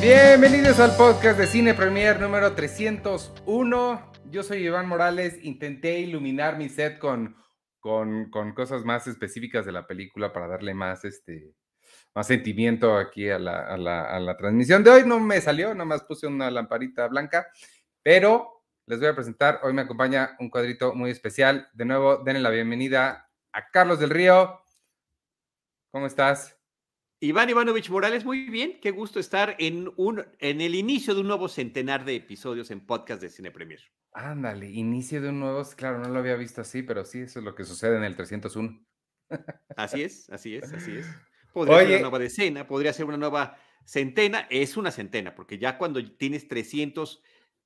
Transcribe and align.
Bienvenidos 0.00 0.80
al 0.80 0.96
podcast 0.96 1.38
de 1.38 1.46
Cine 1.46 1.74
Premier 1.74 2.18
número 2.18 2.54
301. 2.54 4.12
Yo 4.30 4.42
soy 4.42 4.64
Iván 4.64 4.88
Morales. 4.88 5.38
Intenté 5.44 5.98
iluminar 5.98 6.56
mi 6.56 6.70
set 6.70 6.98
con, 6.98 7.36
con, 7.80 8.30
cosas 8.54 8.82
más 8.86 9.06
específicas 9.06 9.66
de 9.66 9.72
la 9.72 9.86
película 9.86 10.32
para 10.32 10.48
darle 10.48 10.72
más, 10.72 11.04
este, 11.04 11.54
más 12.14 12.26
sentimiento 12.26 12.96
aquí 12.96 13.28
a 13.28 13.38
la, 13.38 13.60
a, 13.66 13.76
la, 13.76 14.04
a 14.04 14.18
la 14.20 14.38
transmisión 14.38 14.82
de 14.82 14.90
hoy. 14.90 15.02
No 15.04 15.20
me 15.20 15.38
salió, 15.42 15.74
nomás 15.74 16.02
puse 16.04 16.26
una 16.26 16.50
lamparita 16.50 17.06
blanca, 17.06 17.48
pero 18.02 18.64
les 18.86 19.00
voy 19.00 19.08
a 19.08 19.14
presentar. 19.14 19.60
Hoy 19.64 19.74
me 19.74 19.82
acompaña 19.82 20.34
un 20.38 20.48
cuadrito 20.48 20.94
muy 20.94 21.10
especial. 21.10 21.68
De 21.74 21.84
nuevo, 21.84 22.22
denle 22.24 22.40
la 22.40 22.48
bienvenida 22.48 23.30
a 23.52 23.70
Carlos 23.70 24.00
del 24.00 24.08
Río. 24.08 24.60
¿Cómo 25.90 26.06
estás? 26.06 26.59
Iván 27.22 27.50
Ivanovich 27.50 27.90
Morales, 27.90 28.24
muy 28.24 28.48
bien, 28.48 28.80
qué 28.80 28.92
gusto 28.92 29.20
estar 29.20 29.54
en, 29.58 29.92
un, 29.96 30.24
en 30.38 30.62
el 30.62 30.74
inicio 30.74 31.14
de 31.14 31.20
un 31.20 31.26
nuevo 31.26 31.48
centenar 31.48 32.06
de 32.06 32.16
episodios 32.16 32.70
en 32.70 32.80
podcast 32.80 33.20
de 33.20 33.28
Cine 33.28 33.50
Premier. 33.50 33.78
Ándale, 34.14 34.70
inicio 34.70 35.20
de 35.20 35.28
un 35.28 35.40
nuevo, 35.40 35.62
claro, 35.76 35.98
no 35.98 36.08
lo 36.08 36.18
había 36.18 36.36
visto 36.36 36.62
así, 36.62 36.82
pero 36.82 37.04
sí, 37.04 37.20
eso 37.20 37.40
es 37.40 37.44
lo 37.44 37.54
que 37.54 37.64
sucede 37.64 37.98
en 37.98 38.04
el 38.04 38.16
301. 38.16 38.82
Así 39.76 40.02
es, 40.02 40.30
así 40.30 40.56
es, 40.56 40.72
así 40.72 40.96
es. 40.96 41.06
Podría 41.52 41.76
Oye, 41.76 41.86
ser 41.86 41.94
una 41.96 42.00
nueva 42.08 42.18
decena, 42.18 42.66
podría 42.66 42.92
ser 42.94 43.04
una 43.04 43.16
nueva 43.18 43.58
centena, 43.84 44.46
es 44.48 44.78
una 44.78 44.90
centena, 44.90 45.34
porque 45.34 45.58
ya 45.58 45.76
cuando 45.76 46.02
tienes 46.16 46.48
300 46.48 47.22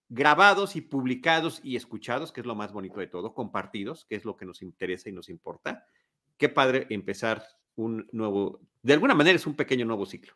grabados 0.09 0.75
y 0.75 0.81
publicados 0.81 1.61
y 1.63 1.77
escuchados, 1.77 2.33
que 2.33 2.41
es 2.41 2.47
lo 2.47 2.57
más 2.57 2.73
bonito 2.73 2.99
de 2.99 3.07
todo, 3.07 3.35
compartidos, 3.35 4.05
que 4.05 4.17
es 4.17 4.25
lo 4.25 4.37
que 4.37 4.47
nos 4.47 4.63
interesa 4.63 5.09
y 5.09 5.13
nos 5.13 5.29
importa, 5.29 5.87
qué 6.39 6.49
padre 6.49 6.89
empezar 6.91 7.45
un 7.77 8.09
nuevo, 8.11 8.61
de 8.85 8.93
alguna 8.93 9.15
manera 9.15 9.35
es 9.35 9.47
un 9.47 9.57
pequeño 9.57 9.87
nuevo 9.87 10.05
ciclo. 10.05 10.35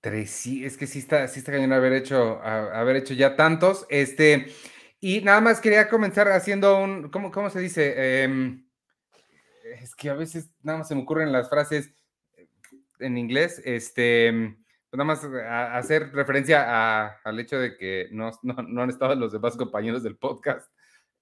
Tres, 0.00 0.30
sí, 0.30 0.64
es 0.64 0.76
que 0.76 0.86
sí 0.86 1.00
está, 1.00 1.26
sí 1.26 1.40
está 1.40 1.50
cañón 1.50 1.72
haber 1.72 1.92
hecho, 1.92 2.40
haber 2.42 2.94
hecho 2.96 3.12
ya 3.12 3.34
tantos. 3.34 3.86
Este, 3.90 4.52
y 5.00 5.20
nada 5.22 5.40
más 5.40 5.60
quería 5.60 5.88
comenzar 5.88 6.28
haciendo 6.28 6.78
un, 6.78 7.10
¿cómo, 7.10 7.32
cómo 7.32 7.50
se 7.50 7.58
dice? 7.58 7.94
Eh, 7.96 8.60
es 9.82 9.96
que 9.96 10.10
a 10.10 10.14
veces 10.14 10.50
nada 10.62 10.78
más 10.78 10.88
se 10.88 10.94
me 10.94 11.02
ocurren 11.02 11.32
las 11.32 11.48
frases 11.50 11.92
en 13.00 13.18
inglés, 13.18 13.60
este, 13.64 14.32
pues 14.90 14.96
nada 14.96 15.04
más 15.04 15.24
hacer 15.74 16.12
referencia 16.12 16.64
a, 16.68 17.18
al 17.24 17.40
hecho 17.40 17.58
de 17.58 17.76
que 17.76 18.08
no, 18.12 18.30
no, 18.42 18.54
no, 18.62 18.82
han 18.82 18.90
estado 18.90 19.16
los 19.16 19.32
demás 19.32 19.56
compañeros 19.56 20.04
del 20.04 20.16
podcast. 20.16 20.70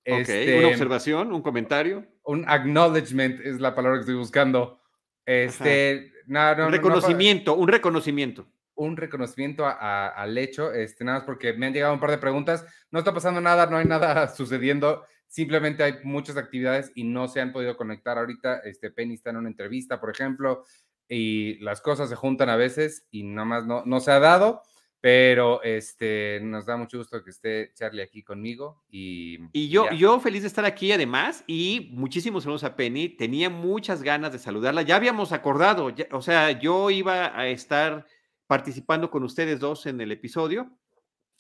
Ok, 0.07 0.21
este, 0.21 0.59
una 0.59 0.69
observación, 0.69 1.33
un 1.33 1.43
comentario. 1.43 2.07
Un 2.23 2.45
acknowledgement 2.47 3.41
es 3.41 3.61
la 3.61 3.75
palabra 3.75 3.99
que 3.99 4.03
estoy 4.03 4.17
buscando. 4.17 4.81
Este, 5.25 6.13
no, 6.27 6.55
no, 6.55 6.67
un 6.67 6.73
reconocimiento, 6.73 7.55
un 7.55 7.69
reconocimiento. 7.69 8.47
Un 8.75 8.97
reconocimiento 8.97 9.65
al 9.67 10.37
hecho, 10.37 10.73
este, 10.73 11.03
nada 11.05 11.19
más 11.19 11.27
porque 11.27 11.55
me 11.55 11.67
han 11.67 11.73
llegado 11.73 11.95
un 11.95 12.01
par 12.01 12.11
de 12.11 12.19
preguntas. 12.19 12.67
No 12.91 12.99
está 12.99 13.15
pasando 13.15 13.41
nada, 13.41 13.67
no 13.67 13.79
hay 13.79 13.87
nada 13.87 14.29
sucediendo. 14.35 15.05
Simplemente 15.29 15.83
hay 15.83 15.95
muchas 16.05 16.37
actividades 16.37 16.93
y 16.95 17.05
no 17.05 17.27
se 17.29 17.41
han 17.41 17.53
podido 17.53 17.77
conectar 17.77 18.19
ahorita. 18.19 18.59
Este, 18.59 18.91
Penny 18.91 19.15
está 19.15 19.31
en 19.31 19.39
una 19.39 19.49
entrevista, 19.49 19.99
por 19.99 20.11
ejemplo, 20.11 20.65
y 21.09 21.59
las 21.61 21.81
cosas 21.81 22.09
se 22.09 22.17
juntan 22.17 22.49
a 22.49 22.57
veces 22.57 23.07
y 23.11 23.23
nada 23.23 23.47
más 23.47 23.67
no, 23.67 23.83
no 23.87 24.01
se 24.01 24.11
ha 24.11 24.19
dado. 24.19 24.63
Pero 25.01 25.63
este, 25.63 26.41
nos 26.43 26.67
da 26.67 26.77
mucho 26.77 26.99
gusto 26.99 27.23
que 27.23 27.31
esté 27.31 27.73
Charlie 27.75 28.03
aquí 28.03 28.23
conmigo. 28.23 28.83
Y, 28.91 29.39
y 29.53 29.69
yo, 29.69 29.91
yo 29.93 30.19
feliz 30.21 30.43
de 30.43 30.49
estar 30.49 30.65
aquí 30.65 30.91
además 30.91 31.45
y 31.47 31.91
muchísimos 31.93 32.43
saludos 32.43 32.65
a 32.65 32.75
Penny. 32.75 33.11
Tenía 33.11 33.51
muchas 33.51 34.03
ganas 34.03 34.33
de 34.33 34.39
saludarla. 34.39 34.83
Ya 34.83 34.97
habíamos 34.97 35.33
acordado, 35.33 35.95
o 36.11 36.23
sea, 36.23 36.51
yo 36.59 36.91
iba 36.91 37.39
a 37.39 37.47
estar 37.49 38.07
participando 38.47 39.11
con 39.11 39.23
ustedes 39.23 39.61
dos 39.61 39.87
en 39.87 40.01
el 40.01 40.13
episodio. 40.13 40.77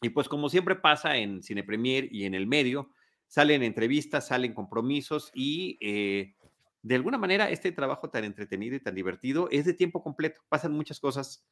Y 0.02 0.10
pues 0.10 0.28
como 0.28 0.48
siempre 0.48 0.76
pasa 0.76 1.16
en 1.16 1.42
Cine 1.42 1.64
Premier 1.64 2.08
y 2.12 2.24
en 2.24 2.34
el 2.34 2.46
medio, 2.46 2.90
salen 3.26 3.62
entrevistas, 3.62 4.28
salen 4.28 4.52
compromisos 4.52 5.30
y 5.34 5.78
eh, 5.80 6.36
de 6.82 6.94
alguna 6.94 7.18
manera 7.18 7.50
este 7.50 7.72
trabajo 7.72 8.10
tan 8.10 8.24
entretenido 8.24 8.76
y 8.76 8.80
tan 8.80 8.94
divertido 8.94 9.48
es 9.50 9.64
de 9.64 9.74
tiempo 9.74 10.02
completo. 10.02 10.42
Pasan 10.48 10.72
muchas 10.72 11.00
cosas 11.00 11.44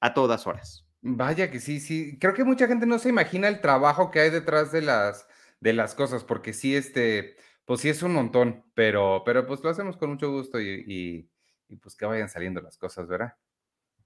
a 0.00 0.14
todas 0.14 0.46
horas. 0.46 0.86
Vaya 1.02 1.50
que 1.50 1.58
sí, 1.58 1.80
sí. 1.80 2.16
Creo 2.20 2.32
que 2.32 2.44
mucha 2.44 2.68
gente 2.68 2.86
no 2.86 2.98
se 3.00 3.08
imagina 3.08 3.48
el 3.48 3.60
trabajo 3.60 4.10
que 4.12 4.20
hay 4.20 4.30
detrás 4.30 4.70
de 4.70 4.82
las, 4.82 5.26
de 5.60 5.72
las 5.72 5.96
cosas, 5.96 6.22
porque 6.22 6.52
sí, 6.52 6.76
este, 6.76 7.34
pues 7.64 7.80
sí 7.80 7.88
es 7.88 8.02
un 8.04 8.12
montón, 8.12 8.64
pero, 8.74 9.22
pero 9.26 9.44
pues 9.44 9.62
lo 9.64 9.70
hacemos 9.70 9.96
con 9.96 10.10
mucho 10.10 10.30
gusto 10.30 10.60
y, 10.60 11.28
y, 11.68 11.76
pues 11.76 11.96
que 11.96 12.06
vayan 12.06 12.28
saliendo 12.28 12.60
las 12.60 12.78
cosas, 12.78 13.08
¿verdad? 13.08 13.34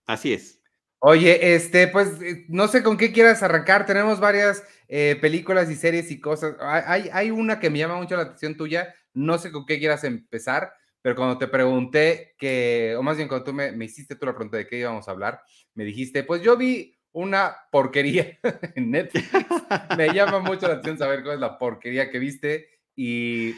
Así 0.07 0.33
es. 0.33 0.62
Oye, 1.01 1.55
este, 1.55 1.89
pues 1.89 2.21
eh, 2.23 2.47
no 2.49 2.67
sé 2.69 2.83
con 2.83 2.97
qué 2.97 3.13
quieras 3.13 3.43
arrancar. 3.43 3.84
Tenemos 3.84 4.19
varias 4.19 4.65
eh, 4.89 5.19
películas 5.21 5.71
y 5.71 5.77
series 5.77 6.11
y 6.11 6.19
cosas. 6.19 6.57
Hay, 6.61 7.11
hay 7.13 7.31
una 7.31 7.61
que 7.61 7.69
me 7.69 7.78
llama 7.78 7.97
mucho 7.97 8.17
la 8.17 8.23
atención 8.23 8.57
tuya. 8.57 8.95
No 9.13 9.37
sé 9.37 9.53
con 9.53 9.67
qué 9.67 9.78
quieras 9.78 10.05
empezar, 10.05 10.73
pero 11.06 11.15
cuando 11.15 11.39
te 11.39 11.47
pregunté 11.47 12.34
que, 12.37 12.97
o 12.99 13.03
más 13.05 13.17
bien 13.17 13.28
cuando 13.28 13.44
tú 13.44 13.53
me, 13.53 13.71
me 13.71 13.84
hiciste 13.84 14.17
tú 14.17 14.27
la 14.27 14.34
pregunta 14.34 14.56
de 14.56 14.67
qué 14.67 14.81
íbamos 14.81 15.06
a 15.06 15.12
hablar, 15.12 15.41
me 15.75 15.84
dijiste, 15.84 16.25
pues 16.25 16.43
yo 16.43 16.56
vi 16.56 16.99
una 17.12 17.55
porquería 17.71 18.37
en 18.75 18.91
Netflix. 18.91 19.28
me 19.97 20.12
llama 20.12 20.41
mucho 20.41 20.66
la 20.66 20.75
atención 20.75 20.99
saber 20.99 21.22
cuál 21.22 21.37
es 21.37 21.41
la 21.41 21.59
porquería 21.59 22.11
que 22.11 22.19
viste 22.19 22.81
y 22.97 23.53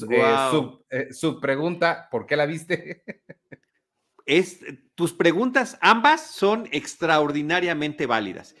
wow. 0.00 0.12
eh, 0.12 0.50
su, 0.50 0.84
eh, 0.90 1.08
su, 1.14 1.40
pregunta, 1.40 2.06
¿por 2.10 2.26
qué 2.26 2.36
la 2.36 2.44
viste? 2.44 3.02
es, 4.26 4.60
tus 4.94 5.14
preguntas 5.14 5.78
ambas 5.80 6.30
son 6.30 6.68
extraordinariamente 6.70 8.04
válidas. 8.04 8.54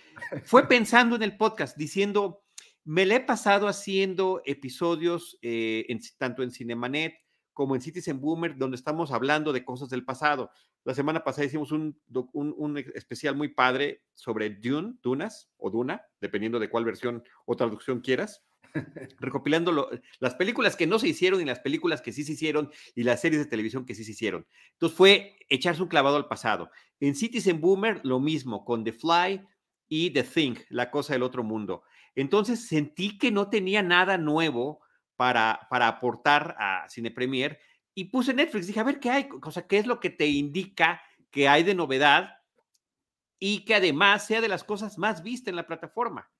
Fue 0.44 0.66
pensando 0.66 1.14
en 1.14 1.24
el 1.24 1.36
podcast, 1.36 1.76
diciendo, 1.76 2.42
me 2.84 3.04
le 3.04 3.16
he 3.16 3.20
pasado 3.20 3.68
haciendo 3.68 4.40
episodios 4.46 5.38
eh, 5.42 5.84
en, 5.90 6.00
tanto 6.16 6.42
en 6.42 6.52
Cinemanet, 6.52 7.20
como 7.60 7.74
en 7.74 7.82
Citizen 7.82 8.22
Boomer, 8.22 8.56
donde 8.56 8.78
estamos 8.78 9.12
hablando 9.12 9.52
de 9.52 9.66
cosas 9.66 9.90
del 9.90 10.02
pasado. 10.02 10.50
La 10.82 10.94
semana 10.94 11.22
pasada 11.22 11.46
hicimos 11.46 11.72
un, 11.72 12.00
un, 12.32 12.54
un, 12.56 12.78
especial 12.78 13.36
muy 13.36 13.48
padre 13.48 14.02
sobre 14.14 14.48
Dune, 14.48 14.94
Dunas 15.02 15.50
o 15.58 15.68
Duna, 15.68 16.00
dependiendo 16.22 16.58
de 16.58 16.70
cuál 16.70 16.86
versión 16.86 17.22
o 17.44 17.56
traducción 17.56 18.00
quieras, 18.00 18.46
recopilando 19.20 19.72
lo, 19.72 19.90
las 20.20 20.36
películas 20.36 20.74
que 20.74 20.86
no 20.86 20.98
se 20.98 21.08
hicieron 21.08 21.42
y 21.42 21.44
las 21.44 21.60
películas 21.60 22.00
que 22.00 22.12
sí 22.12 22.24
se 22.24 22.32
hicieron 22.32 22.70
y 22.94 23.02
las 23.02 23.20
series 23.20 23.44
de 23.44 23.50
televisión 23.50 23.84
que 23.84 23.94
sí 23.94 24.04
se 24.04 24.12
hicieron. 24.12 24.46
Entonces 24.72 24.96
fue 24.96 25.36
echarse 25.50 25.82
un 25.82 25.88
clavado 25.88 26.16
al 26.16 26.28
pasado. 26.28 26.70
En 26.98 27.14
Citizen 27.14 27.60
Boomer 27.60 28.00
lo 28.04 28.20
mismo, 28.20 28.64
con 28.64 28.84
The 28.84 28.94
Fly 28.94 29.46
y 29.86 30.14
The 30.14 30.22
Thing, 30.22 30.54
la 30.70 30.90
cosa 30.90 31.12
del 31.12 31.22
otro 31.22 31.44
mundo. 31.44 31.82
Entonces 32.14 32.66
sentí 32.66 33.18
que 33.18 33.30
no 33.30 33.50
tenía 33.50 33.82
nada 33.82 34.16
nuevo 34.16 34.80
para, 35.20 35.66
para 35.68 35.86
aportar 35.86 36.56
a 36.58 36.88
Cine 36.88 37.10
Premier 37.10 37.60
y 37.94 38.04
puse 38.04 38.32
Netflix. 38.32 38.66
Dije, 38.66 38.80
a 38.80 38.84
ver 38.84 38.98
qué 39.00 39.10
hay, 39.10 39.28
o 39.30 39.50
sea, 39.50 39.66
qué 39.66 39.76
es 39.76 39.86
lo 39.86 40.00
que 40.00 40.08
te 40.08 40.26
indica 40.26 41.02
que 41.30 41.46
hay 41.46 41.62
de 41.62 41.74
novedad 41.74 42.38
y 43.38 43.66
que 43.66 43.74
además 43.74 44.26
sea 44.26 44.40
de 44.40 44.48
las 44.48 44.64
cosas 44.64 44.96
más 44.96 45.22
vistas 45.22 45.48
en 45.48 45.56
la 45.56 45.66
plataforma. 45.66 46.32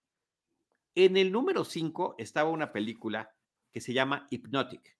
En 0.95 1.19
el 1.19 1.31
número 1.31 1.67
5 1.67 2.15
estaba 2.17 2.49
una 2.49 2.73
película 2.73 3.37
que 3.71 3.83
se 3.83 3.93
llama 3.93 4.27
Hypnotic. 4.31 4.97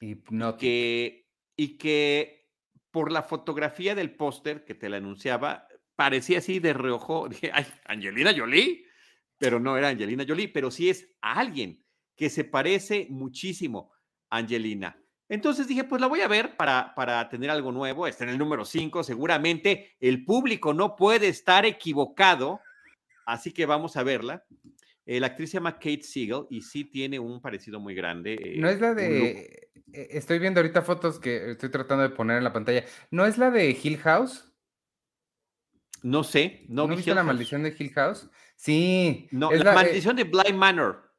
Hypnotic. 0.00 0.58
Que, 0.58 1.28
y 1.56 1.76
que 1.76 2.48
por 2.90 3.12
la 3.12 3.22
fotografía 3.22 3.94
del 3.94 4.16
póster 4.16 4.64
que 4.64 4.74
te 4.74 4.88
la 4.88 4.96
anunciaba, 4.96 5.68
parecía 5.94 6.38
así 6.38 6.58
de 6.58 6.72
reojo. 6.72 7.28
Dije, 7.28 7.50
ay, 7.52 7.66
Angelina 7.84 8.32
Jolie. 8.34 8.86
Pero 9.36 9.60
no 9.60 9.76
era 9.76 9.88
Angelina 9.88 10.24
Jolie, 10.26 10.48
pero 10.48 10.70
sí 10.70 10.88
es 10.88 11.14
alguien 11.20 11.84
que 12.20 12.28
se 12.28 12.44
parece 12.44 13.06
muchísimo 13.08 13.90
a 14.28 14.36
Angelina. 14.36 14.94
Entonces 15.26 15.66
dije, 15.66 15.84
pues 15.84 16.02
la 16.02 16.06
voy 16.06 16.20
a 16.20 16.28
ver 16.28 16.54
para, 16.54 16.94
para 16.94 17.26
tener 17.30 17.48
algo 17.48 17.72
nuevo. 17.72 18.06
Está 18.06 18.24
en 18.24 18.30
el 18.30 18.36
número 18.36 18.66
5, 18.66 19.02
seguramente 19.02 19.96
el 20.00 20.26
público 20.26 20.74
no 20.74 20.96
puede 20.96 21.28
estar 21.28 21.64
equivocado, 21.64 22.60
así 23.24 23.52
que 23.52 23.64
vamos 23.64 23.96
a 23.96 24.02
verla. 24.02 24.44
Eh, 25.06 25.18
la 25.18 25.28
actriz 25.28 25.48
se 25.48 25.54
llama 25.54 25.78
Kate 25.78 26.02
Siegel 26.02 26.44
y 26.50 26.60
sí 26.60 26.84
tiene 26.84 27.18
un 27.18 27.40
parecido 27.40 27.80
muy 27.80 27.94
grande. 27.94 28.34
Eh, 28.34 28.56
no 28.58 28.68
es 28.68 28.82
la 28.82 28.92
de... 28.92 29.70
E, 29.90 30.08
estoy 30.10 30.38
viendo 30.38 30.60
ahorita 30.60 30.82
fotos 30.82 31.18
que 31.18 31.52
estoy 31.52 31.70
tratando 31.70 32.02
de 32.02 32.10
poner 32.10 32.36
en 32.36 32.44
la 32.44 32.52
pantalla. 32.52 32.84
¿No 33.10 33.24
es 33.24 33.38
la 33.38 33.50
de 33.50 33.70
Hill 33.82 33.96
House? 33.96 34.52
No 36.02 36.22
sé, 36.22 36.66
no, 36.68 36.86
¿No 36.86 36.94
viste 36.94 37.14
la 37.14 37.22
maldición 37.22 37.62
de 37.62 37.74
Hill 37.78 37.92
House? 37.94 38.28
Sí. 38.56 39.26
No, 39.30 39.50
la, 39.50 39.64
la, 39.64 39.72
maldición 39.72 40.16
de 40.16 40.24
Blind 40.24 40.58
Manor. 40.58 41.09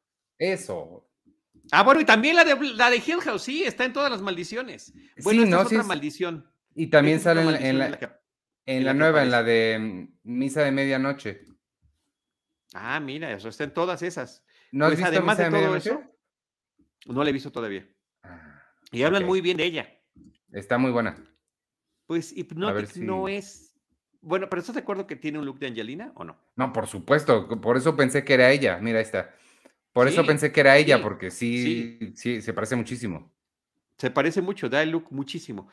Eso. 0.42 1.08
Ah, 1.70 1.84
bueno, 1.84 2.00
y 2.00 2.04
también 2.04 2.34
la 2.34 2.42
de, 2.44 2.56
la 2.74 2.90
de 2.90 2.96
Hill 2.96 3.20
House, 3.20 3.42
sí, 3.42 3.62
está 3.62 3.84
en 3.84 3.92
todas 3.92 4.10
las 4.10 4.20
maldiciones. 4.20 4.92
Bueno, 5.22 5.44
sí, 5.44 5.48
no, 5.48 5.60
es 5.60 5.66
otra 5.66 5.84
maldición. 5.84 6.50
Y 6.74 6.88
también 6.88 7.20
sale 7.20 7.42
en, 7.42 7.52
la, 7.52 7.58
en, 7.58 7.78
la, 7.78 7.98
que, 7.98 8.10
en 8.66 8.84
la 8.84 8.92
nueva, 8.92 9.22
en 9.22 9.30
la 9.30 9.44
de 9.44 9.78
mm, 9.78 10.18
Misa 10.24 10.62
de 10.62 10.72
Medianoche. 10.72 11.42
Ah, 12.74 12.98
mira, 12.98 13.30
eso 13.30 13.48
está 13.48 13.62
en 13.62 13.72
todas 13.72 14.02
esas. 14.02 14.44
¿No 14.72 14.86
pues 14.86 14.94
has 14.94 14.98
visto 14.98 15.08
además 15.18 15.38
Misa 15.38 15.44
de 15.44 15.44
de 15.44 15.50
todo 15.50 15.60
Medianoche? 15.60 15.90
eso, 15.90 17.12
no 17.12 17.22
la 17.22 17.30
he 17.30 17.32
visto 17.32 17.52
todavía. 17.52 17.88
Ah, 18.24 18.64
Y 18.90 19.04
hablan 19.04 19.24
muy 19.24 19.40
bien 19.40 19.56
de 19.58 19.64
ella. 19.64 19.96
Está 20.50 20.76
muy 20.76 20.90
buena. 20.90 21.16
Pues 22.06 22.32
Hypnotic 22.36 22.90
si- 22.90 23.02
no 23.02 23.28
es 23.28 23.76
Bueno, 24.20 24.48
pero 24.50 24.58
¿estás 24.60 24.74
de 24.74 24.80
acuerdo 24.80 25.06
que 25.06 25.14
tiene 25.14 25.38
un 25.38 25.46
look 25.46 25.60
de 25.60 25.68
Angelina 25.68 26.10
o 26.16 26.24
no? 26.24 26.36
No, 26.56 26.72
por 26.72 26.88
supuesto. 26.88 27.48
Por 27.60 27.76
eso 27.76 27.94
pensé 27.96 28.24
que 28.24 28.34
era 28.34 28.50
ella. 28.50 28.78
Mira, 28.78 28.98
ahí 28.98 29.04
está. 29.04 29.32
Por 29.92 30.08
eso 30.08 30.24
pensé 30.24 30.52
que 30.52 30.60
era 30.60 30.76
ella, 30.78 31.02
porque 31.02 31.30
sí, 31.30 31.98
sí, 31.98 32.12
sí, 32.14 32.42
se 32.42 32.54
parece 32.54 32.76
muchísimo. 32.76 33.30
Se 33.98 34.10
parece 34.10 34.40
mucho, 34.40 34.68
da 34.68 34.82
el 34.82 34.90
look 34.90 35.08
muchísimo. 35.10 35.68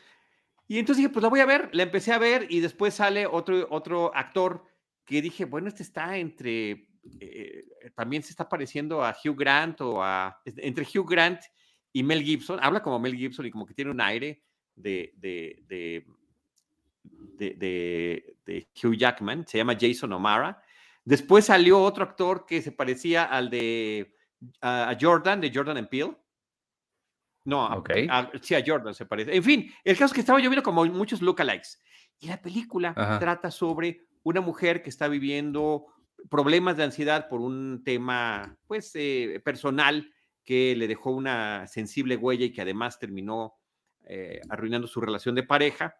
Y 0.67 0.77
entonces 0.77 0.97
dije, 0.97 1.09
pues 1.09 1.23
la 1.23 1.29
voy 1.29 1.39
a 1.39 1.45
ver, 1.45 1.69
la 1.71 1.83
empecé 1.83 2.11
a 2.11 2.19
ver 2.19 2.45
y 2.49 2.59
después 2.59 2.93
sale 2.93 3.25
otro, 3.25 3.65
otro 3.71 4.15
actor 4.15 4.65
que 5.05 5.21
dije, 5.21 5.45
bueno, 5.45 5.67
este 5.67 5.83
está 5.83 6.17
entre, 6.17 6.89
eh, 7.19 7.65
también 7.95 8.21
se 8.21 8.29
está 8.29 8.47
pareciendo 8.47 9.03
a 9.03 9.15
Hugh 9.23 9.35
Grant 9.35 9.81
o 9.81 10.03
a, 10.03 10.39
entre 10.45 10.85
Hugh 10.85 11.09
Grant 11.09 11.39
y 11.91 12.03
Mel 12.03 12.21
Gibson, 12.21 12.59
habla 12.61 12.83
como 12.83 12.99
Mel 12.99 13.15
Gibson 13.15 13.45
y 13.47 13.51
como 13.51 13.65
que 13.65 13.73
tiene 13.73 13.89
un 13.89 14.01
aire 14.01 14.43
de, 14.75 15.11
de, 15.17 15.63
de, 17.37 18.35
de 18.45 18.67
Hugh 18.83 18.95
Jackman, 18.95 19.47
se 19.47 19.57
llama 19.57 19.77
Jason 19.79 20.13
O'Mara. 20.13 20.61
Después 21.09 21.45
salió 21.45 21.81
otro 21.81 22.03
actor 22.03 22.45
que 22.45 22.61
se 22.61 22.71
parecía 22.71 23.23
al 23.23 23.49
de 23.49 24.15
a 24.61 24.95
Jordan, 24.99 25.41
de 25.41 25.51
Jordan 25.53 25.77
and 25.77 25.89
Peele 25.89 26.15
no, 27.49 27.65
okay. 27.67 28.07
sí, 28.41 28.53
a 28.53 28.63
Jordan 28.65 28.93
se 28.93 29.07
parece. 29.07 29.35
En 29.35 29.43
fin, 29.43 29.71
el 29.83 29.95
caso 29.95 30.05
es 30.05 30.13
que 30.13 30.19
estaba 30.19 30.39
yo 30.39 30.51
viendo 30.51 30.61
como 30.61 30.85
muchos 30.85 31.21
lookalikes. 31.21 31.79
Y 32.19 32.27
la 32.27 32.39
película 32.39 32.93
trata 33.19 33.49
sobre 33.49 34.07
una 34.21 34.39
mujer 34.39 34.83
que 34.83 34.89
está 34.89 35.07
viviendo 35.07 35.87
problemas 36.29 36.77
de 36.77 36.83
ansiedad 36.83 37.27
por 37.27 37.41
un 37.41 37.81
tema, 37.83 38.55
pues, 38.67 38.91
eh, 38.93 39.41
personal 39.43 40.13
que 40.43 40.75
le 40.75 40.87
dejó 40.87 41.11
una 41.11 41.65
sensible 41.65 42.17
huella 42.17 42.45
y 42.45 42.51
que 42.51 42.61
además 42.61 42.99
terminó 42.99 43.55
eh, 44.03 44.41
arruinando 44.49 44.87
su 44.87 45.01
relación 45.01 45.33
de 45.33 45.43
pareja. 45.43 45.95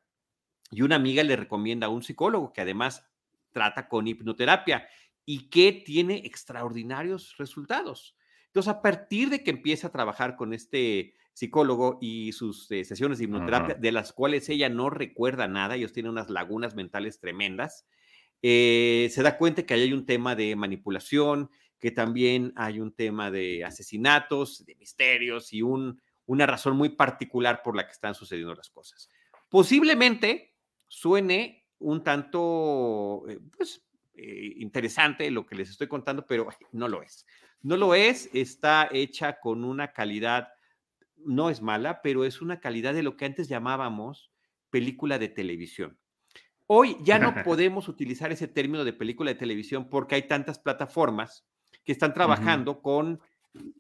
Y 0.70 0.84
una 0.84 0.98
amiga 0.98 1.24
le 1.24 1.36
recomienda 1.36 1.88
a 1.88 1.90
un 1.90 2.04
psicólogo 2.04 2.54
que 2.54 2.62
además 2.62 3.10
trata 3.52 3.88
con 3.88 4.08
hipnoterapia 4.08 4.88
y 5.32 5.48
que 5.52 5.72
tiene 5.74 6.24
extraordinarios 6.26 7.38
resultados. 7.38 8.18
Entonces, 8.48 8.74
a 8.74 8.82
partir 8.82 9.30
de 9.30 9.44
que 9.44 9.52
empieza 9.52 9.86
a 9.86 9.92
trabajar 9.92 10.36
con 10.36 10.56
este 10.56 11.14
psicólogo 11.34 12.00
y 12.02 12.32
sus 12.32 12.72
eh, 12.72 12.84
sesiones 12.84 13.20
de 13.20 13.26
hipnoterapia, 13.26 13.76
de 13.76 13.92
las 13.92 14.12
cuales 14.12 14.50
ella 14.50 14.70
no 14.70 14.90
recuerda 14.90 15.48
nada, 15.48 15.76
ellos 15.76 15.94
tienen 15.94 16.14
unas 16.14 16.32
lagunas 16.32 16.74
mentales 16.74 17.20
tremendas, 17.20 17.86
eh, 18.42 19.08
se 19.12 19.22
da 19.22 19.38
cuenta 19.38 19.68
que 19.68 19.76
hay 19.76 19.94
un 19.94 20.08
tema 20.08 20.36
de 20.36 20.56
manipulación, 20.56 21.52
que 21.78 21.92
también 21.92 22.52
hay 22.56 22.80
un 22.80 22.92
tema 22.92 23.30
de 23.30 23.64
asesinatos, 23.64 24.66
de 24.66 24.74
misterios 24.78 25.54
y 25.54 25.62
un, 25.62 26.02
una 26.26 26.48
razón 26.48 26.76
muy 26.76 26.90
particular 26.90 27.62
por 27.62 27.76
la 27.76 27.86
que 27.86 27.92
están 27.92 28.16
sucediendo 28.16 28.56
las 28.56 28.72
cosas. 28.72 29.12
Posiblemente 29.48 30.56
suene 30.88 31.68
un 31.78 32.04
tanto 32.04 33.26
eh, 34.22 34.54
interesante 34.58 35.30
lo 35.32 35.46
que 35.46 35.56
les 35.56 35.70
estoy 35.70 35.88
contando, 35.88 36.26
pero 36.26 36.48
no 36.72 36.88
lo 36.88 37.02
es. 37.02 37.26
No 37.62 37.78
lo 37.78 37.94
es, 37.96 38.30
está 38.34 38.90
hecha 38.92 39.40
con 39.40 39.64
una 39.64 39.92
calidad 39.92 40.50
no 41.26 41.50
es 41.50 41.62
mala, 41.62 42.02
pero 42.02 42.26
es 42.26 42.42
una 42.42 42.60
calidad 42.60 42.94
de 42.94 43.04
lo 43.04 43.16
que 43.16 43.26
antes 43.26 43.48
llamábamos 43.48 44.32
película 44.70 45.20
de 45.20 45.30
televisión. 45.30 45.98
Hoy 46.68 46.98
ya 47.02 47.20
no 47.20 47.34
podemos 47.44 47.88
utilizar 47.88 48.32
ese 48.32 48.48
término 48.48 48.84
de 48.84 48.94
película 48.94 49.32
de 49.32 49.40
televisión 49.40 49.90
porque 49.90 50.16
hay 50.16 50.28
tantas 50.28 50.60
plataformas 50.60 51.46
que 51.84 51.92
están 51.92 52.14
trabajando 52.14 52.82
con 52.82 53.20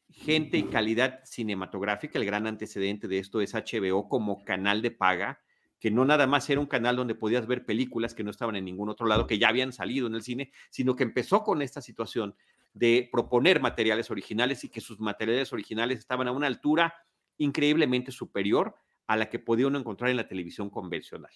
gente 0.09 0.57
y 0.57 0.63
calidad 0.63 1.21
cinematográfica. 1.23 2.17
El 2.17 2.25
gran 2.25 2.47
antecedente 2.47 3.07
de 3.07 3.19
esto 3.19 3.41
es 3.41 3.53
HBO 3.53 4.09
como 4.09 4.43
canal 4.43 4.81
de 4.81 4.91
paga, 4.91 5.41
que 5.79 5.91
no 5.91 6.05
nada 6.05 6.27
más 6.27 6.49
era 6.49 6.59
un 6.59 6.67
canal 6.67 6.95
donde 6.95 7.15
podías 7.15 7.47
ver 7.47 7.65
películas 7.65 8.13
que 8.13 8.23
no 8.23 8.31
estaban 8.31 8.55
en 8.55 8.65
ningún 8.65 8.89
otro 8.89 9.07
lado, 9.07 9.27
que 9.27 9.39
ya 9.39 9.49
habían 9.49 9.71
salido 9.71 10.07
en 10.07 10.15
el 10.15 10.21
cine, 10.21 10.51
sino 10.69 10.95
que 10.95 11.03
empezó 11.03 11.43
con 11.43 11.61
esta 11.61 11.81
situación 11.81 12.35
de 12.73 13.09
proponer 13.11 13.61
materiales 13.61 14.11
originales 14.11 14.63
y 14.63 14.69
que 14.69 14.81
sus 14.81 14.99
materiales 14.99 15.51
originales 15.53 15.99
estaban 15.99 16.27
a 16.27 16.31
una 16.31 16.47
altura 16.47 16.93
increíblemente 17.37 18.11
superior 18.11 18.75
a 19.07 19.15
la 19.15 19.29
que 19.29 19.39
podía 19.39 19.67
uno 19.67 19.79
encontrar 19.79 20.11
en 20.11 20.17
la 20.17 20.27
televisión 20.27 20.69
convencional. 20.69 21.31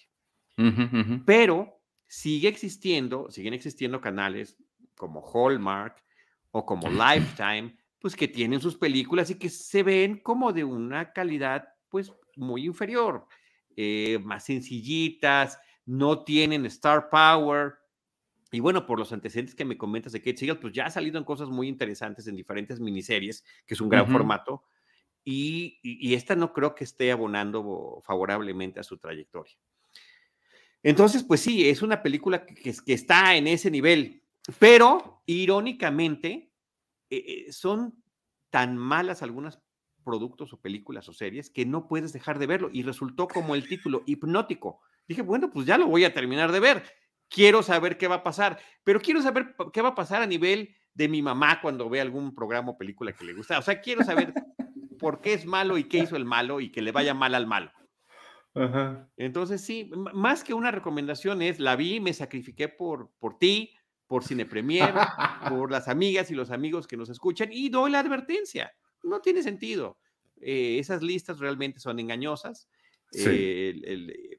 Pero 1.26 1.80
sigue 2.06 2.48
existiendo, 2.48 3.30
siguen 3.30 3.54
existiendo 3.54 4.00
canales 4.00 4.56
como 4.94 5.20
Hallmark 5.20 6.02
o 6.52 6.64
como 6.64 6.88
Lifetime, 6.88 7.76
pues 7.98 8.14
que 8.14 8.28
tienen 8.28 8.60
sus 8.60 8.76
películas 8.76 9.30
y 9.30 9.38
que 9.38 9.48
se 9.48 9.82
ven 9.82 10.18
como 10.18 10.52
de 10.52 10.62
una 10.62 11.12
calidad 11.12 11.66
pues 11.88 12.12
muy 12.36 12.66
inferior, 12.66 13.26
eh, 13.76 14.18
más 14.22 14.44
sencillitas, 14.44 15.58
no 15.86 16.24
tienen 16.24 16.66
star 16.66 17.08
power. 17.10 17.74
Y 18.52 18.60
bueno, 18.60 18.86
por 18.86 18.98
los 18.98 19.12
antecedentes 19.12 19.54
que 19.54 19.64
me 19.64 19.76
comentas 19.76 20.12
de 20.12 20.20
Kate 20.20 20.36
Siegel, 20.36 20.58
pues 20.58 20.72
ya 20.72 20.86
ha 20.86 20.90
salido 20.90 21.18
en 21.18 21.24
cosas 21.24 21.48
muy 21.48 21.68
interesantes 21.68 22.26
en 22.26 22.36
diferentes 22.36 22.80
miniseries, 22.80 23.44
que 23.66 23.74
es 23.74 23.80
un 23.80 23.88
gran 23.88 24.08
formato, 24.10 24.62
y, 25.24 26.14
esta 26.14 26.36
no 26.36 26.52
creo 26.52 26.74
que 26.74 26.84
esté 26.84 27.10
abonando 27.10 28.02
favorablemente 28.04 28.78
a 28.78 28.84
su 28.84 28.98
trayectoria. 28.98 29.56
Entonces, 30.82 31.24
pues 31.24 31.40
sí, 31.40 31.68
es 31.68 31.82
una 31.82 32.02
película 32.02 32.44
que, 32.44 32.54
que 32.54 32.92
está 32.92 33.34
en 33.34 33.46
ese 33.46 33.70
nivel, 33.70 34.22
pero 34.58 35.22
irónicamente 35.26 36.52
eh, 37.10 37.46
eh, 37.48 37.52
son 37.52 38.02
tan 38.50 38.76
malas 38.76 39.22
algunos 39.22 39.60
productos 40.04 40.52
o 40.52 40.60
películas 40.60 41.08
o 41.08 41.12
series 41.12 41.50
que 41.50 41.66
no 41.66 41.88
puedes 41.88 42.12
dejar 42.12 42.38
de 42.38 42.46
verlo 42.46 42.70
y 42.72 42.82
resultó 42.82 43.26
como 43.26 43.54
el 43.54 43.66
título 43.66 44.02
hipnótico. 44.06 44.80
Dije, 45.08 45.22
bueno, 45.22 45.50
pues 45.50 45.66
ya 45.66 45.78
lo 45.78 45.86
voy 45.86 46.04
a 46.04 46.14
terminar 46.14 46.52
de 46.52 46.60
ver. 46.60 46.84
Quiero 47.28 47.62
saber 47.62 47.98
qué 47.98 48.06
va 48.06 48.16
a 48.16 48.22
pasar, 48.22 48.60
pero 48.84 49.00
quiero 49.00 49.20
saber 49.22 49.56
qué 49.72 49.82
va 49.82 49.90
a 49.90 49.94
pasar 49.94 50.22
a 50.22 50.26
nivel 50.26 50.74
de 50.94 51.08
mi 51.08 51.22
mamá 51.22 51.60
cuando 51.60 51.88
ve 51.88 52.00
algún 52.00 52.34
programa 52.34 52.72
o 52.72 52.78
película 52.78 53.12
que 53.12 53.24
le 53.24 53.34
gusta. 53.34 53.58
O 53.58 53.62
sea, 53.62 53.80
quiero 53.80 54.04
saber 54.04 54.32
por 54.98 55.20
qué 55.20 55.34
es 55.34 55.44
malo 55.44 55.76
y 55.78 55.84
qué 55.84 55.98
hizo 55.98 56.16
el 56.16 56.24
malo 56.24 56.60
y 56.60 56.70
que 56.70 56.82
le 56.82 56.92
vaya 56.92 57.14
mal 57.14 57.34
al 57.34 57.46
malo. 57.46 57.72
Entonces, 59.16 59.64
sí, 59.64 59.90
más 60.12 60.44
que 60.44 60.54
una 60.54 60.70
recomendación 60.70 61.42
es, 61.42 61.58
la 61.58 61.74
vi, 61.74 61.98
me 61.98 62.12
sacrifiqué 62.12 62.68
por, 62.68 63.10
por 63.18 63.36
ti, 63.38 63.74
por 64.06 64.22
Cine 64.22 64.46
Premier, 64.46 64.94
por 65.48 65.72
las 65.72 65.88
amigas 65.88 66.30
y 66.30 66.34
los 66.34 66.50
amigos 66.50 66.86
que 66.86 66.96
nos 66.96 67.08
escuchan 67.08 67.48
y 67.50 67.68
doy 67.68 67.90
la 67.90 67.98
advertencia. 67.98 68.72
No 69.04 69.20
tiene 69.20 69.42
sentido. 69.42 69.98
Eh, 70.40 70.78
esas 70.78 71.02
listas 71.02 71.38
realmente 71.38 71.80
son 71.80 72.00
engañosas. 72.00 72.68
Eh, 73.12 73.80
el, 73.84 74.38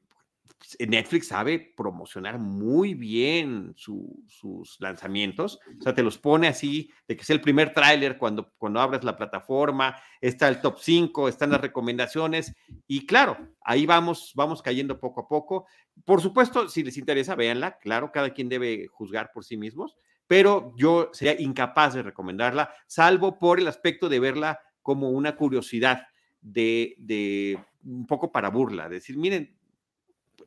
Netflix 0.88 1.28
sabe 1.28 1.58
promocionar 1.76 2.38
muy 2.38 2.94
bien 2.94 3.74
sus 3.76 4.76
lanzamientos, 4.80 5.60
o 5.78 5.82
sea, 5.82 5.94
te 5.94 6.02
los 6.02 6.18
pone 6.18 6.48
así, 6.48 6.90
de 7.06 7.16
que 7.16 7.22
es 7.22 7.30
el 7.30 7.40
primer 7.40 7.72
tráiler 7.72 8.18
cuando, 8.18 8.52
cuando 8.58 8.80
abres 8.80 9.04
la 9.04 9.16
plataforma, 9.16 9.96
está 10.20 10.48
el 10.48 10.60
top 10.60 10.78
5, 10.80 11.28
están 11.28 11.50
las 11.50 11.60
recomendaciones, 11.60 12.54
y 12.86 13.06
claro, 13.06 13.54
ahí 13.60 13.86
vamos, 13.86 14.32
vamos 14.34 14.62
cayendo 14.62 14.98
poco 14.98 15.20
a 15.20 15.28
poco. 15.28 15.66
Por 16.04 16.20
supuesto, 16.20 16.68
si 16.68 16.82
les 16.82 16.96
interesa, 16.96 17.34
véanla, 17.34 17.78
claro, 17.78 18.10
cada 18.10 18.30
quien 18.30 18.48
debe 18.48 18.86
juzgar 18.88 19.30
por 19.32 19.44
sí 19.44 19.56
mismos, 19.56 19.96
pero 20.26 20.72
yo 20.76 21.10
sería 21.12 21.40
incapaz 21.40 21.94
de 21.94 22.02
recomendarla, 22.02 22.72
salvo 22.86 23.38
por 23.38 23.60
el 23.60 23.68
aspecto 23.68 24.08
de 24.08 24.20
verla 24.20 24.60
como 24.82 25.10
una 25.10 25.36
curiosidad 25.36 26.06
de, 26.40 26.94
de 26.98 27.58
un 27.84 28.06
poco 28.06 28.30
para 28.32 28.50
burla, 28.50 28.88
decir, 28.88 29.16
miren, 29.16 29.56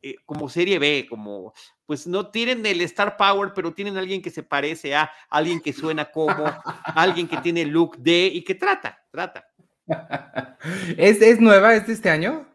eh, 0.02 0.16
como 0.24 0.48
serie 0.48 0.78
B, 0.78 1.06
como, 1.08 1.52
pues 1.84 2.06
no 2.06 2.30
tienen 2.30 2.64
el 2.64 2.80
Star 2.82 3.16
Power, 3.16 3.52
pero 3.54 3.74
tienen 3.74 3.98
alguien 3.98 4.22
que 4.22 4.30
se 4.30 4.42
parece 4.42 4.94
a, 4.94 5.10
alguien 5.28 5.60
que 5.60 5.72
suena 5.72 6.10
como, 6.10 6.44
alguien 6.94 7.28
que 7.28 7.36
tiene 7.38 7.66
look 7.66 7.98
de 7.98 8.26
y 8.26 8.42
que 8.42 8.54
trata, 8.54 8.98
trata. 9.10 9.46
¿Es, 10.96 11.20
¿Es 11.20 11.40
nueva? 11.40 11.74
¿Es 11.74 11.86
de 11.86 11.92
este 11.92 12.08
año? 12.08 12.46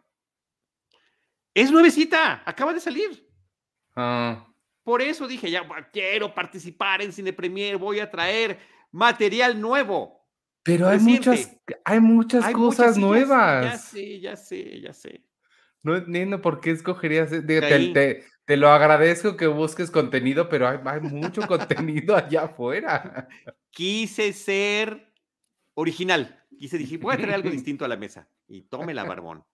Es 1.54 1.70
nuevecita, 1.70 2.42
acaba 2.44 2.72
de 2.72 2.80
salir. 2.80 3.28
Ah. 3.94 4.45
Por 4.86 5.02
eso 5.02 5.26
dije, 5.26 5.50
ya 5.50 5.66
quiero 5.92 6.32
participar 6.32 7.02
en 7.02 7.12
Cine 7.12 7.32
Premier, 7.32 7.76
voy 7.76 7.98
a 7.98 8.08
traer 8.08 8.60
material 8.92 9.60
nuevo. 9.60 10.24
Pero 10.62 10.86
hay 10.86 11.00
muchas, 11.00 11.58
hay 11.84 11.98
muchas 11.98 12.52
cosas 12.52 12.96
nuevas. 12.96 13.64
Ya 13.64 13.78
sé, 13.78 14.20
ya 14.20 14.36
sé, 14.36 14.80
ya 14.80 14.92
sé. 14.92 15.24
No 15.82 15.96
entiendo 15.96 16.40
por 16.40 16.60
qué 16.60 16.70
escogerías. 16.70 17.32
E, 17.32 17.42
te, 17.42 18.24
te, 18.44 18.56
lo 18.56 18.68
agradezco 18.68 19.36
que 19.36 19.48
busques 19.48 19.90
contenido, 19.90 20.48
pero 20.48 20.68
hay, 20.68 21.00
mucho 21.00 21.42
contenido 21.48 22.14
allá 22.14 22.44
afuera. 22.44 23.26
Quise 23.70 24.32
ser 24.34 25.12
original. 25.74 26.44
Quise, 26.60 26.78
dije, 26.78 26.96
voy 26.98 27.14
a 27.14 27.16
traer 27.16 27.34
algo 27.34 27.50
distinto 27.50 27.84
a 27.84 27.88
la 27.88 27.96
mesa. 27.96 28.28
Y 28.46 28.62
tome 28.62 28.94
la 28.94 29.02
barbón. 29.02 29.44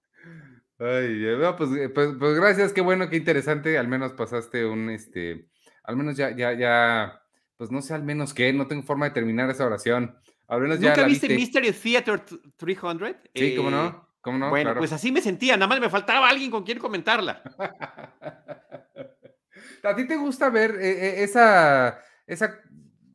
Ay, 0.84 1.24
pues, 1.56 1.70
eh, 1.76 1.88
pues, 1.90 2.10
pues, 2.18 2.34
gracias, 2.34 2.72
qué 2.72 2.80
bueno, 2.80 3.08
qué 3.08 3.16
interesante. 3.16 3.78
Al 3.78 3.86
menos 3.86 4.14
pasaste 4.14 4.66
un, 4.66 4.90
este, 4.90 5.48
al 5.84 5.96
menos 5.96 6.16
ya, 6.16 6.34
ya, 6.34 6.52
ya, 6.54 7.22
pues 7.56 7.70
no 7.70 7.80
sé 7.82 7.94
al 7.94 8.02
menos 8.02 8.34
qué, 8.34 8.52
no 8.52 8.66
tengo 8.66 8.82
forma 8.82 9.04
de 9.04 9.12
terminar 9.12 9.48
esa 9.48 9.64
oración. 9.64 10.18
Al 10.48 10.60
menos 10.60 10.80
¿Nunca 10.80 11.04
viste, 11.04 11.28
Mystery 11.28 11.72
Theater 11.72 12.24
300? 12.56 13.14
Sí, 13.32 13.54
cómo 13.54 13.70
no. 13.70 14.08
Eh, 14.24 14.50
bueno, 14.50 14.74
pues 14.76 14.92
así 14.92 15.12
me 15.12 15.20
sentía, 15.20 15.56
nada 15.56 15.68
más 15.68 15.80
me 15.80 15.88
faltaba 15.88 16.28
alguien 16.28 16.50
con 16.50 16.64
quien 16.64 16.78
comentarla. 16.78 17.42
¿A 19.84 19.96
ti 19.96 20.06
te 20.06 20.16
gusta 20.16 20.50
ver 20.50 20.76
eh, 20.80 21.22
esa, 21.22 22.00
esa 22.26 22.60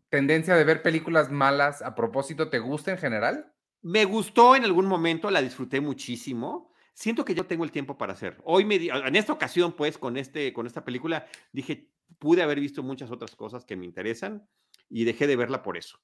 tendencia 0.09 0.55
de 0.55 0.63
ver 0.63 0.81
películas 0.81 1.31
malas 1.31 1.81
a 1.81 1.95
propósito? 1.95 2.49
¿Te 2.49 2.59
gusta 2.59 2.91
en 2.91 2.97
general? 2.97 3.53
Me 3.81 4.05
gustó 4.05 4.55
en 4.55 4.63
algún 4.63 4.85
momento, 4.85 5.29
la 5.31 5.41
disfruté 5.41 5.81
muchísimo. 5.81 6.71
Siento 6.97 7.25
que 7.25 7.35
yo 7.35 7.45
tengo 7.45 7.63
el 7.63 7.71
tiempo 7.71 7.95
para 7.95 8.13
hacer. 8.13 8.37
Hoy 8.43 8.65
me 8.65 8.77
en 8.77 9.15
esta 9.15 9.31
ocasión, 9.31 9.73
pues, 9.73 9.99
con 9.99 10.17
este, 10.17 10.51
con 10.51 10.65
esta 10.65 10.83
película, 10.83 11.27
dije, 11.53 11.91
pude 12.17 12.41
haber 12.41 12.59
visto 12.59 12.81
muchas 12.81 13.11
otras 13.11 13.35
cosas 13.35 13.65
que 13.65 13.75
me 13.75 13.85
interesan 13.85 14.49
y 14.89 15.03
dejé 15.03 15.27
de 15.27 15.35
verla 15.35 15.61
por 15.61 15.77
eso. 15.77 15.99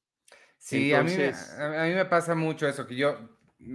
Sí, 0.60 0.94
a, 0.94 1.02
mí, 1.02 1.12
a, 1.12 1.86
mí, 1.88 1.94
me 1.96 2.06
pasa 2.06 2.36
mucho 2.36 2.68
eso, 2.68 2.86
que 2.86 2.96
yo, 2.96 3.18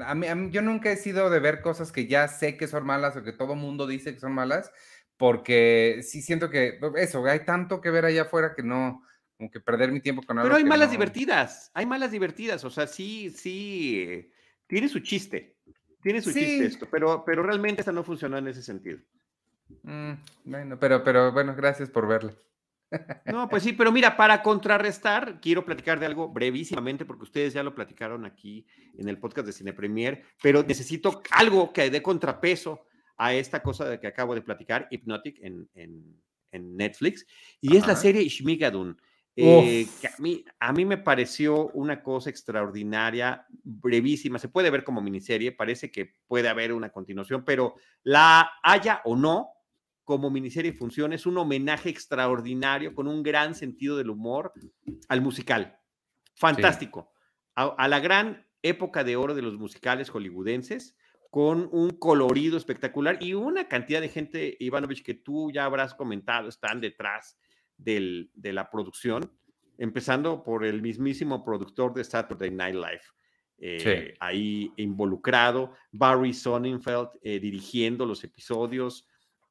a 0.01 0.15
mí, 0.15 0.29
yo 0.53 0.63
nunca 0.63 0.93
he 0.93 0.97
sido 0.97 1.29
de 1.29 1.41
ver 1.41 1.61
cosas 1.61 1.91
que 1.91 2.07
ya 2.07 2.29
sé 2.29 2.57
que 2.57 2.69
son 2.69 2.87
malas 2.87 3.17
o 3.17 3.25
que 3.25 3.33
todo 3.33 3.57
mundo 3.57 3.89
dice 3.89 4.15
que 4.15 4.21
son 4.21 4.33
malas, 4.33 4.71
porque 5.17 6.03
sí 6.05 6.23
siento 6.23 6.51
que 6.51 6.79
eso, 6.99 7.27
hay 7.27 7.45
tanto 7.45 7.81
que 7.81 7.91
ver 7.91 8.05
allá 8.05 8.23
afuera 8.23 8.55
que 8.55 8.63
no, 8.63 9.03
como 9.37 9.51
que 9.51 9.59
perder 9.59 9.91
mi 9.91 10.01
tiempo 10.01 10.23
con 10.23 10.39
algo. 10.39 10.47
Pero 10.47 10.57
hay 10.57 10.65
malas 10.65 10.93
divertidas, 10.93 11.73
hay 11.75 11.85
malas 11.85 12.13
divertidas, 12.13 12.63
o 12.63 12.71
sea, 12.71 12.87
sí, 12.87 13.31
sí, 13.31 14.31
tiene 14.69 14.89
su 14.89 15.01
chiste, 15.01 15.58
tiene 16.09 16.23
su 16.23 16.33
chiste 16.33 16.65
esto, 16.65 16.89
pero, 16.91 17.23
pero 17.23 17.43
realmente 17.43 17.83
esta 17.83 17.93
no 17.93 18.03
funciona 18.03 18.39
en 18.39 18.49
ese 18.49 18.63
sentido. 18.63 18.99
Mm, 19.83 20.13
bueno, 20.45 20.79
pero, 20.81 21.05
pero 21.05 21.33
bueno, 21.33 21.55
gracias 21.55 21.91
por 21.91 22.09
verla. 22.09 22.33
No, 23.27 23.47
pues 23.51 23.63
sí, 23.63 23.75
pero 23.75 23.93
mira, 23.93 24.17
para 24.17 24.43
contrarrestar, 24.43 25.39
quiero 25.43 25.67
platicar 25.67 26.01
de 26.01 26.07
algo 26.07 26.31
brevísimamente, 26.31 27.05
porque 27.05 27.25
ustedes 27.25 27.53
ya 27.53 27.63
lo 27.63 27.75
platicaron 27.75 28.25
aquí 28.25 28.67
en 28.97 29.07
el 29.11 29.19
podcast 29.19 29.49
de 29.49 29.53
Cine 29.53 29.75
Premier, 29.75 30.25
pero 30.43 30.63
necesito 30.63 31.21
algo 31.33 31.75
que 31.75 31.91
dé 31.91 32.01
contrapeso 32.01 32.87
a 33.19 33.35
esta 33.35 33.63
cosa 33.63 33.85
de 33.85 34.01
que 34.01 34.07
acabo 34.07 34.35
de 34.35 34.41
platicar, 34.41 34.89
Hypnotic, 34.91 35.39
en, 35.43 35.69
Netflix, 36.51 37.27
y 37.61 37.77
es 37.77 37.87
la 37.87 37.97
serie 37.97 38.23
Ishmigadun. 38.23 38.99
Eh, 39.41 39.87
que 40.01 40.09
a 40.09 40.15
mí, 40.19 40.45
a 40.59 40.73
mí 40.73 40.85
me 40.85 40.99
pareció 40.99 41.69
una 41.69 42.03
cosa 42.03 42.29
extraordinaria, 42.29 43.47
brevísima, 43.63 44.37
se 44.41 44.49
puede 44.49 44.69
ver 44.69 44.83
como 44.83 45.01
miniserie, 45.01 45.53
parece 45.53 45.93
que 45.93 46.17
puede 46.27 46.49
haber 46.49 46.73
una 46.73 46.91
continuación, 46.91 47.45
pero 47.45 47.77
la 48.03 48.51
haya 48.65 49.01
o 49.05 49.15
no, 49.15 49.51
como 50.03 50.29
miniserie 50.29 50.73
funciona, 50.73 51.15
es 51.15 51.25
un 51.25 51.39
homenaje 51.39 51.89
extraordinario 51.89 52.97
con 52.97 53.07
un 53.07 53.23
gran 53.23 53.55
sentido 53.55 53.97
del 53.97 54.11
humor 54.11 54.53
al 55.09 55.21
musical. 55.21 55.79
Fantástico. 56.35 57.13
A, 57.55 57.87
la 57.87 58.01
gran 58.01 58.45
época 58.63 59.05
de 59.05 59.15
oro 59.15 59.37
de 59.37 59.43
los 59.43 59.57
musicales 59.57 60.11
hollywoodenses, 60.11 60.97
con 61.31 61.69
un 61.71 61.91
colorido 61.91 62.57
espectacular 62.57 63.19
y 63.21 63.35
una 63.35 63.69
cantidad 63.69 64.01
de 64.01 64.09
gente, 64.09 64.57
Ivanovich, 64.59 65.05
que 65.05 65.15
tú 65.15 65.53
ya 65.53 65.65
habrás 65.65 65.95
comentado, 65.95 66.49
están 66.49 66.81
detrás 66.81 67.39
de 67.79 68.29
la 68.53 68.71
producción, 68.71 69.33
empezando 69.79 70.43
por 70.43 70.65
el 70.65 70.83
mismísimo 70.83 71.45
productor 71.45 71.95
de 71.95 72.05
Saturday 72.05 72.51
Night 72.51 72.75
Live. 72.75 73.03
Eh, 73.61 74.15
ahí 74.21 74.73
involucrado, 74.77 75.73
Barry 75.91 76.33
Sonnenfeld 76.33 77.09
eh, 77.23 77.41
dirigiendo 77.41 78.07
los 78.07 78.23
episodios, 78.23 79.09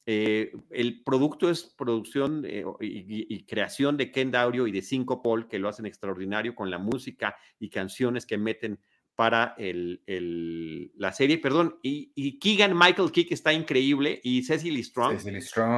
eh, 0.10 0.54
el 0.70 1.04
producto 1.04 1.50
es 1.50 1.66
producción 1.66 2.46
eh, 2.48 2.64
y, 2.80 3.44
creación 3.44 3.98
de 3.98 4.10
Ken 4.10 4.32
Daurio 4.32 4.66
y 4.66 4.72
de 4.72 4.82
Cinco 4.82 5.22
Paul, 5.22 5.50
que 5.50 5.60
lo 5.60 5.68
hacen 5.68 5.86
extraordinario 5.86 6.56
con 6.56 6.72
la 6.72 6.78
música 6.78 7.36
y 7.60 7.70
canciones 7.70 8.26
que 8.26 8.38
meten 8.38 8.80
para 9.18 9.56
el, 9.58 10.92
la 10.96 11.12
serie. 11.12 11.40
Perdón, 11.40 11.80
y, 11.82 12.40
Keegan 12.40 12.78
Michael 12.78 13.12
Key, 13.12 13.26
que 13.26 13.34
está 13.34 13.52
increíble, 13.52 14.22
y 14.24 14.44
Cecily 14.44 14.84
Strong. 14.84 15.18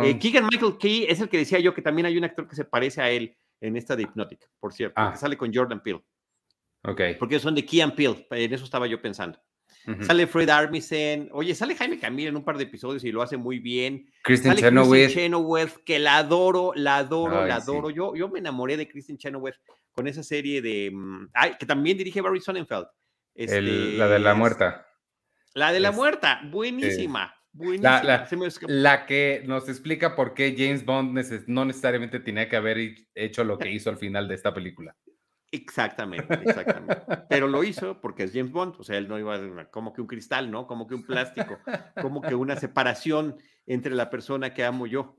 Eh, 0.03 0.19
Keegan 0.19 0.47
Michael 0.51 0.77
Key 0.77 1.05
es 1.07 1.21
el 1.21 1.29
que 1.29 1.37
decía 1.37 1.59
yo 1.59 1.73
que 1.73 1.81
también 1.81 2.05
hay 2.05 2.17
un 2.17 2.25
actor 2.25 2.47
que 2.49 2.57
se 2.57 2.65
parece 2.65 3.01
a 3.01 3.09
él 3.09 3.33
en 3.61 3.77
esta 3.77 3.95
de 3.95 4.03
Hypnotic, 4.03 4.41
por 4.59 4.73
cierto, 4.73 4.95
que 4.95 5.01
ah. 5.01 5.15
sale 5.15 5.37
con 5.37 5.53
Jordan 5.53 5.81
Peele. 5.81 6.03
Ok. 6.83 7.01
Porque 7.17 7.39
son 7.39 7.55
de 7.55 7.65
Key 7.65 7.79
and 7.79 7.95
Peele, 7.95 8.27
en 8.29 8.53
eso 8.53 8.65
estaba 8.65 8.87
yo 8.87 9.01
pensando. 9.01 9.39
Sale 10.01 10.27
Fred 10.27 10.49
Armisen. 10.49 11.29
Oye, 11.31 11.55
sale 11.55 11.75
Jaime 11.75 11.97
Camil 11.97 12.27
en 12.27 12.35
un 12.35 12.43
par 12.43 12.57
de 12.57 12.65
episodios 12.65 13.03
y 13.05 13.11
lo 13.11 13.21
hace 13.21 13.37
muy 13.37 13.59
bien. 13.59 14.05
Kristen 14.23 14.55
Chenoweth. 14.55 15.11
Chenoweth, 15.11 15.83
que 15.83 15.97
la 15.97 16.17
adoro, 16.17 16.73
la 16.75 16.97
adoro, 16.97 17.45
la 17.45 17.55
adoro. 17.55 17.89
Yo, 17.89 18.15
yo 18.15 18.29
me 18.29 18.39
enamoré 18.39 18.77
de 18.77 18.87
Kristen 18.87 19.17
Chenoweth 19.17 19.55
con 19.93 20.07
esa 20.07 20.21
serie 20.21 20.61
de. 20.61 20.91
Mm, 20.93 21.29
ay, 21.33 21.53
que 21.59 21.65
también 21.65 21.97
dirige 21.97 22.21
Barry 22.21 22.41
Sonnenfeld. 22.41 22.87
Este, 23.39 23.61
la 23.61 24.09
de 24.09 24.19
la 24.19 24.33
muerta. 24.33 24.85
La 25.53 25.71
de 25.71 25.79
la 25.79 25.93
muerta, 25.93 26.41
buenísima. 26.51 27.33
Buenísima. 27.53 28.03
La, 28.03 28.27
la, 28.67 29.05
que 29.05 29.43
nos 29.45 29.69
explica 29.69 30.13
por 30.13 30.33
qué 30.33 30.53
James 30.57 30.83
Bond 30.83 31.17
no 31.47 31.63
necesariamente 31.63 32.19
tenía 32.19 32.49
que 32.49 32.57
haber 32.57 33.07
hecho 33.15 33.45
lo 33.45 33.57
que 33.57 33.71
hizo 33.71 33.89
al 33.89 33.97
final 33.97 34.27
de 34.27 34.35
esta 34.35 34.53
película. 34.53 34.93
Exactamente, 35.51 36.33
exactamente. 36.45 37.01
Pero 37.29 37.47
lo 37.47 37.63
hizo 37.63 38.01
porque 38.01 38.23
es 38.23 38.33
James 38.33 38.51
Bond, 38.51 38.75
o 38.77 38.83
sea, 38.83 38.97
él 38.97 39.07
no 39.07 39.17
iba 39.17 39.35
a, 39.35 39.71
como 39.71 39.93
que 39.93 40.01
un 40.01 40.07
cristal, 40.07 40.51
¿no? 40.51 40.67
Como 40.67 40.85
que 40.85 40.95
un 40.95 41.05
plástico, 41.05 41.59
como 42.01 42.21
que 42.21 42.35
una 42.35 42.57
separación 42.57 43.37
entre 43.65 43.95
la 43.95 44.09
persona 44.09 44.53
que 44.53 44.65
amo 44.65 44.85
yo. 44.85 45.17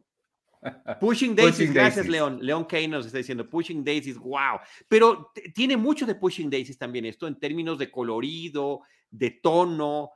Pushing 1.01 1.35
Daisies, 1.35 1.73
gracias 1.73 2.07
León. 2.07 2.39
León 2.43 2.65
Kane 2.65 2.89
nos 2.89 3.07
está 3.07 3.19
diciendo 3.19 3.49
Pushing 3.49 3.85
Daisies, 3.85 4.19
wow. 4.19 4.59
Pero 4.89 5.33
tiene 5.55 5.77
mucho 5.77 6.07
de 6.07 6.15
Pushing 6.15 6.51
Daisies 6.51 6.79
también 6.79 7.07
esto 7.07 7.27
en 7.27 7.39
términos 7.39 7.79
de 7.79 7.91
colorido, 7.91 8.83
de 9.11 9.31
tono, 9.31 10.11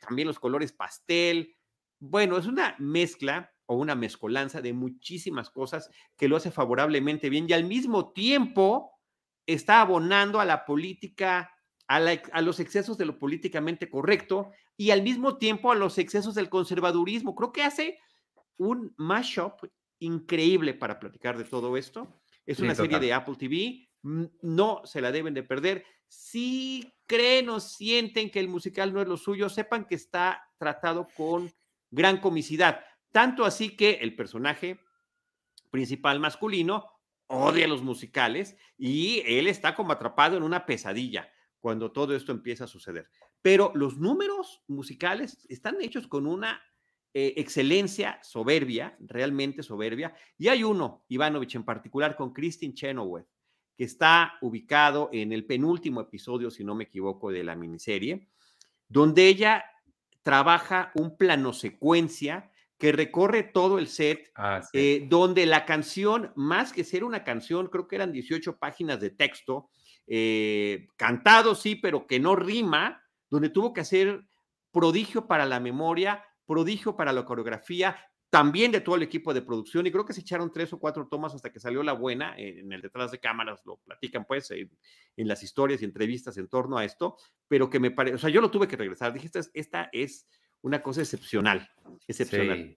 también 0.00 0.28
los 0.28 0.38
colores 0.38 0.72
pastel. 0.72 1.54
Bueno, 1.98 2.36
es 2.36 2.46
una 2.46 2.76
mezcla 2.78 3.52
o 3.66 3.76
una 3.76 3.94
mezcolanza 3.94 4.60
de 4.60 4.72
muchísimas 4.72 5.50
cosas 5.50 5.90
que 6.16 6.28
lo 6.28 6.36
hace 6.36 6.50
favorablemente 6.50 7.28
bien 7.30 7.46
y 7.48 7.52
al 7.52 7.64
mismo 7.64 8.12
tiempo 8.12 8.92
está 9.46 9.80
abonando 9.80 10.40
a 10.40 10.44
la 10.44 10.64
política, 10.64 11.52
a, 11.88 12.00
los 12.42 12.60
excesos 12.60 12.98
de 12.98 13.06
lo 13.06 13.18
políticamente 13.18 13.88
correcto 13.88 14.50
y 14.76 14.90
al 14.90 15.02
mismo 15.02 15.38
tiempo 15.38 15.70
a 15.70 15.76
los 15.76 15.98
excesos 15.98 16.34
del 16.34 16.48
conservadurismo. 16.48 17.34
Creo 17.34 17.52
que 17.52 17.62
hace 17.62 17.98
un 18.58 18.94
mashup 18.96 19.64
increíble 19.98 20.74
para 20.74 20.98
platicar 20.98 21.38
de 21.38 21.44
todo 21.44 21.76
esto. 21.76 22.20
Es 22.44 22.60
una 22.60 22.74
serie 22.74 22.98
de 22.98 23.12
Apple 23.12 23.36
TV, 23.36 23.88
no 24.02 24.82
se 24.84 25.00
la 25.00 25.10
deben 25.10 25.34
de 25.34 25.42
perder. 25.42 25.84
Si 26.08 26.92
creen 27.06 27.48
o 27.48 27.60
sienten 27.60 28.30
que 28.30 28.40
el 28.40 28.48
musical 28.48 28.92
no 28.92 29.02
es 29.02 29.08
lo 29.08 29.16
suyo, 29.16 29.48
sepan 29.48 29.84
que 29.86 29.96
está 29.96 30.48
tratado 30.58 31.08
con 31.16 31.52
gran 31.90 32.20
comicidad. 32.20 32.84
Tanto 33.10 33.44
así 33.44 33.76
que 33.76 33.94
el 34.02 34.14
personaje 34.14 34.80
principal 35.70 36.20
masculino 36.20 36.86
odia 37.28 37.66
los 37.66 37.82
musicales 37.82 38.56
y 38.78 39.22
él 39.26 39.48
está 39.48 39.74
como 39.74 39.92
atrapado 39.92 40.36
en 40.36 40.42
una 40.42 40.66
pesadilla 40.66 41.28
cuando 41.58 41.90
todo 41.90 42.14
esto 42.14 42.30
empieza 42.30 42.64
a 42.64 42.68
suceder. 42.68 43.10
Pero 43.42 43.72
los 43.74 43.96
números 43.96 44.62
musicales 44.68 45.44
están 45.48 45.80
hechos 45.80 46.06
con 46.06 46.26
una 46.26 46.62
eh, 47.18 47.32
excelencia 47.38 48.18
soberbia, 48.22 48.94
realmente 49.00 49.62
soberbia. 49.62 50.14
Y 50.36 50.48
hay 50.48 50.62
uno, 50.62 51.02
Ivanovich 51.08 51.54
en 51.54 51.64
particular, 51.64 52.14
con 52.14 52.34
Christine 52.34 52.74
Chenoweth, 52.74 53.24
que 53.74 53.84
está 53.84 54.34
ubicado 54.42 55.08
en 55.14 55.32
el 55.32 55.46
penúltimo 55.46 56.02
episodio, 56.02 56.50
si 56.50 56.62
no 56.62 56.74
me 56.74 56.84
equivoco, 56.84 57.30
de 57.30 57.42
la 57.42 57.56
miniserie, 57.56 58.28
donde 58.86 59.28
ella 59.28 59.64
trabaja 60.20 60.92
un 60.94 61.16
plano 61.16 61.54
secuencia 61.54 62.50
que 62.76 62.92
recorre 62.92 63.44
todo 63.44 63.78
el 63.78 63.88
set, 63.88 64.30
ah, 64.34 64.60
eh, 64.74 65.06
donde 65.08 65.46
la 65.46 65.64
canción, 65.64 66.34
más 66.36 66.74
que 66.74 66.84
ser 66.84 67.02
una 67.02 67.24
canción, 67.24 67.68
creo 67.68 67.88
que 67.88 67.96
eran 67.96 68.12
18 68.12 68.58
páginas 68.58 69.00
de 69.00 69.08
texto, 69.08 69.70
eh, 70.06 70.86
cantado 70.98 71.54
sí, 71.54 71.76
pero 71.76 72.06
que 72.06 72.20
no 72.20 72.36
rima, 72.36 73.02
donde 73.30 73.48
tuvo 73.48 73.72
que 73.72 73.80
hacer 73.80 74.26
prodigio 74.70 75.26
para 75.26 75.46
la 75.46 75.60
memoria, 75.60 76.22
prodigio 76.46 76.96
para 76.96 77.12
la 77.12 77.24
coreografía, 77.24 77.96
también 78.30 78.72
de 78.72 78.80
todo 78.80 78.96
el 78.96 79.02
equipo 79.02 79.32
de 79.32 79.42
producción, 79.42 79.86
y 79.86 79.90
creo 79.90 80.04
que 80.04 80.12
se 80.12 80.20
echaron 80.20 80.52
tres 80.52 80.72
o 80.72 80.78
cuatro 80.78 81.06
tomas 81.08 81.34
hasta 81.34 81.52
que 81.52 81.60
salió 81.60 81.82
la 81.82 81.92
buena, 81.92 82.34
en 82.36 82.72
el 82.72 82.82
detrás 82.82 83.10
de 83.10 83.18
cámaras 83.18 83.62
lo 83.64 83.76
platican 83.78 84.24
pues 84.24 84.50
en, 84.50 84.70
las 85.16 85.42
historias 85.42 85.82
y 85.82 85.84
entrevistas 85.84 86.36
en 86.36 86.48
torno 86.48 86.76
a 86.76 86.84
esto, 86.84 87.16
pero 87.48 87.70
que 87.70 87.80
me 87.80 87.90
parece, 87.90 88.16
o 88.16 88.18
sea, 88.18 88.30
yo 88.30 88.40
lo 88.40 88.50
tuve 88.50 88.68
que 88.68 88.76
regresar, 88.76 89.12
dije, 89.12 89.30
esta 89.54 89.88
es 89.92 90.28
una 90.62 90.82
cosa 90.82 91.00
excepcional, 91.00 91.68
excepcional. 92.08 92.76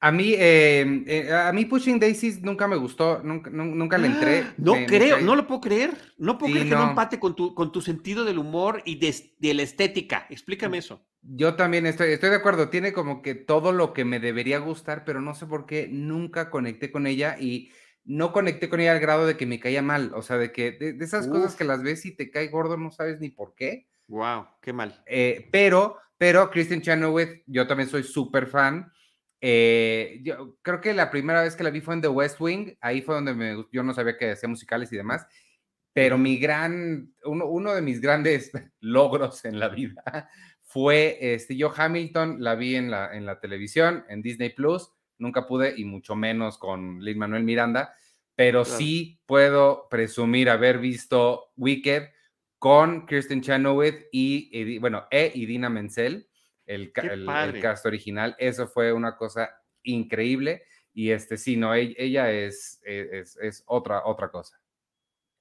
A 0.00 0.12
mí, 0.12 0.34
em, 0.38 1.04
eh, 1.08 1.32
a 1.32 1.52
mí 1.52 1.64
Pushing 1.64 1.98
Daisies 1.98 2.40
nunca 2.40 2.68
me 2.68 2.76
gustó, 2.76 3.20
nunca, 3.22 3.50
nunca 3.50 3.98
le 3.98 4.06
entré. 4.06 4.44
No 4.56 4.74
creo, 4.86 5.20
no 5.20 5.34
lo 5.34 5.46
puedo 5.46 5.60
creer. 5.60 5.90
No 6.18 6.38
puedo 6.38 6.52
creer 6.52 6.68
que 6.68 6.74
no 6.74 6.90
empate 6.90 7.18
con 7.18 7.34
tu, 7.34 7.52
con 7.52 7.72
tu 7.72 7.80
sentido 7.80 8.24
del 8.24 8.38
humor 8.38 8.82
y 8.84 8.96
de, 8.96 9.54
la 9.54 9.62
estética. 9.62 10.26
Explícame 10.30 10.78
eso. 10.78 11.04
Yo 11.22 11.56
también 11.56 11.86
estoy, 11.86 12.12
estoy 12.12 12.30
de 12.30 12.36
acuerdo. 12.36 12.68
Tiene 12.68 12.92
como 12.92 13.22
que 13.22 13.34
todo 13.34 13.72
lo 13.72 13.92
que 13.92 14.04
me 14.04 14.20
debería 14.20 14.58
gustar, 14.58 15.04
pero 15.04 15.20
no 15.20 15.34
sé 15.34 15.46
por 15.46 15.66
qué 15.66 15.88
nunca 15.90 16.50
conecté 16.50 16.90
con 16.90 17.06
ella 17.06 17.36
y 17.38 17.70
no 18.04 18.32
conecté 18.32 18.68
con 18.68 18.80
ella 18.80 18.92
al 18.92 19.00
grado 19.00 19.26
de 19.26 19.36
que 19.36 19.46
me 19.46 19.60
caía 19.60 19.82
mal. 19.82 20.12
O 20.14 20.22
sea, 20.22 20.38
de 20.38 20.52
que 20.52 20.72
de, 20.72 20.96
esas 21.04 21.28
cosas 21.28 21.54
que 21.56 21.64
las 21.64 21.82
ves 21.82 22.06
y 22.06 22.16
te 22.16 22.30
cae 22.30 22.48
gordo, 22.48 22.76
no 22.76 22.90
sabes 22.90 23.20
ni 23.20 23.30
por 23.30 23.54
qué. 23.54 23.88
Wow, 24.06 24.46
qué 24.62 24.72
mal. 24.72 25.02
Eh, 25.06 25.48
pero 25.52 25.98
pero 26.18 26.50
Kristen 26.50 26.82
Chenoweth, 26.82 27.44
yo 27.46 27.66
también 27.66 27.88
soy 27.88 28.02
súper 28.02 28.48
fan. 28.48 28.92
Eh, 29.40 30.20
yo 30.24 30.58
creo 30.62 30.80
que 30.80 30.92
la 30.92 31.10
primera 31.10 31.42
vez 31.42 31.54
que 31.54 31.62
la 31.62 31.70
vi 31.70 31.80
fue 31.80 31.94
en 31.94 32.02
The 32.02 32.08
West 32.08 32.40
Wing, 32.40 32.74
ahí 32.80 33.02
fue 33.02 33.14
donde 33.14 33.34
me, 33.34 33.64
yo 33.70 33.84
no 33.84 33.94
sabía 33.94 34.18
que 34.18 34.32
hacía 34.32 34.48
musicales 34.48 34.92
y 34.92 34.96
demás, 34.96 35.24
pero 35.92 36.18
mi 36.18 36.38
gran, 36.38 37.14
uno, 37.22 37.46
uno 37.46 37.72
de 37.72 37.82
mis 37.82 38.00
grandes 38.00 38.50
logros 38.80 39.44
en 39.44 39.60
la 39.60 39.68
vida 39.68 40.28
fue, 40.68 41.16
este, 41.20 41.56
yo 41.56 41.72
Hamilton 41.74 42.42
la 42.44 42.54
vi 42.54 42.76
en 42.76 42.90
la, 42.90 43.16
en 43.16 43.24
la 43.24 43.40
televisión, 43.40 44.04
en 44.10 44.20
Disney 44.20 44.50
Plus, 44.50 44.92
nunca 45.16 45.46
pude 45.46 45.72
y 45.74 45.86
mucho 45.86 46.14
menos 46.14 46.58
con 46.58 47.02
Lin 47.02 47.18
Manuel 47.18 47.42
Miranda, 47.42 47.94
pero 48.34 48.66
sí 48.66 49.18
puedo 49.24 49.88
presumir 49.88 50.50
haber 50.50 50.78
visto 50.78 51.52
Wicked 51.56 52.10
con 52.58 53.06
Kirsten 53.06 53.40
Chenoweth 53.40 54.08
y, 54.12 54.78
bueno, 54.78 55.06
E 55.10 55.32
y 55.34 55.46
Dina 55.46 55.70
Menzel, 55.70 56.28
el, 56.66 56.92
el, 56.94 57.60
cast 57.62 57.86
original. 57.86 58.36
Eso 58.38 58.68
fue 58.68 58.92
una 58.92 59.16
cosa 59.16 59.50
increíble 59.82 60.64
y 60.92 61.12
este 61.12 61.38
sí, 61.38 61.56
no, 61.56 61.74
e, 61.74 61.94
ella 61.96 62.30
es, 62.30 62.82
e, 62.84 63.08
es, 63.12 63.38
es 63.38 63.64
otra, 63.66 64.04
otra 64.04 64.30
cosa. 64.30 64.60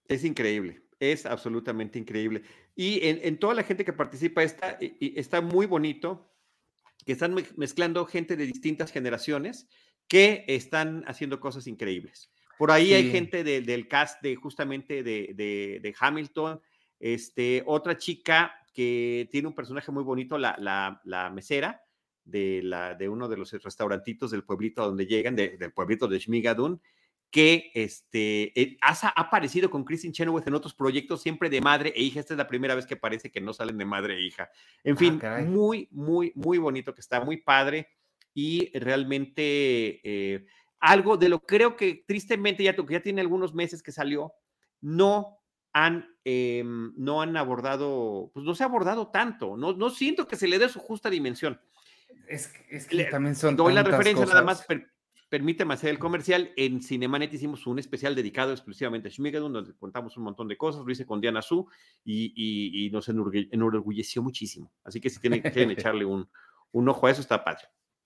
Es 0.07 0.24
increíble, 0.24 0.81
es 0.99 1.25
absolutamente 1.25 1.99
increíble. 1.99 2.43
Y 2.75 3.05
en, 3.07 3.19
en 3.23 3.37
toda 3.39 3.53
la 3.53 3.63
gente 3.63 3.85
que 3.85 3.93
participa 3.93 4.43
está, 4.43 4.77
está 4.79 5.41
muy 5.41 5.65
bonito 5.65 6.31
que 7.05 7.13
están 7.13 7.35
mezclando 7.55 8.05
gente 8.05 8.35
de 8.35 8.45
distintas 8.45 8.91
generaciones 8.91 9.67
que 10.07 10.45
están 10.47 11.03
haciendo 11.07 11.39
cosas 11.39 11.67
increíbles. 11.67 12.31
Por 12.57 12.71
ahí 12.71 12.93
hay 12.93 13.11
gente 13.11 13.43
del 13.43 13.87
cast 13.87 14.21
de 14.21 14.35
justamente 14.35 15.03
de, 15.03 15.95
Hamilton, 15.99 16.59
este, 16.99 17.63
otra 17.65 17.97
chica 17.97 18.53
que 18.73 19.27
tiene 19.31 19.47
un 19.47 19.55
personaje 19.55 19.91
muy 19.91 20.03
bonito, 20.03 20.37
la, 20.37 20.55
la, 21.03 21.29
mesera 21.29 21.81
de, 22.25 22.61
la, 22.63 22.95
de 22.95 23.09
uno 23.09 23.27
de 23.27 23.37
los 23.37 23.51
restaurantitos 23.51 24.31
del 24.31 24.43
pueblito 24.43 24.85
donde 24.85 25.05
llegan, 25.05 25.35
del 25.35 25.71
pueblito 25.71 26.07
de 26.07 26.19
Shmigadun, 26.19 26.81
que 27.29 27.72
este, 27.74 28.60
eh, 28.60 28.77
ha, 28.81 28.93
aparecido 29.19 29.69
con 29.69 29.84
Kristen 29.84 30.13
Chenoweth 30.13 30.48
en 30.48 30.53
otros 30.53 30.74
proyectos, 30.74 31.22
siempre 31.22 31.50
de 31.50 31.62
madre 31.62 31.93
e 31.96 32.01
hija. 32.01 32.19
Esta 32.19 32.34
es 32.34 32.38
la 32.38 32.48
primera 32.48 32.75
vez 32.75 32.86
que 32.86 32.96
parece 32.96 33.31
que 33.31 33.41
no 33.41 33.53
salen 33.53 33.77
de 33.77 33.86
madre 33.86 34.15
e 34.15 34.22
hija. 34.22 34.50
En 34.84 34.93
ah, 34.93 34.98
fin, 34.98 35.22
muy, 35.48 35.88
muy, 35.91 36.31
muy 36.36 36.57
bonito 36.57 36.93
que 36.93 37.01
está, 37.01 37.24
muy 37.24 37.38
padre 37.38 37.89
y 38.34 38.72
realmente 38.77 40.00
eh, 40.03 40.46
algo 40.79 41.17
de 41.17 41.29
lo 41.29 41.39
creo 41.39 41.75
que 41.75 42.03
tristemente 42.07 42.63
ya, 42.63 42.75
ya 42.88 43.01
tiene 43.01 43.22
algunos 43.22 43.53
meses 43.53 43.81
que 43.81 43.91
salió, 43.91 44.34
no 44.79 45.39
han, 45.74 46.07
em, 46.24 46.93
no 46.98 47.22
han 47.22 47.36
abordado, 47.36 48.31
pues 48.34 48.46
no 48.46 48.55
se 48.55 48.63
ha 48.63 48.67
abordado 48.67 49.10
tanto, 49.10 49.57
no, 49.57 49.74
no 49.74 49.89
siento 49.89 50.27
que 50.27 50.36
se 50.36 50.48
le 50.48 50.60
dé 50.60 50.69
su 50.69 50.79
justa 50.79 51.10
dimensión. 51.10 51.60
Es, 52.27 52.53
es 52.69 52.88
que 52.88 53.05
también 53.05 53.36
son. 53.36 53.55
Doy 53.55 53.74
la 53.74 53.84
referencia 53.84 54.25
nada 54.25 54.41
más, 54.41 54.65
permíteme 55.29 55.74
hacer 55.74 55.89
el 55.89 56.00
comercial. 56.00 56.51
En 56.55 56.81
Cinemanet 56.81 57.34
hicimos 57.34 57.67
un 57.67 57.79
especial 57.79 58.15
dedicado 58.15 58.51
exclusivamente 58.51 59.07
a 59.07 59.12
Schmigadoon, 59.12 59.53
donde 59.53 59.75
contamos 59.75 60.17
un 60.17 60.24
montón 60.24 60.48
de 60.48 60.57
cosas. 60.57 60.86
Lo 60.86 60.91
hice 60.91 61.05
con 61.05 61.22
Diana 61.22 61.41
Su 61.41 61.67
y, 62.03 62.34
y, 62.86 62.89
nos 62.91 63.10
enorgulleció 63.10 64.22
muchísimo. 64.22 64.72
Así 64.84 65.01
que 65.01 65.10
si 65.10 65.19
tienen, 65.19 65.41
quieren 65.41 65.72
echarle 65.72 66.05
un, 66.05 66.29
un 66.72 66.89
ojo 66.89 67.07
a 67.07 67.12
eso, 67.12 67.22
está 67.22 67.43
padre. 67.43 67.63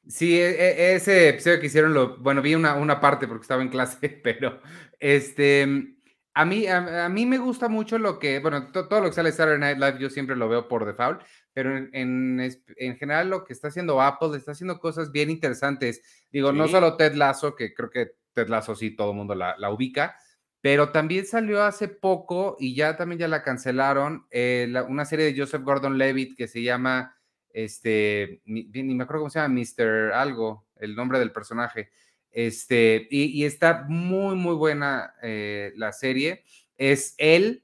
Sí, 0.08 0.40
e, 0.40 0.50
e, 0.50 0.96
ese 0.96 1.30
episodio 1.30 1.60
que 1.60 1.68
hicieron, 1.68 1.94
lo, 1.94 2.18
bueno, 2.18 2.42
vi 2.42 2.56
una, 2.56 2.76
una 2.76 3.00
parte 3.00 3.28
porque 3.28 3.44
estaba 3.44 3.62
en 3.62 3.70
clase, 3.70 4.10
pero 4.24 4.60
este, 5.00 5.98
a 6.34 6.46
mí, 6.46 6.66
a, 6.68 7.10
mí 7.10 7.26
me 7.26 7.38
gusta 7.38 7.68
mucho 7.68 8.00
lo 8.00 8.18
que, 8.18 8.40
bueno, 8.40 8.72
todo 8.72 9.02
lo 9.02 9.08
que 9.08 9.14
sale 9.14 9.32
de 9.32 9.36
Saturday 9.36 9.60
Night 9.60 9.78
Live 9.78 10.00
yo 10.00 10.10
siempre 10.10 10.36
lo 10.36 10.50
veo 10.50 10.68
por 10.68 10.86
default, 10.86 11.22
pero 11.54 11.78
en, 11.78 12.40
en, 12.40 12.98
general 12.98 13.30
lo 13.30 13.44
que 13.44 13.54
está 13.54 13.68
haciendo 13.68 14.02
Apple, 14.02 14.38
está 14.38 14.52
haciendo 14.52 14.80
cosas 14.80 15.12
bien 15.12 15.30
interesantes. 15.30 16.02
Digo, 16.32 16.52
no 16.52 16.68
solo 16.68 16.96
Ted 16.96 17.14
Lasso, 17.14 17.56
que 17.56 17.74
creo 17.74 17.90
que 17.90 18.12
Ted 18.34 18.48
Lasso 18.48 18.76
sí 18.76 18.92
todo 18.96 19.12
el 19.12 19.18
mundo 19.18 19.36
la, 19.36 19.56
la, 19.58 19.70
ubica, 19.72 20.16
pero 20.62 20.90
también 20.92 21.26
salió 21.26 21.64
hace 21.64 21.88
poco 21.88 22.56
y 22.60 22.76
ya 22.76 22.96
también 22.96 23.20
ya 23.20 23.28
la 23.28 23.44
cancelaron, 23.44 24.28
eh, 24.32 24.74
una 24.88 25.06
serie 25.06 25.26
de 25.26 25.38
Joseph 25.38 25.64
Gordon-Levitt 25.64 26.38
que 26.38 26.48
se 26.48 26.62
llama 26.62 27.16
este, 27.54 28.42
ni, 28.46 28.66
me 28.66 29.04
acuerdo 29.04 29.22
cómo 29.22 29.30
se 29.30 29.40
llama, 29.40 29.56
Mr. 29.60 30.14
Algo, 30.14 30.68
el 30.78 30.96
nombre 30.96 31.20
del 31.20 31.32
personaje. 31.32 31.92
Este, 32.32 33.08
y, 33.10 33.44
está 33.44 33.86
muy, 33.88 34.36
muy 34.36 34.56
buena 34.56 35.14
eh, 35.22 35.74
la 35.76 35.92
serie. 35.92 36.44
Es 36.78 37.14
él 37.18 37.64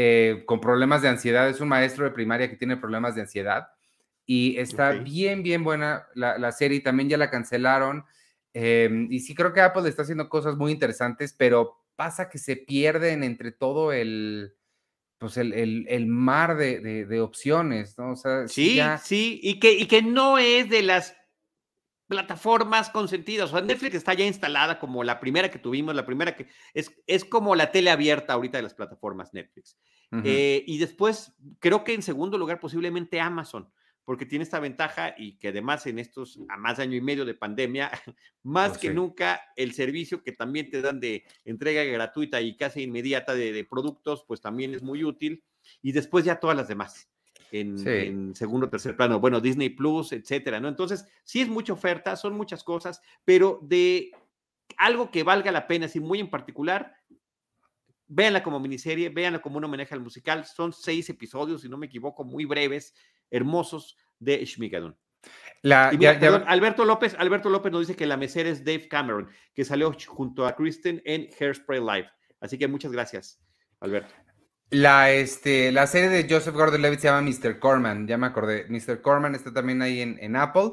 eh, 0.00 0.44
con 0.46 0.60
problemas 0.60 1.02
de 1.02 1.08
ansiedad, 1.08 1.48
es 1.48 1.60
un 1.60 1.66
maestro 1.66 2.04
de 2.04 2.12
primaria 2.12 2.48
que 2.48 2.54
tiene 2.54 2.76
problemas 2.76 3.16
de 3.16 3.22
ansiedad. 3.22 3.66
Y 4.24 4.56
está 4.56 4.92
bien, 4.92 5.42
bien 5.42 5.64
buena 5.64 6.06
la, 6.14 6.38
la, 6.38 6.52
serie. 6.52 6.78
También 6.78 7.08
ya 7.08 7.16
la 7.16 7.30
cancelaron. 7.30 8.04
Em, 8.52 9.08
y 9.10 9.18
sí 9.18 9.34
creo 9.34 9.52
que 9.52 9.60
Apple 9.60 9.88
está 9.88 10.02
haciendo 10.02 10.28
cosas 10.28 10.56
muy 10.56 10.70
interesantes, 10.70 11.34
pero 11.36 11.82
pasa 11.96 12.28
que 12.28 12.38
se 12.38 12.54
pierden 12.54 13.24
entre 13.24 13.50
todo 13.50 13.92
el, 13.92 14.54
pues 15.18 15.36
el, 15.36 16.06
mar 16.06 16.56
de, 16.56 17.20
opciones, 17.20 17.98
¿no? 17.98 18.12
O 18.12 18.16
sea, 18.16 18.46
sí, 18.46 18.80
sí, 19.02 19.40
y 19.42 19.58
que, 19.58 19.72
y 19.72 19.86
que 19.86 20.02
no 20.02 20.38
es 20.38 20.70
de 20.70 20.82
las 20.82 21.16
plataformas 22.08 22.90
consentidas. 22.90 23.50
O 23.50 23.52
sea, 23.52 23.64
Netflix 23.64 23.94
está 23.94 24.14
ya 24.14 24.24
instalada 24.24 24.78
como 24.78 25.04
la 25.04 25.20
primera 25.20 25.50
que 25.50 25.58
tuvimos, 25.58 25.94
la 25.94 26.06
primera 26.06 26.34
que 26.34 26.48
es, 26.74 26.92
es 27.06 27.24
como 27.24 27.54
la 27.54 27.70
tele 27.70 27.90
abierta 27.90 28.32
ahorita 28.32 28.58
de 28.58 28.62
las 28.62 28.74
plataformas 28.74 29.32
Netflix. 29.34 29.76
Eh, 30.24 30.64
y 30.66 30.78
después, 30.78 31.34
creo 31.58 31.84
que 31.84 31.92
en 31.92 32.02
segundo 32.02 32.38
lugar, 32.38 32.60
posiblemente 32.60 33.20
Amazon 33.20 33.70
porque 34.08 34.24
tiene 34.24 34.42
esta 34.42 34.58
ventaja 34.58 35.14
y 35.18 35.36
que 35.36 35.48
además 35.48 35.86
en 35.86 35.98
estos 35.98 36.40
a 36.48 36.56
más 36.56 36.78
de 36.78 36.84
año 36.84 36.96
y 36.96 37.02
medio 37.02 37.26
de 37.26 37.34
pandemia, 37.34 37.90
más 38.42 38.78
oh, 38.78 38.80
que 38.80 38.88
nunca 38.88 39.42
el 39.54 39.74
servicio 39.74 40.22
que 40.22 40.32
también 40.32 40.70
te 40.70 40.80
dan 40.80 40.98
de 40.98 41.24
entrega 41.44 41.84
gratuita 41.84 42.40
y 42.40 42.56
casi 42.56 42.84
inmediata 42.84 43.34
de, 43.34 43.66
productos, 43.68 44.24
pues 44.26 44.40
también 44.40 44.72
es 44.72 44.82
muy 44.82 45.04
útil. 45.04 45.44
Y 45.82 45.92
después 45.92 46.24
ya 46.24 46.40
todas 46.40 46.56
las 46.56 46.68
demás. 46.68 47.10
En, 47.50 47.86
en, 47.88 48.34
segundo 48.34 48.66
o 48.66 48.70
tercer 48.70 48.96
plano, 48.96 49.20
bueno, 49.20 49.40
Disney 49.40 49.70
Plus, 49.70 50.12
etcétera, 50.12 50.60
¿no? 50.60 50.68
Entonces, 50.68 51.06
sí 51.24 51.40
es 51.40 51.48
mucha 51.48 51.72
oferta, 51.72 52.14
son 52.16 52.34
muchas 52.34 52.62
cosas, 52.62 53.00
pero 53.24 53.58
de 53.62 54.10
algo 54.76 55.10
que 55.10 55.22
valga 55.22 55.50
la 55.50 55.66
pena, 55.66 55.86
así 55.86 55.98
muy 56.00 56.20
en 56.20 56.28
particular, 56.28 56.94
véanla 58.06 58.42
como 58.42 58.60
miniserie, 58.60 59.08
véanla 59.08 59.40
como 59.40 59.58
un 59.58 59.64
homenaje 59.64 59.94
al 59.94 60.00
musical. 60.00 60.44
Son 60.44 60.72
seis 60.72 61.08
episodios, 61.08 61.62
si 61.62 61.68
no 61.68 61.76
me 61.76 61.86
equivoco, 61.86 62.24
muy 62.24 62.44
breves, 62.44 62.94
hermosos 63.30 63.96
de 64.18 64.44
Schmigadoon. 64.44 64.96
Alberto 66.46 66.84
López, 66.84 67.14
Alberto 67.18 67.50
López 67.50 67.72
nos 67.72 67.86
dice 67.86 67.96
que 67.96 68.06
la 68.06 68.16
mesera 68.16 68.48
es 68.48 68.64
Dave 68.64 68.88
Cameron, 68.88 69.28
que 69.54 69.64
salió 69.64 69.92
junto 70.06 70.46
a 70.46 70.54
Kristen 70.54 71.02
en 71.04 71.28
Hairspray 71.38 71.80
Live. 71.80 72.08
Así 72.40 72.56
que 72.56 72.68
muchas 72.68 72.92
gracias, 72.92 73.40
Alberto. 73.80 74.27
La, 74.70 75.10
este, 75.12 75.72
la 75.72 75.86
serie 75.86 76.08
de 76.10 76.26
Joseph 76.28 76.54
Gordon-Levitt 76.54 77.00
se 77.00 77.08
llama 77.08 77.22
Mr. 77.22 77.58
Corman, 77.58 78.06
ya 78.06 78.18
me 78.18 78.26
acordé. 78.26 78.66
Mr. 78.68 79.00
Corman 79.00 79.34
está 79.34 79.52
también 79.52 79.80
ahí 79.82 80.00
en, 80.00 80.36
Apple. 80.36 80.72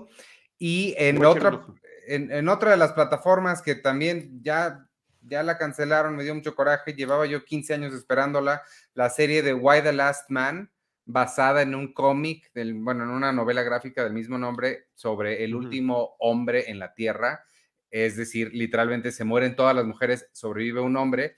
Y 0.57 0.95
en 0.97 1.23
otra, 1.23 1.65
en, 2.07 2.31
en, 2.31 2.49
otra 2.49 2.71
de 2.71 2.77
las 2.77 2.93
plataformas 2.93 3.61
que 3.61 3.75
también 3.75 4.41
ya 4.41 4.85
ya 5.27 5.43
la 5.43 5.57
cancelaron, 5.57 6.15
me 6.15 6.23
dio 6.23 6.35
mucho 6.35 6.55
coraje, 6.55 6.93
llevaba 6.93 7.25
yo 7.25 7.43
15 7.43 7.73
años 7.73 7.93
esperándola, 7.93 8.61
la 8.93 9.09
serie 9.09 9.41
de 9.41 9.53
Why 9.53 9.81
the 9.81 9.93
Last 9.93 10.29
Man, 10.29 10.71
basada 11.05 11.61
en 11.61 11.75
un 11.75 11.93
cómic, 11.93 12.51
bueno, 12.53 13.03
en 13.03 13.09
una 13.09 13.31
novela 13.31 13.63
gráfica 13.63 14.03
del 14.03 14.13
mismo 14.13 14.37
nombre 14.37 14.87
sobre 14.95 15.43
el 15.43 15.55
último 15.55 16.15
hombre 16.19 16.69
en 16.69 16.79
la 16.79 16.93
Tierra, 16.93 17.43
es 17.91 18.17
decir, 18.17 18.51
literalmente 18.53 19.11
se 19.11 19.23
mueren 19.23 19.55
todas 19.55 19.75
las 19.75 19.85
mujeres, 19.85 20.27
sobrevive 20.31 20.81
un 20.81 20.97
hombre, 20.97 21.35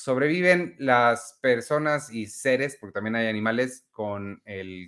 sobreviven 0.00 0.76
las 0.78 1.38
personas 1.42 2.12
y 2.12 2.26
seres, 2.26 2.76
porque 2.80 2.94
también 2.94 3.16
hay 3.16 3.26
animales 3.26 3.86
con 3.90 4.40
el, 4.44 4.86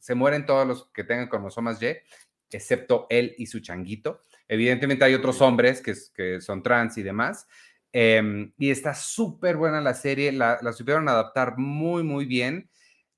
se 0.00 0.14
mueren 0.14 0.46
todos 0.46 0.66
los 0.66 0.90
que 0.92 1.04
tengan 1.04 1.28
cromosomas 1.28 1.78
Y, 1.80 2.02
excepto 2.50 3.06
él 3.10 3.34
y 3.36 3.46
su 3.46 3.60
changuito. 3.60 4.20
Evidentemente 4.48 5.04
hay 5.04 5.14
otros 5.14 5.40
hombres 5.40 5.80
que, 5.80 5.94
que 6.14 6.40
son 6.40 6.62
trans 6.62 6.96
y 6.98 7.02
demás. 7.02 7.46
Em, 7.92 8.52
y 8.58 8.70
está 8.70 8.94
súper 8.94 9.56
buena 9.56 9.80
la 9.80 9.94
serie, 9.94 10.32
la, 10.32 10.58
la, 10.62 10.72
supieron 10.72 11.08
adaptar 11.08 11.58
muy, 11.58 12.02
muy 12.02 12.24
bien, 12.24 12.68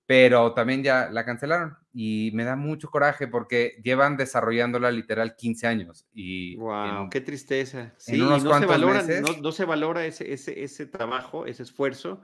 pero 0.06 0.54
también 0.54 0.82
ya 0.82 1.08
la 1.10 1.24
cancelaron 1.24 1.76
y 1.98 2.30
me 2.34 2.44
da 2.44 2.56
mucho 2.56 2.90
coraje 2.90 3.26
porque 3.26 3.80
llevan 3.82 4.18
desarrollándola 4.18 4.90
literal 4.90 5.34
15 5.34 5.66
años. 5.66 6.06
Y 6.12 6.54
wow, 6.56 7.08
qué 7.08 7.22
tristeza. 7.22 7.94
Sí, 7.96 8.18
no, 8.18 8.38
se 8.38 8.66
valora, 8.66 9.02
no, 9.40 9.50
se 9.50 9.64
valora 9.64 10.04
ese, 10.04 10.30
ese, 10.30 10.62
ese 10.62 10.84
trabajo, 10.84 11.46
ese 11.46 11.62
esfuerzo 11.62 12.20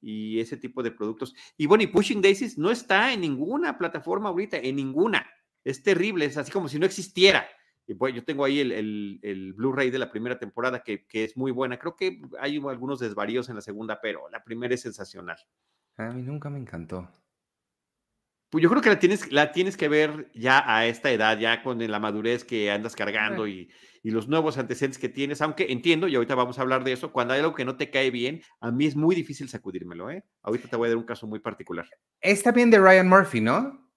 y 0.00 0.40
ese 0.40 0.56
tipo 0.56 0.82
de 0.82 0.90
productos. 0.90 1.34
Y 1.58 1.66
bueno, 1.66 1.84
y 1.84 1.88
Pushing 1.88 2.22
Daisies 2.22 2.56
no 2.56 2.70
está 2.70 3.12
en 3.12 3.20
ninguna 3.20 3.76
plataforma 3.76 4.30
ahorita, 4.30 4.56
en 4.56 4.76
ninguna. 4.76 5.30
Es 5.64 5.82
terrible, 5.82 6.24
es 6.24 6.38
así 6.38 6.50
como 6.50 6.70
si 6.70 6.78
no 6.78 6.86
existiera. 6.86 7.46
Y 7.86 7.92
pues 7.92 8.14
yo 8.14 8.24
tengo 8.24 8.46
ahí 8.46 8.60
el, 8.60 9.52
Blu-ray 9.54 9.90
de 9.90 9.98
la 9.98 10.10
primera 10.10 10.38
temporada 10.38 10.82
que, 10.82 11.04
es 11.12 11.36
muy 11.36 11.50
buena. 11.50 11.78
Creo 11.78 11.94
que 11.94 12.22
hay 12.40 12.56
algunos 12.56 13.00
desvaríos 13.00 13.50
en 13.50 13.56
la 13.56 13.60
segunda, 13.60 14.00
pero 14.00 14.30
la 14.30 14.42
primera 14.42 14.72
es 14.72 14.80
sensacional. 14.80 15.36
A 15.98 16.08
mí 16.10 16.22
nunca 16.22 16.48
me 16.48 16.58
encantó. 16.58 17.06
Pues 18.50 18.62
yo 18.62 18.68
creo 18.68 18.82
que 18.82 18.88
la 18.88 18.98
tienes, 18.98 19.30
la 19.30 19.52
tienes 19.52 19.76
que 19.76 19.88
ver 19.88 20.28
ya 20.34 20.64
a 20.66 20.84
esta 20.86 21.12
edad, 21.12 21.38
ya 21.38 21.62
con 21.62 21.78
la 21.78 22.00
madurez 22.00 22.42
que 22.44 22.68
andas 22.72 22.96
cargando 22.96 23.46
y, 23.46 23.70
y, 24.02 24.10
los 24.10 24.26
nuevos 24.26 24.58
antecedentes 24.58 24.98
que 24.98 25.08
tienes, 25.08 25.40
aunque 25.40 25.70
entiendo, 25.70 26.08
y 26.08 26.16
ahorita 26.16 26.34
vamos 26.34 26.58
a 26.58 26.62
hablar 26.62 26.82
de 26.82 26.92
eso, 26.92 27.12
cuando 27.12 27.32
hay 27.32 27.40
algo 27.40 27.54
que 27.54 27.64
no 27.64 27.76
te 27.76 27.90
cae 27.90 28.10
bien, 28.10 28.42
a 28.60 28.72
mí 28.72 28.86
es 28.86 28.96
muy 28.96 29.14
difícil 29.14 29.48
sacudírmelo, 29.48 30.10
¿eh? 30.10 30.24
Ahorita 30.42 30.66
te 30.66 30.74
voy 30.74 30.86
a 30.86 30.88
dar 30.90 30.96
un 30.96 31.04
caso 31.04 31.28
muy 31.28 31.38
particular. 31.38 31.88
Es 32.20 32.42
también 32.42 32.72
de 32.72 32.80
Ryan 32.80 33.08
Murphy, 33.08 33.40
¿no? 33.40 33.88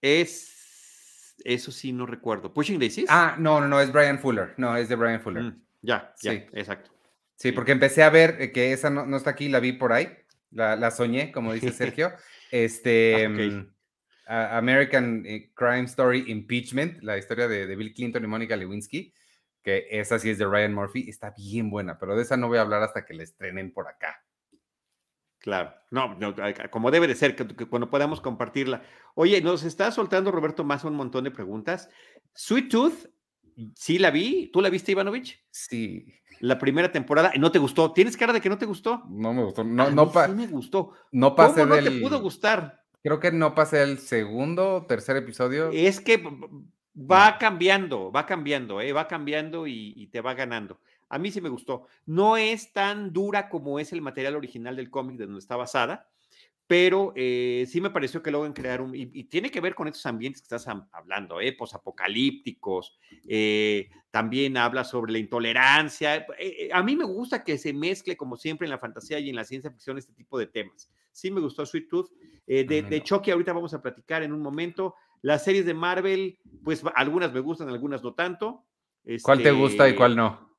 Es, 0.00 1.36
eso 1.44 1.70
sí, 1.70 1.92
no 1.92 2.04
recuerdo. 2.04 2.52
Pushing 2.52 2.80
Daisies. 2.80 3.06
Ah, 3.08 3.36
no, 3.38 3.60
no, 3.60 3.68
no, 3.68 3.80
es 3.80 3.92
Brian 3.92 4.18
Fuller, 4.18 4.54
no, 4.56 4.76
es 4.76 4.88
de 4.88 4.96
Brian 4.96 5.20
Fuller. 5.20 5.44
Mm, 5.44 5.62
ya, 5.82 6.12
ya, 6.20 6.32
sí. 6.32 6.44
exacto. 6.52 6.90
Sí, 7.36 7.52
porque 7.52 7.70
empecé 7.70 8.02
a 8.02 8.10
ver 8.10 8.38
eh, 8.40 8.50
que 8.50 8.72
esa 8.72 8.90
no, 8.90 9.06
no 9.06 9.16
está 9.16 9.30
aquí, 9.30 9.48
la 9.48 9.60
vi 9.60 9.72
por 9.72 9.92
ahí, 9.92 10.08
la, 10.50 10.74
la 10.74 10.90
soñé, 10.90 11.30
como 11.30 11.52
dice 11.52 11.70
Sergio. 11.72 12.12
Este, 12.52 13.30
mm, 13.30 13.66
American 14.26 15.24
eh, 15.24 15.50
Crime 15.54 15.84
Story 15.84 16.30
Impeachment, 16.30 17.02
la 17.02 17.16
historia 17.16 17.48
de, 17.48 17.74
Bill 17.74 17.94
Clinton 17.94 18.22
y 18.22 18.26
Mónica 18.26 18.56
Lewinsky, 18.56 19.14
que 19.62 19.86
esa 19.90 20.18
sí 20.18 20.28
es 20.28 20.36
de 20.36 20.44
Ryan 20.44 20.74
Murphy, 20.74 21.08
está 21.08 21.32
bien 21.34 21.70
buena, 21.70 21.98
pero 21.98 22.14
de 22.14 22.22
esa 22.22 22.36
no 22.36 22.48
voy 22.48 22.58
a 22.58 22.60
hablar 22.60 22.82
hasta 22.82 23.06
que 23.06 23.14
la 23.14 23.22
estrenen 23.22 23.72
por 23.72 23.88
acá. 23.88 24.22
Claro, 25.38 25.74
no, 25.90 26.14
como 26.70 26.90
debe 26.90 27.08
de 27.08 27.14
ser, 27.14 27.34
que, 27.34 27.66
cuando 27.66 27.88
podamos 27.88 28.20
compartirla. 28.20 28.82
Oye, 29.14 29.40
nos 29.40 29.64
está 29.64 29.90
soltando 29.90 30.30
Roberto 30.30 30.62
más 30.62 30.84
un 30.84 30.94
montón 30.94 31.24
de 31.24 31.30
preguntas. 31.30 31.88
Sweet 32.34 32.70
Tooth, 32.70 33.08
sí 33.74 33.98
la 33.98 34.10
vi, 34.10 34.50
¿tú 34.52 34.60
la 34.60 34.68
viste, 34.68 34.92
Ivanovich? 34.92 35.42
Sí 35.50 36.21
la 36.42 36.58
primera 36.58 36.90
temporada 36.90 37.30
y 37.34 37.38
no 37.38 37.52
te 37.52 37.60
gustó. 37.60 37.92
¿Tienes 37.92 38.16
cara 38.16 38.32
de 38.32 38.40
que 38.40 38.48
no 38.48 38.58
te 38.58 38.66
gustó? 38.66 39.04
No 39.08 39.32
me 39.32 39.44
gustó. 39.44 39.62
No, 39.62 39.88
no 39.92 40.10
sí 40.10 40.32
me 40.32 40.48
gustó. 40.48 40.90
No 41.12 41.36
pasé 41.36 41.60
¿Cómo 41.60 41.76
no 41.76 41.82
te 41.82 41.90
pudo 42.00 42.20
gustar? 42.20 42.82
Creo 43.00 43.20
que 43.20 43.30
no 43.30 43.54
pasé 43.54 43.84
el 43.84 43.98
segundo 43.98 44.74
o 44.74 44.82
tercer 44.86 45.16
episodio. 45.16 45.70
Es 45.72 46.00
que 46.00 46.20
va 46.96 47.38
cambiando, 47.38 48.10
va 48.10 48.26
cambiando, 48.26 48.80
¿eh? 48.80 48.92
va 48.92 49.06
cambiando 49.06 49.68
y, 49.68 49.94
y, 49.96 50.08
te 50.08 50.20
va 50.20 50.34
ganando. 50.34 50.80
A 51.08 51.16
mí 51.16 51.30
sí 51.30 51.40
me 51.40 51.48
gustó. 51.48 51.86
No 52.06 52.36
es 52.36 52.72
tan 52.72 53.12
dura 53.12 53.48
como 53.48 53.78
es 53.78 53.92
el 53.92 54.02
material 54.02 54.34
original 54.34 54.74
del 54.74 54.90
cómic 54.90 55.18
de 55.18 55.26
donde 55.26 55.38
está 55.38 55.54
basada, 55.54 56.08
pero 56.66 57.12
eh, 57.16 57.66
sí 57.68 57.80
me 57.80 57.90
pareció 57.90 58.22
que 58.22 58.30
logran 58.30 58.52
crear 58.52 58.80
un, 58.80 58.94
y, 58.94 59.24
tiene 59.24 59.50
que 59.50 59.60
ver 59.60 59.74
con 59.74 59.88
estos 59.88 60.06
ambientes 60.06 60.40
que 60.40 60.46
estás 60.46 60.66
hablando, 60.92 61.40
eh, 61.40 61.56
apocalípticos, 61.74 62.98
eh, 63.28 63.90
también 64.10 64.56
habla 64.56 64.84
sobre 64.84 65.12
la 65.12 65.18
intolerancia. 65.18 66.26
Eh, 66.38 66.70
a 66.72 66.82
mí 66.82 66.96
me 66.96 67.04
gusta 67.04 67.44
que 67.44 67.58
se 67.58 67.72
mezcle, 67.72 68.16
como 68.16 68.36
siempre, 68.36 68.66
en 68.66 68.70
la 68.70 68.78
fantasía 68.78 69.18
y 69.18 69.30
en 69.30 69.36
la 69.36 69.44
ciencia 69.44 69.70
ficción 69.70 69.98
este 69.98 70.12
tipo 70.12 70.38
de 70.38 70.46
temas. 70.46 70.90
Sí 71.10 71.30
me 71.30 71.40
gustó 71.40 71.66
Sweet 71.66 71.88
Tooth. 71.88 72.10
de, 72.46 72.64
de 72.64 73.02
Chucky 73.02 73.30
ahorita 73.30 73.52
vamos 73.52 73.74
a 73.74 73.82
platicar 73.82 74.22
en 74.22 74.32
un 74.32 74.40
momento. 74.40 74.94
Las 75.20 75.44
series 75.44 75.66
de 75.66 75.74
Marvel, 75.74 76.38
pues 76.64 76.82
algunas 76.94 77.32
me 77.32 77.40
gustan, 77.40 77.68
algunas 77.68 78.02
no 78.02 78.14
tanto. 78.14 78.64
¿Cuál 79.22 79.42
te 79.42 79.50
gusta 79.50 79.88
y 79.88 79.94
cuál 79.94 80.16
no? 80.16 80.51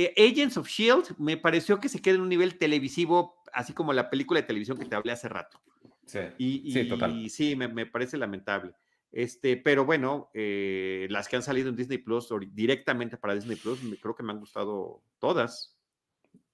Eh, 0.00 0.14
Agents 0.16 0.56
of 0.56 0.68
Shield 0.68 1.16
me 1.18 1.36
pareció 1.36 1.80
que 1.80 1.88
se 1.88 2.00
queda 2.00 2.14
en 2.14 2.20
un 2.20 2.28
nivel 2.28 2.56
televisivo, 2.56 3.42
así 3.52 3.72
como 3.72 3.92
la 3.92 4.10
película 4.10 4.40
de 4.40 4.46
televisión 4.46 4.78
que 4.78 4.84
te 4.84 4.94
hablé 4.94 5.10
hace 5.10 5.28
rato. 5.28 5.60
Sí, 6.06 6.20
y, 6.38 6.72
sí, 6.72 6.88
total. 6.88 7.18
Y 7.18 7.28
sí, 7.28 7.56
me, 7.56 7.84
parece 7.84 8.16
lamentable. 8.16 8.74
Este, 9.10 9.56
pero 9.56 9.84
bueno, 9.84 10.30
eh, 10.34 11.08
las 11.10 11.26
que 11.26 11.34
han 11.34 11.42
salido 11.42 11.68
en 11.68 11.74
Disney 11.74 11.98
Plus 11.98 12.30
o 12.30 12.38
directamente 12.38 13.16
para 13.16 13.34
Disney 13.34 13.56
Plus, 13.56 13.80
creo 14.00 14.14
que 14.14 14.22
me 14.22 14.30
han 14.30 14.38
gustado 14.38 15.02
todas. 15.18 15.76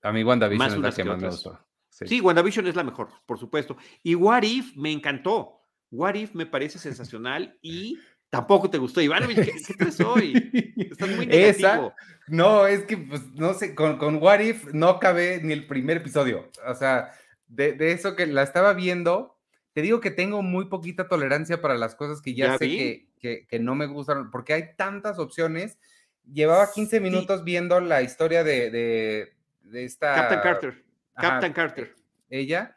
A 0.01 0.11
mí 0.11 0.25
WandaVision 0.25 0.71
es 0.71 0.79
la 0.79 0.93
que, 0.93 1.05
más 1.05 1.21
me 1.21 1.29
gustó. 1.29 1.61
Sí. 1.91 2.07
sí, 2.07 2.21
WandaVision 2.23 2.67
es 2.67 2.77
la 2.77 2.83
mejor, 2.83 3.11
por 3.27 3.39
supuesto. 3.39 3.77
Y 4.03 4.15
What 4.15 4.45
If 4.45 4.75
me 4.75 4.91
encantó. 4.91 5.61
What 5.91 6.15
If 6.15 6.35
me 6.35 6.47
parece 6.47 6.79
sensacional 6.79 7.59
y 7.61 7.99
Tampoco 8.35 8.69
te 8.69 8.79
gustó, 8.79 9.01
Iván. 9.01 9.29
¿Qué, 9.29 9.53
qué 9.65 9.75
traes 9.79 10.01
hoy? 10.01 10.75
Estás 10.77 11.09
muy 11.09 11.25
negativo. 11.25 11.95
no, 12.27 12.67
es 12.67 12.83
que, 12.83 12.97
pues, 12.97 13.23
no 13.35 13.55
sé, 13.55 13.77
con, 13.77 13.97
con 13.97 14.17
What 14.21 14.41
If 14.41 14.73
no 14.73 14.89
acabé 14.89 15.41
ni 15.41 15.53
el 15.53 15.69
primer 15.69 15.99
episodio. 15.99 16.51
O 16.67 16.75
sea, 16.75 17.13
de, 17.47 17.75
de, 17.75 17.93
eso 17.93 18.17
que 18.17 18.27
la 18.27 18.43
estaba 18.43 18.73
viendo, 18.73 19.39
te 19.73 19.83
digo 19.83 20.01
que 20.01 20.11
tengo 20.11 20.43
muy 20.43 20.65
poquita 20.65 21.07
tolerancia 21.07 21.61
para 21.61 21.79
las 21.79 21.95
cosas 21.95 22.21
que 22.21 22.35
ya, 22.35 22.59
sé 22.59 22.67
que, 22.67 23.09
que, 23.21 23.47
que, 23.47 23.59
no 23.61 23.77
me 23.77 23.87
gustan, 23.87 24.33
porque 24.33 24.53
hay 24.53 24.75
tantas 24.77 25.21
opciones. 25.21 25.79
Llevaba 26.33 26.73
15 26.73 26.99
minutos 26.99 27.45
viendo 27.45 27.79
la 27.79 28.03
historia 28.03 28.43
de, 28.43 28.71
de, 28.73 29.33
de 29.63 29.85
esta... 29.85 30.13
Captain 30.13 30.41
Carter. 30.41 30.85
Captain 31.15 31.53
Carter. 31.53 31.95
Ella 32.31 32.75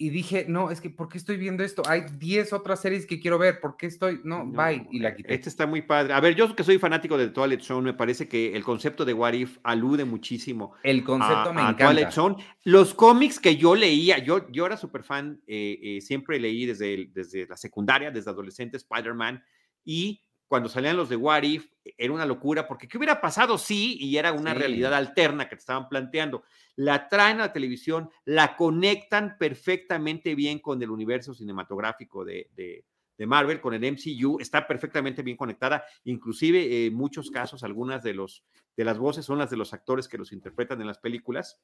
y 0.00 0.08
dije, 0.08 0.46
no, 0.48 0.70
es 0.70 0.80
que, 0.80 0.88
¿por 0.88 1.10
qué 1.10 1.18
estoy 1.18 1.36
viendo 1.36 1.62
esto? 1.62 1.82
Hay 1.86 2.06
10 2.18 2.54
otras 2.54 2.80
series 2.80 3.04
que 3.04 3.20
quiero 3.20 3.36
ver, 3.36 3.60
¿por 3.60 3.76
qué 3.76 3.84
estoy? 3.84 4.22
No, 4.24 4.46
bye, 4.46 4.88
y 4.90 4.98
la 4.98 5.14
quité. 5.14 5.34
Este 5.34 5.50
está 5.50 5.66
muy 5.66 5.82
padre. 5.82 6.14
A 6.14 6.20
ver, 6.20 6.34
yo 6.34 6.56
que 6.56 6.64
soy 6.64 6.78
fanático 6.78 7.18
de 7.18 7.28
Toilet 7.28 7.60
Zone, 7.60 7.82
me 7.82 7.92
parece 7.92 8.26
que 8.26 8.56
el 8.56 8.64
concepto 8.64 9.04
de 9.04 9.12
What 9.12 9.34
If 9.34 9.58
alude 9.62 10.06
muchísimo. 10.06 10.72
El 10.82 11.04
concepto 11.04 11.52
me 11.52 11.60
encanta. 11.60 12.10
Zone. 12.10 12.36
Los 12.64 12.94
cómics 12.94 13.38
que 13.38 13.58
yo 13.58 13.74
leía, 13.74 14.16
yo, 14.24 14.50
yo 14.50 14.64
era 14.64 14.78
súper 14.78 15.02
fan, 15.02 15.42
eh, 15.46 15.78
eh, 15.82 16.00
siempre 16.00 16.40
leí 16.40 16.64
desde, 16.64 17.10
desde 17.12 17.46
la 17.46 17.58
secundaria, 17.58 18.10
desde 18.10 18.30
adolescente, 18.30 18.78
Spider-Man, 18.78 19.44
y 19.84 20.24
cuando 20.50 20.68
salían 20.68 20.96
los 20.96 21.08
de 21.08 21.14
What 21.14 21.44
If, 21.44 21.68
era 21.96 22.12
una 22.12 22.26
locura, 22.26 22.66
porque 22.66 22.88
¿qué 22.88 22.98
hubiera 22.98 23.20
pasado 23.20 23.56
si 23.56 23.96
y 24.00 24.16
era 24.16 24.32
una 24.32 24.52
realidad 24.52 24.92
alterna 24.92 25.48
que 25.48 25.54
te 25.54 25.60
estaban 25.60 25.88
planteando? 25.88 26.42
La 26.74 27.08
traen 27.08 27.36
a 27.36 27.44
la 27.46 27.52
televisión, 27.52 28.10
la 28.24 28.56
conectan 28.56 29.36
perfectamente 29.38 30.34
bien 30.34 30.58
con 30.58 30.82
el 30.82 30.90
universo 30.90 31.34
cinematográfico 31.34 32.24
de, 32.24 32.50
de, 32.56 33.26
Marvel, 33.28 33.60
con 33.60 33.74
el 33.74 33.92
MCU, 33.92 34.40
está 34.40 34.66
perfectamente 34.66 35.22
bien 35.22 35.36
conectada, 35.36 35.84
inclusive 36.02 36.58
eh, 36.64 36.86
en 36.86 36.94
muchos 36.94 37.30
casos 37.30 37.62
algunas 37.62 38.02
de, 38.02 38.14
los, 38.14 38.42
de 38.76 38.84
las 38.84 38.98
voces 38.98 39.24
son 39.24 39.38
las 39.38 39.50
de 39.50 39.56
los 39.56 39.72
actores 39.72 40.08
que 40.08 40.18
los 40.18 40.32
interpretan 40.32 40.80
en 40.80 40.88
las 40.88 40.98
películas, 40.98 41.60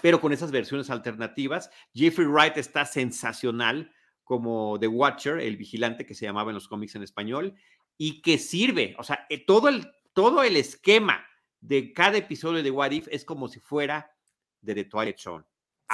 pero 0.00 0.22
con 0.22 0.32
esas 0.32 0.50
versiones 0.52 0.88
alternativas, 0.88 1.70
Jeffrey 1.92 2.26
Wright 2.28 2.56
está 2.56 2.86
sensacional 2.86 3.92
como 4.24 4.78
The 4.80 4.88
Watcher, 4.88 5.38
el 5.38 5.56
vigilante 5.56 6.06
que 6.06 6.14
se 6.14 6.24
llamaba 6.24 6.50
en 6.50 6.54
los 6.54 6.66
cómics 6.66 6.94
en 6.94 7.02
español, 7.02 7.54
y 7.96 8.22
que 8.22 8.38
sirve, 8.38 8.94
o 8.98 9.04
sea, 9.04 9.26
eh, 9.28 9.44
todo 9.44 9.68
el, 9.68 9.86
todo 10.12 10.42
el 10.42 10.56
esquema 10.56 11.24
de 11.60 11.92
cada 11.92 12.18
episodio 12.18 12.62
de 12.62 12.70
What 12.70 12.90
If 12.90 13.08
es 13.10 13.24
como 13.24 13.48
si 13.48 13.60
fuera 13.60 14.10
de 14.60 14.74
The 14.74 14.84
Twilight 14.84 15.18
Zone. 15.18 15.44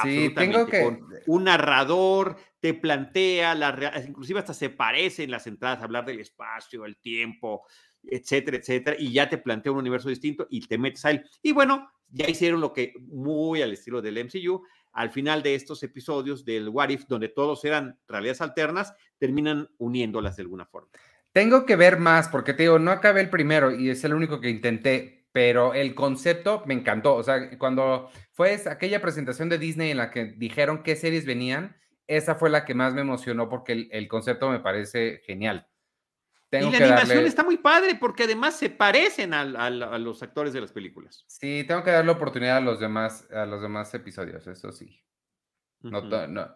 Sí, 0.03 0.33
tengo 0.35 0.67
que... 0.67 1.01
un 1.27 1.45
narrador, 1.45 2.37
te 2.61 2.75
plantea, 2.75 3.55
la, 3.55 4.03
inclusive 4.07 4.39
hasta 4.39 4.55
se 4.55 4.71
parece 4.71 5.25
en 5.25 5.31
las 5.31 5.47
entradas, 5.47 5.83
hablar 5.83 6.07
del 6.07 6.21
espacio, 6.21 6.87
el 6.87 6.97
tiempo, 6.97 7.67
etcétera, 8.05 8.57
etcétera, 8.57 8.97
y 8.99 9.13
ya 9.13 9.29
te 9.29 9.39
plantea 9.39 9.73
un 9.73 9.79
universo 9.79 10.09
distinto 10.09 10.47
y 10.49 10.67
te 10.67 10.79
metes 10.79 11.05
a 11.05 11.11
él. 11.11 11.25
Y 11.43 11.53
bueno, 11.53 11.91
ya 12.09 12.29
hicieron 12.29 12.61
lo 12.61 12.73
que 12.73 12.95
muy 13.01 13.63
al 13.63 13.73
estilo 13.73 14.01
del 14.01 14.25
MCU, 14.25 14.63
al 14.93 15.11
final 15.11 15.43
de 15.43 15.55
estos 15.55 15.83
episodios 15.83 16.45
del 16.45 16.69
What 16.69 16.91
If, 16.91 17.07
donde 17.07 17.29
todos 17.29 17.65
eran 17.65 17.99
realidades 18.09 18.41
alternas, 18.41 18.95
terminan 19.19 19.69
uniéndolas 19.79 20.37
de 20.37 20.43
alguna 20.43 20.67
forma. 20.67 20.91
Tengo 21.33 21.65
que 21.65 21.77
ver 21.77 21.99
más, 21.99 22.29
porque 22.29 22.55
te 22.55 22.65
digo, 22.65 22.79
no 22.79 22.91
acabé 22.91 23.21
el 23.21 23.31
primero 23.31 23.71
y 23.71 23.91
es 23.91 24.03
el 24.05 24.15
único 24.15 24.41
que 24.41 24.51
intenté, 24.51 25.27
pero 25.33 25.75
el 25.75 25.95
concepto 25.95 26.63
me 26.67 26.75
encantó. 26.75 27.15
O 27.15 27.23
sea, 27.23 27.57
cuando 27.59 28.11
fue 28.33 28.61
aquella 28.69 29.01
presentación 29.01 29.49
de 29.49 29.59
Disney 29.59 29.91
en 29.91 29.99
la 29.99 30.11
que 30.11 30.25
dijeron 30.25 30.83
qué 30.83 30.97
series 30.97 31.27
venían, 31.27 31.77
esa 32.07 32.35
fue 32.35 32.51
la 32.51 32.65
que 32.65 32.75
más 32.75 32.95
me 32.95 33.03
emocionó 33.03 33.49
porque 33.49 33.89
el 33.91 34.09
concepto 34.09 34.51
me 34.51 34.61
parece 34.61 35.23
genial 35.25 35.71
y 36.59 36.71
la 36.71 36.87
animación 36.87 37.25
está 37.27 37.45
muy 37.45 37.59
padre 37.59 37.95
porque 37.95 38.25
además 38.25 38.57
se 38.57 38.71
parecen 38.71 39.35
a, 39.35 39.71
los 39.71 40.23
actores 40.23 40.53
de 40.53 40.61
las 40.61 40.73
películas. 40.73 41.25
Sí, 41.29 41.65
tengo 41.67 41.85
que 41.85 41.91
darle 41.91 42.11
oportunidad 42.11 42.57
a 42.57 42.61
los 42.61 42.81
demás, 42.81 43.31
a 43.31 43.47
los 43.47 43.63
demás 43.63 43.95
episodios, 43.95 44.47
eso 44.47 44.73
sí. 44.73 45.01
No, 45.81 46.03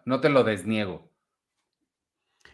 no, 0.05 0.21
te 0.21 0.29
lo 0.29 0.43
desniego. 0.43 1.11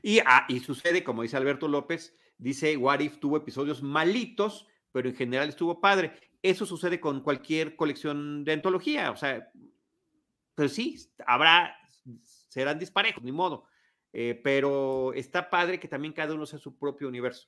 Y, 0.01 0.19
ah, 0.19 0.45
y 0.47 0.59
sucede, 0.59 1.03
como 1.03 1.21
dice 1.21 1.37
Alberto 1.37 1.67
López, 1.67 2.15
dice 2.37 2.75
What 2.77 2.99
If 2.99 3.19
tuvo 3.19 3.37
episodios 3.37 3.83
malitos, 3.83 4.67
pero 4.91 5.09
en 5.09 5.15
general 5.15 5.49
estuvo 5.49 5.79
padre. 5.79 6.13
Eso 6.41 6.65
sucede 6.65 6.99
con 6.99 7.21
cualquier 7.21 7.75
colección 7.75 8.43
de 8.43 8.53
antología, 8.53 9.11
o 9.11 9.15
sea, 9.15 9.51
pues 10.55 10.73
sí, 10.73 10.97
habrá, 11.25 11.75
serán 12.49 12.79
disparejos, 12.79 13.23
ni 13.23 13.31
modo 13.31 13.67
eh, 14.13 14.39
pero 14.43 15.13
está 15.13 15.49
padre 15.49 15.79
que 15.79 15.87
también 15.87 16.13
cada 16.13 16.33
uno 16.33 16.45
sea 16.45 16.59
su 16.59 16.77
propio 16.77 17.07
universo. 17.07 17.47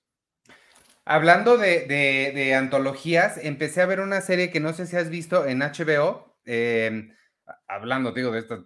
Hablando 1.05 1.57
de, 1.57 2.55
antologías, 2.57 3.37
empecé 3.37 3.81
a 3.81 3.85
ver 3.85 3.99
una 3.99 4.21
serie 4.21 4.49
que 4.49 4.61
no 4.61 4.71
sé 4.71 4.85
si 4.87 4.95
has 4.95 5.09
visto 5.09 5.45
en 5.45 5.59
HBO, 5.59 6.37
em, 6.45 7.13
hablando, 7.67 8.13
digo, 8.13 8.31
de 8.31 8.39
estas 8.39 8.61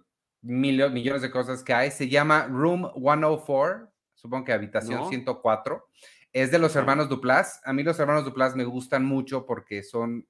millones 0.48 1.22
de 1.22 1.30
cosas 1.30 1.62
que 1.62 1.74
hay, 1.74 1.90
se 1.90 2.08
llama 2.08 2.46
Room 2.46 2.90
104, 2.94 3.90
supongo 4.14 4.44
que 4.44 4.52
habitación 4.52 5.08
104, 5.08 5.86
es 6.32 6.50
de 6.50 6.58
los 6.58 6.76
hermanos 6.76 7.08
Duplas. 7.08 7.60
A 7.64 7.72
mí 7.72 7.82
los 7.82 7.98
hermanos 7.98 8.24
Duplas 8.24 8.56
me 8.56 8.64
gustan 8.64 9.04
mucho 9.04 9.46
porque 9.46 9.82
son 9.82 10.26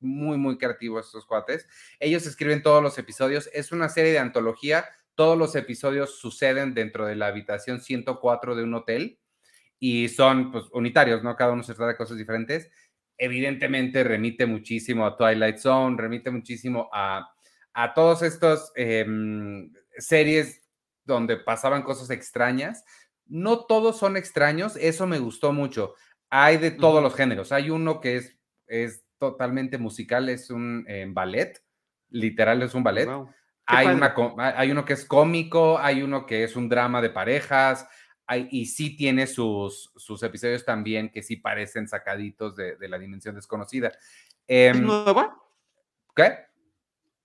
muy, 0.00 0.38
muy 0.38 0.58
creativos 0.58 1.06
estos 1.06 1.26
cuates. 1.26 1.66
Ellos 1.98 2.26
escriben 2.26 2.62
todos 2.62 2.82
los 2.82 2.98
episodios, 2.98 3.50
es 3.52 3.72
una 3.72 3.88
serie 3.88 4.12
de 4.12 4.18
antología 4.18 4.84
todos 5.18 5.36
los 5.36 5.56
episodios 5.56 6.20
suceden 6.20 6.74
dentro 6.74 7.04
de 7.04 7.16
la 7.16 7.26
habitación 7.26 7.80
104 7.80 8.54
de 8.54 8.62
un 8.62 8.74
hotel 8.74 9.18
y 9.80 10.08
son 10.10 10.52
pues, 10.52 10.66
unitarios, 10.70 11.24
¿no? 11.24 11.34
Cada 11.34 11.54
uno 11.54 11.64
se 11.64 11.74
trata 11.74 11.88
de 11.88 11.96
cosas 11.96 12.18
diferentes. 12.18 12.70
Evidentemente 13.16 14.04
remite 14.04 14.46
muchísimo 14.46 15.04
a 15.04 15.16
Twilight 15.16 15.56
Zone, 15.56 15.96
remite 15.98 16.30
muchísimo 16.30 16.88
a, 16.92 17.28
a 17.74 17.94
todos 17.94 18.22
estos 18.22 18.72
em, 18.74 19.72
series 19.96 20.62
donde 21.04 21.36
pasaban 21.36 21.82
cosas 21.82 22.10
extrañas. 22.10 22.84
No 23.26 23.66
todos 23.66 23.98
son 23.98 24.16
extraños, 24.16 24.76
eso 24.76 25.06
me 25.06 25.18
gustó 25.18 25.52
mucho. 25.52 25.94
Hay 26.30 26.56
de 26.58 26.70
todos 26.70 27.02
los 27.02 27.14
géneros. 27.14 27.52
Hay 27.52 27.70
uno 27.70 28.00
que 28.00 28.16
es, 28.16 28.36
es 28.66 29.04
totalmente 29.18 29.78
musical, 29.78 30.28
es 30.28 30.50
un 30.50 30.84
eh, 30.88 31.06
ballet, 31.08 31.62
literal 32.10 32.62
es 32.62 32.74
un 32.74 32.82
ballet. 32.82 33.08
Hay, 33.66 33.86
una, 33.86 34.14
hay 34.56 34.70
uno 34.70 34.84
que 34.84 34.94
es 34.94 35.04
cómico, 35.04 35.78
hay 35.78 36.02
uno 36.02 36.24
que 36.24 36.44
es 36.44 36.56
un 36.56 36.70
drama 36.70 37.02
de 37.02 37.10
parejas, 37.10 37.86
hay, 38.26 38.48
y 38.50 38.66
sí 38.66 38.96
tiene 38.96 39.26
sus, 39.26 39.92
sus 39.94 40.22
episodios 40.22 40.64
también 40.64 41.10
que 41.10 41.22
sí 41.22 41.36
parecen 41.36 41.86
sacaditos 41.86 42.56
de, 42.56 42.76
la 42.88 42.98
dimensión 42.98 43.34
desconocida. 43.34 43.92
¿Es 44.46 44.74
em, 44.74 44.84
nueva? 44.84 45.36
¿Qué? 46.14 46.47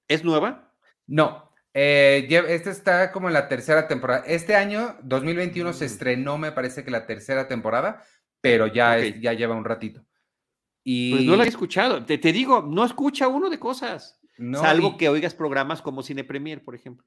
¿Es 0.08 0.24
nueva? 0.24 0.74
No, 1.08 1.54
eh, 1.74 2.28
este 2.50 2.70
está 2.70 3.12
como 3.12 3.28
en 3.28 3.34
la 3.34 3.48
tercera 3.48 3.88
temporada. 3.88 4.24
Este 4.28 4.56
año, 4.56 4.96
2021, 5.04 5.74
se 5.74 5.86
mm. 5.86 5.88
estrenó, 5.88 6.38
me 6.38 6.52
parece 6.52 6.84
que 6.84 6.92
la 6.92 7.06
tercera 7.06 7.48
temporada, 7.48 8.04
pero 8.42 8.68
ya, 8.68 8.98
ya 9.00 9.34
lleva 9.34 9.56
un 9.56 9.66
ratito. 9.66 10.06
Y... 10.84 11.12
Pues 11.12 11.26
no 11.26 11.36
la 11.36 11.46
he 11.46 11.48
escuchado. 11.48 12.06
Te, 12.06 12.18
te 12.18 12.32
digo, 12.32 12.62
no 12.62 12.86
escucha 12.86 13.28
uno 13.28 13.50
de 13.50 13.60
cosas. 13.60 14.20
salvo 14.54 14.98
que 14.98 15.10
oigas 15.10 15.34
programas 15.34 15.82
como 15.82 16.04
Cine 16.04 16.24
Premier, 16.24 16.64
por 16.64 16.76
ejemplo. 16.76 17.06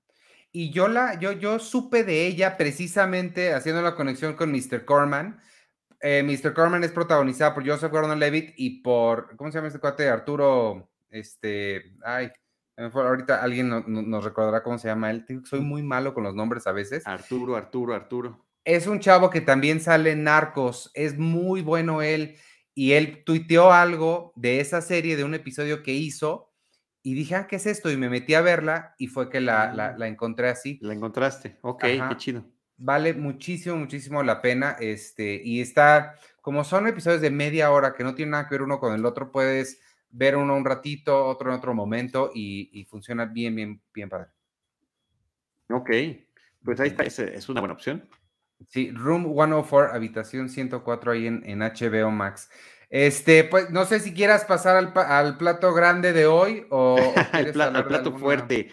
Y 0.52 0.70
yo 0.70 0.88
la, 0.88 1.18
yo, 1.18 1.32
yo 1.32 1.58
supe 1.58 2.02
de 2.02 2.26
ella 2.26 2.56
precisamente 2.56 3.52
haciendo 3.52 3.82
la 3.82 3.94
conexión 3.94 4.34
con 4.34 4.50
Mr. 4.50 4.84
Corman. 4.84 5.40
Eh, 6.00 6.22
Mr. 6.22 6.54
Corman 6.54 6.84
es 6.84 6.92
protagonizada 6.92 7.54
por 7.54 7.68
Joseph 7.68 7.92
Gordon-Levitt 7.92 8.54
y 8.56 8.80
por, 8.80 9.36
¿cómo 9.36 9.50
se 9.50 9.58
llama 9.58 9.68
este 9.68 9.80
cuate? 9.80 10.08
Arturo, 10.08 10.90
este, 11.10 11.94
ay, 12.04 12.30
ahorita 12.76 13.42
alguien 13.42 13.68
nos 13.86 14.24
recordará 14.24 14.62
cómo 14.62 14.78
se 14.78 14.88
llama 14.88 15.10
él. 15.10 15.24
Soy 15.44 15.60
muy 15.60 15.82
malo 15.82 16.14
con 16.14 16.24
los 16.24 16.34
nombres 16.34 16.66
a 16.66 16.72
veces. 16.72 17.06
Arturo, 17.06 17.56
Arturo, 17.56 17.94
Arturo. 17.94 18.44
Es 18.64 18.86
un 18.86 19.00
chavo 19.00 19.30
que 19.30 19.40
también 19.40 19.80
sale 19.80 20.12
en 20.12 20.24
Narcos. 20.24 20.90
Es 20.94 21.16
muy 21.18 21.62
bueno 21.62 22.02
él 22.02 22.36
y 22.74 22.92
él 22.92 23.24
tuiteó 23.24 23.72
algo 23.72 24.32
de 24.36 24.60
esa 24.60 24.82
serie, 24.82 25.16
de 25.16 25.24
un 25.24 25.34
episodio 25.34 25.82
que 25.82 25.94
hizo, 25.94 26.52
y 27.02 27.14
dije, 27.14 27.36
ah, 27.36 27.46
¿qué 27.46 27.56
es 27.56 27.66
esto? 27.66 27.90
Y 27.90 27.96
me 27.96 28.10
metí 28.10 28.34
a 28.34 28.40
verla 28.40 28.94
y 28.98 29.06
fue 29.06 29.30
que 29.30 29.40
la, 29.40 29.72
la, 29.72 29.96
ah. 29.98 30.08
encontré 30.08 30.48
así. 30.48 30.78
La 30.82 30.92
encontraste, 30.92 31.56
ok, 31.62 31.80
qué 31.80 32.16
chido. 32.16 32.44
Vale 32.76 33.14
muchísimo, 33.14 33.76
muchísimo 33.76 34.22
la 34.22 34.42
pena, 34.42 34.76
este, 34.78 35.40
y 35.42 35.60
está, 35.60 36.16
como 36.42 36.64
son 36.64 36.86
episodios 36.86 37.22
de 37.22 37.30
media 37.30 37.70
hora 37.70 37.94
que 37.94 38.04
no 38.04 38.14
tienen 38.14 38.32
nada 38.32 38.48
que 38.48 38.56
ver 38.56 38.62
uno 38.62 38.78
con 38.78 38.92
el 38.92 39.06
otro, 39.06 39.32
puedes 39.32 39.80
ver 40.10 40.36
uno 40.36 40.56
un 40.56 40.64
ratito, 40.64 41.26
otro 41.26 41.50
en 41.50 41.56
otro 41.56 41.74
momento, 41.74 42.30
y, 42.34 42.84
funciona 42.88 43.26
bien, 43.26 43.54
bien, 43.54 43.80
bien 43.92 44.08
padre. 44.08 44.28
Ok, 45.68 45.90
pues 46.64 46.80
ahí 46.80 46.88
está, 46.88 47.02
es 47.04 47.48
una 47.48 47.60
buena 47.60 47.74
opción. 47.74 48.08
Sí, 48.68 48.90
Room 48.90 49.24
104, 49.24 49.94
habitación 49.94 50.48
104 50.48 51.12
ahí 51.12 51.26
en, 51.26 51.42
en 51.44 51.60
HBO 51.60 52.10
Max. 52.10 52.48
Este, 52.88 53.44
pues 53.44 53.70
no 53.70 53.84
sé 53.84 54.00
si 54.00 54.14
quieras 54.14 54.44
pasar 54.44 54.76
al, 54.76 55.36
plato 55.36 55.74
grande 55.74 56.12
de 56.12 56.26
hoy 56.26 56.66
o. 56.70 56.96
el 57.32 57.52
plato 57.52 58.16
fuerte. 58.16 58.70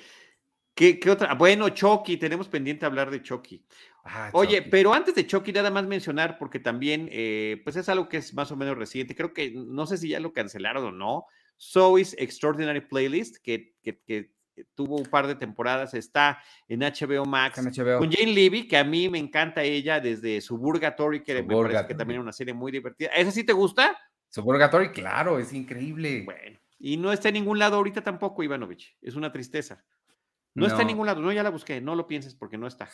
¿Qué, 0.76 1.00
otra? 1.10 1.36
Bueno, 1.36 1.70
Chucky, 1.70 2.18
tenemos 2.18 2.48
pendiente 2.48 2.86
hablar 2.86 3.12
de 3.12 3.22
Chucky. 3.22 3.64
Ah, 4.04 4.30
Oye, 4.34 4.62
pero 4.62 4.94
antes 4.94 5.16
de 5.16 5.26
Chucky, 5.26 5.54
nada 5.54 5.72
más 5.72 5.86
mencionar, 5.86 6.38
porque 6.38 6.60
también, 6.60 7.08
eh, 7.12 7.62
pues 7.64 7.78
es 7.78 7.88
algo 7.88 8.10
que 8.10 8.18
es 8.18 8.34
más 8.34 8.52
o 8.52 8.56
menos 8.56 8.78
reciente. 8.78 9.16
Creo 9.16 9.34
que, 9.34 9.52
no 9.52 9.86
sé 9.86 9.98
si 9.98 10.10
ya 10.10 10.20
lo 10.20 10.34
cancelaron 10.34 10.84
o 10.84 10.92
no. 10.92 11.26
Zoe's 11.58 12.14
Extraordinary 12.20 12.82
Playlist, 12.82 13.38
que, 13.42 13.74
que, 13.82 14.02
que 14.02 14.34
tuvo 14.76 14.98
un 14.98 15.06
par 15.06 15.28
de 15.28 15.36
temporadas, 15.36 15.94
está 15.94 16.40
en 16.68 16.82
HBO 16.82 17.26
Max, 17.26 17.56
con 17.56 18.12
Jane 18.12 18.34
Levy, 18.34 18.68
que 18.68 18.78
a 18.78 18.84
mí 18.84 19.10
me 19.10 19.20
encanta 19.20 19.64
ella 19.64 20.00
desde 20.00 20.42
Suburgatory, 20.42 21.24
que 21.24 21.42
me 21.42 21.56
parece 21.56 21.88
que 21.88 21.96
también 21.96 22.20
es 22.20 22.24
una 22.24 22.34
serie 22.34 22.54
muy 22.54 22.72
divertida. 22.72 23.10
¿Esa 23.10 23.32
sí 23.32 23.44
te 23.44 23.54
gusta? 23.54 23.98
Suburgatory, 24.30 24.92
claro, 24.92 25.40
es 25.40 25.54
increíble. 25.54 26.24
Bueno, 26.26 26.60
y 26.80 26.98
no 26.98 27.14
está 27.14 27.30
en 27.30 27.36
ningún 27.36 27.60
lado 27.60 27.78
ahorita 27.78 28.02
tampoco, 28.02 28.44
Ivanovich, 28.44 28.98
es 29.02 29.16
una 29.16 29.32
tristeza. 29.32 29.84
No, 30.56 30.68
está 30.68 30.82
en 30.82 30.88
ningún 30.88 31.08
lado, 31.08 31.22
no, 31.22 31.32
ya 31.32 31.42
la 31.42 31.50
busqué, 31.50 31.82
no 31.82 31.96
lo 31.96 32.06
pienses 32.06 32.36
porque 32.36 32.58
no 32.58 32.68
está. 32.68 32.90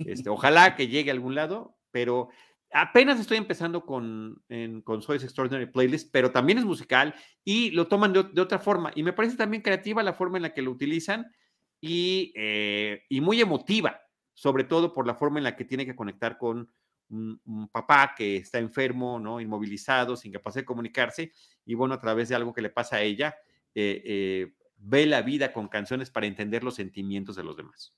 Este, 0.00 0.28
ojalá 0.30 0.74
que 0.74 0.88
llegue 0.88 1.10
a 1.10 1.14
algún 1.14 1.34
lado, 1.34 1.76
pero 1.90 2.28
apenas 2.72 3.20
estoy 3.20 3.38
empezando 3.38 3.86
con, 3.86 4.42
en, 4.48 4.82
con 4.82 5.00
Soy's 5.00 5.22
Extraordinary 5.22 5.70
Playlist, 5.70 6.10
pero 6.12 6.32
también 6.32 6.58
es 6.58 6.64
musical 6.64 7.14
y 7.44 7.70
lo 7.70 7.86
toman 7.86 8.12
de, 8.12 8.40
otra 8.40 8.58
forma. 8.58 8.90
Y 8.96 9.02
me 9.04 9.12
parece 9.12 9.36
también 9.36 9.62
creativa 9.62 10.02
la 10.02 10.12
forma 10.12 10.38
en 10.38 10.42
la 10.42 10.52
que 10.52 10.62
lo 10.62 10.72
utilizan 10.72 11.32
y, 11.80 12.32
eh, 12.34 13.04
y 13.08 13.20
muy 13.20 13.40
emotiva, 13.40 14.00
sobre 14.32 14.64
todo 14.64 14.92
por 14.92 15.06
la 15.06 15.14
forma 15.14 15.38
en 15.38 15.44
la 15.44 15.56
que 15.56 15.64
tiene 15.64 15.86
que 15.86 15.94
conectar 15.94 16.36
con 16.36 16.68
un, 17.10 17.68
papá 17.70 18.14
que 18.16 18.36
está 18.36 18.58
enfermo, 18.58 19.20
¿no? 19.20 19.40
inmovilizado, 19.40 20.16
sin 20.16 20.32
capacidad 20.32 20.62
de 20.62 20.66
comunicarse, 20.66 21.32
y 21.64 21.74
bueno, 21.74 21.94
a 21.94 22.00
través 22.00 22.28
de 22.28 22.34
algo 22.34 22.52
que 22.52 22.62
le 22.62 22.70
pasa 22.70 22.96
a 22.96 23.02
ella, 23.02 23.36
eh, 23.74 24.02
eh, 24.04 24.52
ve 24.84 25.06
la 25.06 25.22
vida 25.22 25.52
con 25.52 25.68
canciones 25.68 26.10
para 26.10 26.26
entender 26.26 26.62
los 26.62 26.74
sentimientos 26.74 27.36
de 27.36 27.44
los 27.44 27.56
demás. 27.56 27.94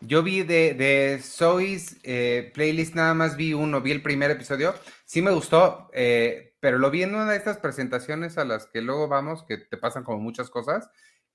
Yo 0.00 0.22
vi 0.22 0.42
de, 0.42 0.72
de 0.74 1.20
Zoe's 1.22 1.98
eh, 2.02 2.50
playlist, 2.54 2.94
nada 2.94 3.12
más 3.12 3.36
vi 3.36 3.52
uno, 3.52 3.82
vi 3.82 3.90
el 3.90 4.02
primer 4.02 4.30
episodio. 4.30 4.74
Sí 5.04 5.20
me 5.20 5.30
gustó, 5.30 5.90
eh, 5.92 6.54
pero 6.60 6.78
lo 6.78 6.90
vi 6.90 7.02
en 7.02 7.14
una 7.14 7.30
de 7.30 7.36
estas 7.36 7.58
presentaciones 7.58 8.38
a 8.38 8.46
las 8.46 8.66
que 8.66 8.80
luego 8.80 9.08
vamos, 9.08 9.44
que 9.44 9.58
te 9.58 9.76
pasan 9.76 10.02
como 10.02 10.18
muchas 10.18 10.48
cosas. 10.48 10.88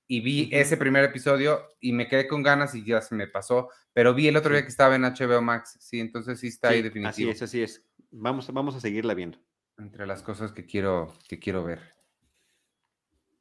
Y 0.08 0.20
vi 0.20 0.48
ese 0.52 0.76
primer 0.76 1.04
episodio 1.04 1.66
y 1.80 1.92
me 1.92 2.06
quedé 2.06 2.28
con 2.28 2.42
ganas 2.42 2.74
y 2.74 2.84
ya 2.84 3.00
se 3.00 3.14
me 3.14 3.26
pasó. 3.26 3.70
Pero 3.92 4.14
vi 4.14 4.28
el 4.28 4.36
otro 4.36 4.52
día 4.52 4.62
que 4.62 4.68
estaba 4.68 4.94
en 4.94 5.02
HBO 5.02 5.42
Max. 5.42 5.76
Sí, 5.80 5.98
entonces 5.98 6.38
sí 6.38 6.48
está 6.48 6.68
ahí 6.68 6.82
definitivo. 6.82 7.30
Así 7.30 7.36
es, 7.36 7.42
así 7.42 7.62
es. 7.62 7.84
Vamos, 8.10 8.52
vamos 8.52 8.76
a 8.76 8.80
seguirla 8.80 9.14
viendo. 9.14 9.38
Entre 9.78 10.06
las 10.06 10.22
cosas 10.22 10.52
que 10.52 10.64
quiero, 10.64 11.12
que 11.28 11.38
quiero 11.40 11.64
ver. 11.64 11.95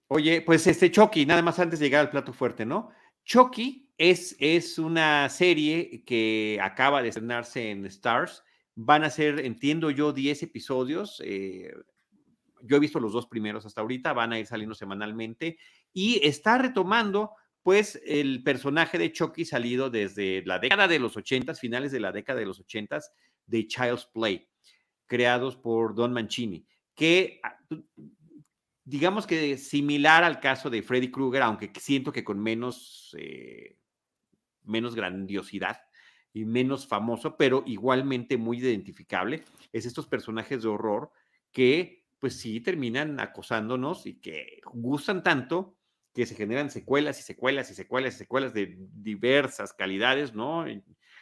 Oye, 0.08 0.42
pues 0.42 0.68
este 0.68 0.92
Chucky, 0.92 1.26
nada 1.26 1.42
más 1.42 1.60
antes 1.60 1.80
de 1.80 1.86
llegar 1.86 2.02
al 2.02 2.12
plato 2.12 2.32
fuerte, 2.32 2.66
¿no? 2.66 2.92
Chucky 3.24 3.90
es, 3.98 4.36
es 4.40 4.78
una 4.78 5.28
serie 5.30 6.04
que 6.06 6.60
acaba 6.62 7.02
de 7.02 7.10
estrenarse 7.10 7.72
en 7.72 7.86
Stars. 7.88 8.44
Van 8.76 9.04
a 9.04 9.10
ser, 9.10 9.40
entiendo 9.40 9.90
yo, 9.90 10.14
10 10.14 10.44
episodios. 10.44 11.22
Eh, 11.26 11.74
yo 12.62 12.78
he 12.78 12.80
visto 12.80 13.00
los 13.00 13.14
dos 13.14 13.28
primeros 13.28 13.66
hasta 13.66 13.82
ahorita, 13.82 14.14
van 14.14 14.34
a 14.34 14.40
ir 14.40 14.46
saliendo 14.46 14.76
semanalmente 14.76 15.58
y 15.94 16.20
está 16.26 16.58
retomando 16.58 17.32
pues 17.64 18.00
el 18.06 18.44
personaje 18.44 19.00
de 19.00 19.12
Chucky 19.12 19.44
salido 19.44 19.90
desde 19.90 20.44
la 20.46 20.60
década 20.60 20.88
de 20.88 21.00
los 21.00 21.18
80, 21.18 21.56
finales 21.56 21.92
de 21.92 22.00
la 22.00 22.12
década 22.12 22.40
de 22.40 22.46
los 22.46 22.60
80 22.60 23.00
de 23.48 23.68
Child's 23.68 24.06
Play, 24.14 24.48
creados 25.08 25.56
por 25.56 25.96
Don 25.96 26.14
Mancini, 26.14 26.68
que 26.94 27.40
ah, 27.44 27.58
digamos 28.86 29.28
que 29.28 29.58
similar 29.58 30.24
al 30.24 30.40
caso 30.40 30.70
de 30.70 30.84
Freddy 30.84 31.12
Krueger, 31.12 31.42
aunque 31.42 31.72
siento 31.78 32.12
que 32.14 32.24
con 32.24 32.40
menos 32.40 33.16
eh, 33.20 33.78
menos 34.64 34.96
grandiosidad 34.96 35.82
y 36.34 36.46
menos 36.46 36.88
famoso, 36.88 37.38
pero 37.38 37.64
igualmente 37.66 38.38
muy 38.38 38.60
identificable, 38.60 39.44
es 39.72 39.86
estos 39.86 40.08
personajes 40.08 40.64
de 40.64 40.70
horror 40.70 41.12
que 41.52 42.06
pues 42.20 42.40
sí 42.40 42.60
terminan 42.60 43.20
acosándonos 43.20 44.06
y 44.06 44.20
que 44.20 44.60
gustan 44.74 45.24
tanto 45.24 45.78
que 46.14 46.26
se 46.26 46.36
generan 46.36 46.70
secuelas 46.70 47.20
y 47.20 47.24
secuelas 47.24 47.70
y 47.72 47.76
secuelas 47.76 48.16
y 48.16 48.18
secuelas 48.20 48.54
de 48.54 48.78
diversas 48.94 49.74
calidades, 49.74 50.34
¿no? 50.34 50.66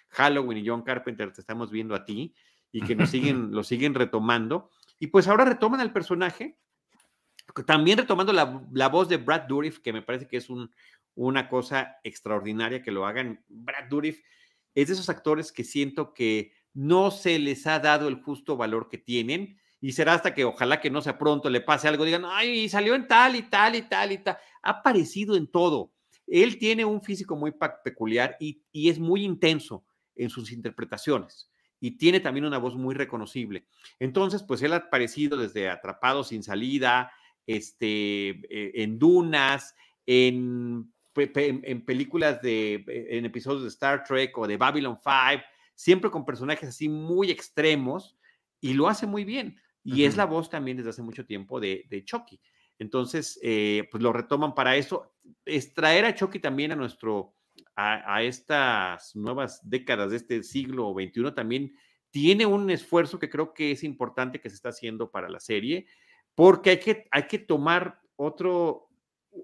Halloween 0.10 0.60
y 0.60 0.68
John 0.68 0.84
Carpenter 0.84 1.32
te 1.32 1.42
estamos 1.42 1.72
viendo 1.72 1.96
a 1.96 2.06
ti 2.06 2.36
y 2.72 2.82
que 2.82 2.96
nos 2.96 3.10
siguen, 3.12 3.52
lo 3.52 3.64
siguen 3.64 3.96
retomando. 3.96 4.70
Y 5.00 5.08
pues 5.08 5.28
ahora 5.28 5.46
retoman 5.46 5.80
al 5.80 5.92
personaje, 5.92 6.60
también 7.66 7.98
retomando 7.98 8.34
la, 8.34 8.62
la 8.72 8.90
voz 8.90 9.10
de 9.10 9.18
Brad 9.18 9.44
Dourif, 9.44 9.80
que 9.80 9.94
me 9.94 10.02
parece 10.02 10.28
que 10.28 10.38
es 10.38 10.50
un, 10.50 10.72
una 11.16 11.50
cosa 11.50 11.98
extraordinaria 12.04 12.82
que 12.82 12.92
lo 12.92 13.06
hagan. 13.06 13.44
Brad 13.48 13.90
Dourif 13.90 14.22
es 14.76 14.88
de 14.88 14.94
esos 14.94 15.10
actores 15.10 15.52
que 15.52 15.64
siento 15.64 16.14
que 16.14 16.54
no 16.74 17.12
se 17.12 17.38
les 17.40 17.68
ha 17.68 17.80
dado 17.80 18.08
el 18.08 18.22
justo 18.22 18.58
valor 18.58 18.90
que 18.90 18.98
tienen 18.98 19.60
y 19.80 19.92
será 19.92 20.14
hasta 20.14 20.34
que 20.34 20.46
ojalá 20.46 20.80
que 20.80 20.90
no 20.90 21.02
sea 21.02 21.18
pronto 21.18 21.50
le 21.50 21.62
pase 21.62 21.88
algo, 21.88 22.06
digan, 22.06 22.24
ay, 22.26 22.70
salió 22.70 22.96
en 22.96 23.08
tal 23.08 23.36
y 23.36 23.44
tal 23.44 23.76
y 23.76 23.82
tal 23.84 24.12
y 24.12 24.18
tal. 24.20 24.38
Ha 24.62 24.70
aparecido 24.70 25.36
en 25.36 25.48
todo. 25.48 25.92
Él 26.26 26.58
tiene 26.58 26.86
un 26.86 27.02
físico 27.02 27.36
muy 27.36 27.54
peculiar 27.84 28.38
y, 28.40 28.64
y 28.72 28.90
es 28.90 28.98
muy 28.98 29.24
intenso 29.24 29.86
en 30.16 30.30
sus 30.30 30.52
interpretaciones 30.52 31.50
y 31.80 31.98
tiene 31.98 32.22
también 32.22 32.46
una 32.46 32.60
voz 32.60 32.76
muy 32.76 32.96
reconocible. 32.96 33.68
Entonces, 34.00 34.42
pues 34.42 34.62
él 34.62 34.72
ha 34.72 34.78
aparecido 34.78 35.38
desde 35.38 35.70
Atrapado 35.70 36.24
sin 36.24 36.42
salida, 36.42 37.12
este, 37.46 38.30
eh, 38.30 38.72
en 38.76 39.00
Dunas, 39.00 39.76
en 40.06 40.94
en, 41.16 41.86
películas 41.86 42.42
de, 42.42 42.84
en 42.88 43.26
episodios 43.26 43.64
de 43.64 43.70
Star 43.70 44.04
Trek 44.04 44.38
o 44.38 44.48
de 44.48 44.58
Babylon 44.58 44.98
5, 45.04 45.44
siempre 45.76 46.10
con 46.10 46.26
personajes 46.26 46.70
así 46.70 46.90
muy 46.90 47.30
extremos 47.32 48.18
y 48.60 48.74
lo 48.74 48.88
hace 48.88 49.06
muy 49.06 49.24
bien. 49.24 49.60
Y 49.86 50.06
es 50.06 50.16
la 50.16 50.26
voz 50.26 50.50
también 50.50 50.78
desde 50.78 50.92
hace 50.92 51.02
mucho 51.02 51.26
tiempo 51.26 51.60
de, 51.60 51.86
de 51.90 52.06
Chucky. 52.06 52.40
Entonces, 52.80 53.38
eh, 53.44 53.88
pues 53.92 54.02
lo 54.02 54.14
retoman 54.14 54.56
para 54.56 54.78
eso. 54.78 55.14
Extraer 55.46 56.06
a 56.06 56.16
Chucky 56.16 56.40
también 56.40 56.72
a 56.72 56.76
nuestro, 56.76 57.36
a, 57.76 58.24
estas 58.24 59.14
nuevas 59.16 59.60
décadas 59.70 60.12
de 60.12 60.18
este 60.18 60.44
siglo 60.44 60.94
XXI 60.94 61.36
también 61.36 61.76
tiene 62.12 62.46
un 62.46 62.70
esfuerzo 62.70 63.20
que 63.20 63.30
creo 63.30 63.54
que 63.54 63.72
es 63.72 63.84
importante 63.84 64.40
que 64.40 64.50
se 64.50 64.56
está 64.56 64.70
haciendo 64.70 65.12
para 65.12 65.30
la 65.30 65.42
serie, 65.42 65.86
porque 66.36 66.72
hay 66.72 66.80
que, 66.80 67.08
hay 67.12 67.28
que 67.28 67.40
tomar 67.40 68.00
otro, 68.16 68.90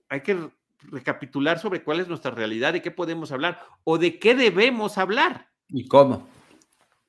hay 0.07 0.21
que 0.21 0.49
recapitular 0.81 1.59
sobre 1.59 1.83
cuál 1.83 1.99
es 1.99 2.07
nuestra 2.07 2.31
realidad, 2.31 2.73
de 2.73 2.81
qué 2.81 2.91
podemos 2.91 3.31
hablar 3.31 3.59
o 3.83 3.97
de 3.97 4.19
qué 4.19 4.35
debemos 4.35 4.97
hablar. 4.97 5.49
¿Y 5.67 5.87
cómo? 5.87 6.27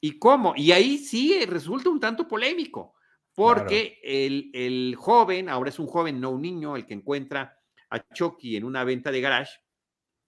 ¿Y 0.01 0.19
cómo? 0.19 0.55
Y 0.57 0.73
ahí 0.73 0.99
sí 0.99 1.45
resulta 1.47 1.91
un 1.91 2.01
tanto 2.01 2.27
polémico, 2.27 2.95
porque 3.35 4.01
el, 4.03 4.95
joven, 4.97 5.49
ahora 5.49 5.71
es 5.71 5.79
un 5.79 5.87
joven, 5.87 6.21
no 6.21 6.31
un 6.31 6.43
niño, 6.43 6.77
el 6.77 6.87
que 6.87 6.95
encuentra 6.95 7.57
a 7.91 8.01
Chucky 8.13 8.57
en 8.57 8.65
una 8.65 8.85
venta 8.85 9.11
de 9.11 9.21
garage, 9.21 9.53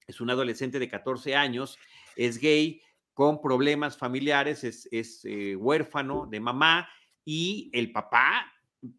es 0.06 0.20
un 0.20 0.30
adolescente 0.30 0.78
de 0.78 0.88
14 0.88 1.36
años, 1.36 1.78
es 2.16 2.38
gay, 2.38 2.82
con 3.14 3.40
problemas 3.40 3.96
familiares, 3.96 4.64
es, 4.64 5.24
eh, 5.24 5.54
huérfano 5.56 6.26
de 6.26 6.40
mamá 6.40 6.88
y 7.24 7.70
el 7.72 7.92
papá, 7.92 8.51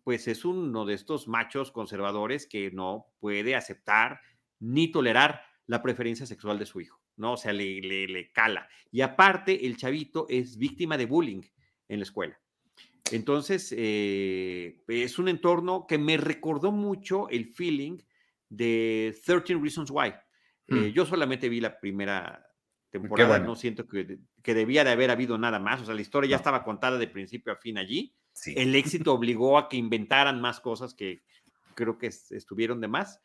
pues 0.04 0.28
es 0.28 0.46
uno 0.46 0.86
de 0.86 0.93
estos 0.93 1.28
machos 1.28 1.72
conservadores 1.72 2.48
que 2.48 2.72
no 2.72 3.08
puede 3.19 3.56
aceptar 3.56 4.22
ni 4.60 4.91
tolerar 4.91 5.41
la 5.67 5.82
preferencia 5.82 6.26
sexual 6.26 6.60
de 6.60 6.65
su 6.65 6.82
hijo, 6.82 7.02
¿no? 7.17 7.34
O 7.34 7.38
sea, 7.38 7.54
le, 7.54 7.82
le 7.82 8.32
cala. 8.32 8.67
Y 8.91 9.02
aparte, 9.02 9.65
el 9.65 9.78
chavito 9.78 10.26
es 10.30 10.58
víctima 10.58 10.98
de 10.98 11.06
bullying 11.06 11.41
en 11.88 12.00
la 12.00 12.04
escuela. 12.04 12.39
Entonces, 13.12 13.74
eh, 13.78 14.82
es 14.88 15.19
un 15.19 15.28
entorno 15.28 15.86
que 15.88 15.98
me 15.98 16.17
recordó 16.17 16.72
mucho 16.72 17.30
el 17.30 17.46
feeling 17.48 18.00
de 18.50 19.15
13 19.26 19.56
Reasons 19.56 19.91
Why. 19.91 20.10
Eh, 20.67 20.76
mm. 20.76 20.86
yo 20.93 21.06
solamente 21.06 21.50
vi 21.50 21.60
la 21.60 21.80
primera 21.80 22.48
temporada, 22.89 23.39
no 23.39 23.56
siento 23.56 23.88
que, 23.88 24.19
que, 24.41 24.54
debía 24.54 24.84
de 24.84 24.91
haber 24.91 25.12
habido 25.12 25.38
nada 25.38 25.60
más, 25.60 25.82
o 25.82 25.86
sea, 25.86 25.96
la 25.96 26.02
historia 26.02 26.30
ya 26.30 26.36
estaba 26.36 26.63
contada 26.63 26.98
de 26.98 27.08
principio 27.08 27.52
a 27.52 27.58
fin 27.58 27.78
allí. 27.78 28.15
El 28.46 28.76
éxito 28.76 29.13
obligó 29.13 29.58
a 29.58 29.69
que 29.69 29.78
inventaran 29.78 30.41
más 30.41 30.60
cosas 30.60 30.93
que 30.93 31.24
creo 31.76 31.98
que 31.98 32.08
estuvieron 32.08 32.82
de 32.82 32.88
más, 32.88 33.19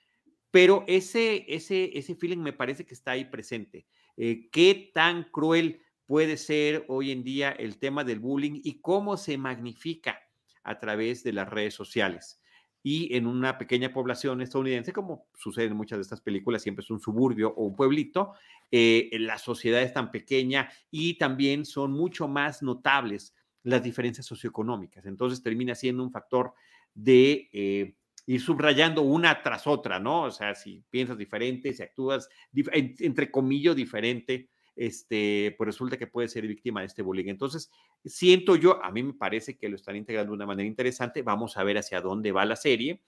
pero 0.50 0.84
ese, 0.86 1.44
ese, 1.48 1.96
ese 1.98 2.14
feeling 2.14 2.38
me 2.38 2.52
parece 2.52 2.86
que 2.86 2.94
está 2.94 3.12
ahí 3.12 3.24
presente. 3.24 3.86
Eh, 4.16 4.48
¿Qué 4.50 4.90
tan 4.94 5.24
cruel 5.24 5.82
puede 6.08 6.38
ser 6.38 6.86
hoy 6.88 7.12
en 7.12 7.22
día 7.22 7.50
el 7.50 7.78
tema 7.78 8.02
del 8.02 8.18
bullying 8.18 8.62
y 8.64 8.80
cómo 8.80 9.18
se 9.18 9.36
magnifica 9.36 10.18
a 10.62 10.78
través 10.78 11.22
de 11.22 11.34
las 11.34 11.48
redes 11.48 11.74
sociales. 11.74 12.40
Y 12.82 13.14
en 13.14 13.26
una 13.26 13.58
pequeña 13.58 13.92
población 13.92 14.40
estadounidense, 14.40 14.92
como 14.92 15.26
sucede 15.34 15.66
en 15.66 15.76
muchas 15.76 15.98
de 15.98 16.02
estas 16.02 16.22
películas, 16.22 16.62
siempre 16.62 16.82
es 16.82 16.90
un 16.90 17.00
suburbio 17.00 17.52
o 17.54 17.64
un 17.64 17.76
pueblito, 17.76 18.32
eh, 18.70 19.10
la 19.18 19.36
sociedad 19.36 19.82
es 19.82 19.92
tan 19.92 20.10
pequeña 20.10 20.70
y 20.90 21.18
también 21.18 21.66
son 21.66 21.92
mucho 21.92 22.26
más 22.26 22.62
notables 22.62 23.34
las 23.68 23.82
diferencias 23.82 24.26
socioeconómicas. 24.26 25.04
Entonces 25.06 25.42
termina 25.42 25.74
siendo 25.74 26.02
un 26.02 26.10
factor 26.10 26.54
de 26.94 27.50
eh, 27.52 27.94
ir 28.26 28.40
subrayando 28.40 29.02
una 29.02 29.42
tras 29.42 29.66
otra, 29.66 30.00
¿no? 30.00 30.22
O 30.22 30.30
sea, 30.30 30.54
si 30.54 30.82
piensas 30.90 31.18
diferente, 31.18 31.72
si 31.72 31.82
actúas, 31.82 32.28
entre 32.52 33.30
comillas, 33.30 33.76
diferente, 33.76 34.48
este, 34.74 35.54
pues 35.58 35.66
resulta 35.66 35.98
que 35.98 36.06
puede 36.06 36.28
ser 36.28 36.46
víctima 36.46 36.80
de 36.80 36.86
este 36.86 37.02
bullying. 37.02 37.28
Entonces, 37.28 37.70
siento 38.04 38.56
yo, 38.56 38.82
a 38.82 38.90
mí 38.90 39.02
me 39.02 39.12
parece 39.12 39.58
que 39.58 39.68
lo 39.68 39.76
están 39.76 39.96
integrando 39.96 40.32
de 40.32 40.36
una 40.36 40.46
manera 40.46 40.66
interesante. 40.66 41.22
Vamos 41.22 41.56
a 41.56 41.64
ver 41.64 41.76
hacia 41.76 42.00
dónde 42.00 42.32
va 42.32 42.46
la 42.46 42.56
serie. 42.56 43.02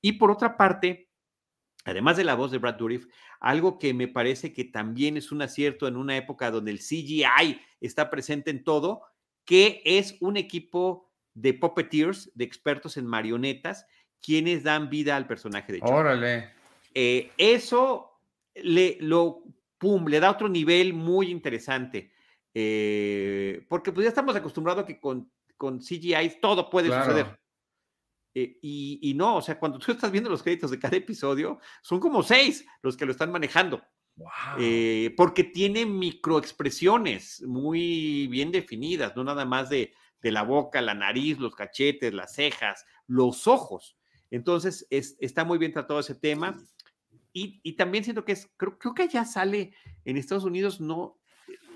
Y 0.00 0.12
por 0.12 0.30
otra 0.30 0.56
parte, 0.56 1.08
además 1.84 2.16
de 2.16 2.24
la 2.24 2.34
voz 2.34 2.52
de 2.52 2.58
Brad 2.58 2.74
Dourif, 2.76 3.06
algo 3.40 3.78
que 3.78 3.92
me 3.92 4.06
parece 4.06 4.52
que 4.52 4.64
también 4.64 5.16
es 5.16 5.32
un 5.32 5.42
acierto 5.42 5.88
en 5.88 5.96
una 5.96 6.16
época 6.16 6.50
donde 6.50 6.70
el 6.70 6.78
CGI 6.78 7.60
está 7.80 8.08
presente 8.08 8.50
en 8.50 8.62
todo, 8.62 9.02
que 9.46 9.80
es 9.84 10.16
un 10.20 10.36
equipo 10.36 11.10
de 11.32 11.54
puppeteers, 11.54 12.30
de 12.34 12.44
expertos 12.44 12.98
en 12.98 13.06
marionetas, 13.06 13.86
quienes 14.20 14.62
dan 14.62 14.90
vida 14.90 15.16
al 15.16 15.26
personaje 15.26 15.72
de 15.72 15.80
Chuck. 15.80 15.88
Órale. 15.88 16.50
Eh, 16.92 17.30
eso 17.38 18.20
le, 18.54 18.98
lo 19.00 19.44
pum, 19.78 20.06
le 20.08 20.20
da 20.20 20.30
otro 20.30 20.48
nivel 20.48 20.92
muy 20.92 21.30
interesante. 21.30 22.10
Eh, 22.52 23.64
porque 23.68 23.92
pues 23.92 24.04
ya 24.04 24.08
estamos 24.08 24.34
acostumbrados 24.34 24.84
a 24.84 24.86
que 24.86 24.98
con, 24.98 25.30
con 25.56 25.78
CGI 25.78 26.38
todo 26.40 26.68
puede 26.68 26.88
suceder. 26.88 27.38
Eh, 28.34 28.58
y, 28.60 29.14
no, 29.16 29.36
o 29.36 29.42
sea, 29.42 29.58
cuando 29.58 29.78
tú 29.78 29.92
estás 29.92 30.10
viendo 30.10 30.28
los 30.28 30.42
créditos 30.42 30.70
de 30.70 30.78
cada 30.78 30.96
episodio, 30.96 31.58
son 31.80 32.00
como 32.00 32.22
seis 32.22 32.66
los 32.82 32.96
que 32.96 33.06
lo 33.06 33.12
están 33.12 33.30
manejando. 33.30 33.82
Eh, 34.58 35.12
porque 35.16 35.44
tiene 35.44 35.84
microexpresiones 35.84 37.42
muy 37.42 38.26
bien 38.28 38.50
definidas, 38.50 39.14
no 39.14 39.24
nada 39.24 39.44
más 39.44 39.68
de, 39.68 39.92
la 40.22 40.42
boca, 40.42 40.80
la 40.80 40.94
nariz, 40.94 41.38
los 41.38 41.54
cachetes, 41.54 42.12
las 42.12 42.34
cejas, 42.34 42.84
los 43.06 43.46
ojos. 43.46 43.96
Entonces, 44.32 44.84
es, 44.90 45.16
está 45.20 45.44
muy 45.44 45.56
bien 45.56 45.72
tratado 45.72 46.00
ese 46.00 46.16
tema. 46.16 46.58
Y, 47.32 47.74
también 47.74 48.02
siento 48.02 48.24
que 48.24 48.32
es, 48.32 48.50
creo, 48.56 48.94
que 48.94 49.06
ya 49.06 49.24
sale 49.24 49.72
en 50.04 50.16
Estados 50.16 50.42
Unidos, 50.42 50.80
no, 50.80 51.20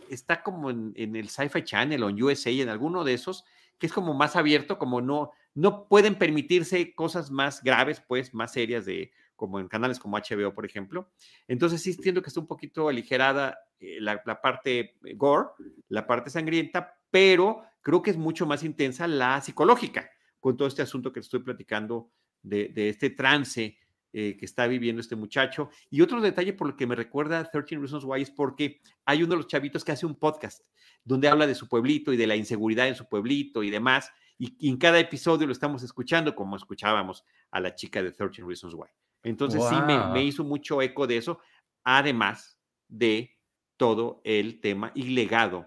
está 0.09 0.43
como 0.43 0.71
en, 0.71 0.95
el 0.97 1.29
Sci-Fi 1.29 1.63
Channel 1.63 2.03
o 2.03 2.09
en 2.09 2.21
USA, 2.21 2.51
en 2.51 2.71
alguno 2.71 3.05
de 3.05 3.15
esos, 3.15 3.45
que 3.79 3.87
es 3.87 3.93
como 3.93 4.15
más 4.15 4.35
abierto, 4.35 4.79
como 4.79 5.01
no, 5.01 5.31
no 5.55 5.87
pueden 5.87 6.17
permitirse 6.17 6.95
cosas 6.95 7.31
más 7.31 7.63
graves, 7.63 8.03
pues, 8.09 8.35
más 8.35 8.53
serias 8.53 8.85
de, 8.85 9.13
como 9.41 9.59
en 9.59 9.69
canales 9.69 9.99
como 9.99 10.19
HBO, 10.19 10.53
por 10.53 10.67
ejemplo. 10.67 11.11
Entonces 11.49 11.81
sí 11.81 11.95
siento 11.95 12.21
que 12.21 12.29
está 12.29 12.41
un 12.41 12.47
poquito 12.47 12.91
aligerada 12.91 13.59
eh, 13.79 13.97
la, 13.99 14.21
parte 14.43 14.99
gore, 15.17 15.49
la 15.89 16.07
parte 16.07 16.29
sangrienta, 16.29 16.95
pero 17.11 17.63
creo 17.81 18.03
que 18.03 18.11
es 18.11 18.19
mucho 18.19 18.45
más 18.45 18.63
intensa 18.65 19.09
la 19.09 19.41
psicológica, 19.41 20.11
con 20.41 20.59
todo 20.59 20.69
este 20.69 20.83
asunto 20.83 21.11
que 21.11 21.21
estoy 21.21 21.41
platicando 21.41 22.11
de, 22.43 22.69
de 22.69 22.91
este 22.91 23.09
trance 23.09 23.79
eh, 24.13 24.37
que 24.37 24.45
está 24.45 24.67
viviendo 24.67 25.01
este 25.01 25.17
muchacho. 25.17 25.71
Y 25.89 26.03
otro 26.03 26.21
detalle 26.21 26.53
por 26.53 26.69
el 26.69 26.77
que 26.77 26.87
me 26.87 26.95
recuerda 26.95 27.43
13 27.51 27.79
Reasons 27.79 28.05
Why 28.05 28.21
es 28.21 28.31
porque 28.31 28.83
hay 29.07 29.23
uno 29.23 29.31
de 29.31 29.37
los 29.39 29.47
chavitos 29.47 29.85
que 29.85 29.93
hace 29.93 30.05
un 30.05 30.17
podcast 30.17 30.67
donde 31.03 31.29
habla 31.29 31.47
de 31.47 31.55
su 31.55 31.67
pueblito 31.67 32.13
y 32.13 32.19
de 32.19 32.27
la 32.27 32.37
inseguridad 32.37 32.89
en 32.89 32.95
su 32.95 33.09
pueblito 33.09 33.63
y 33.63 33.71
demás. 33.71 34.11
Y, 34.41 34.69
en 34.69 34.79
cada 34.79 34.99
episodio 34.99 35.47
lo 35.47 35.53
estamos 35.53 35.83
escuchando 35.83 36.35
como 36.35 36.57
escuchábamos 36.57 37.25
a 37.51 37.61
la 37.61 37.75
chica 37.75 38.03
de 38.03 38.11
13 38.11 38.43
Reasons 38.43 38.75
Why. 38.75 38.89
Entonces 39.23 39.63
sí 39.69 39.77
me, 39.87 40.23
hizo 40.23 40.45
mucho 40.45 40.81
eco 40.83 41.07
de 41.07 41.19
eso, 41.19 41.41
además 41.85 42.59
de 42.89 43.37
todo 43.77 44.21
el 44.25 44.61
tema 44.61 44.93
y 44.95 45.05
legado. 45.05 45.67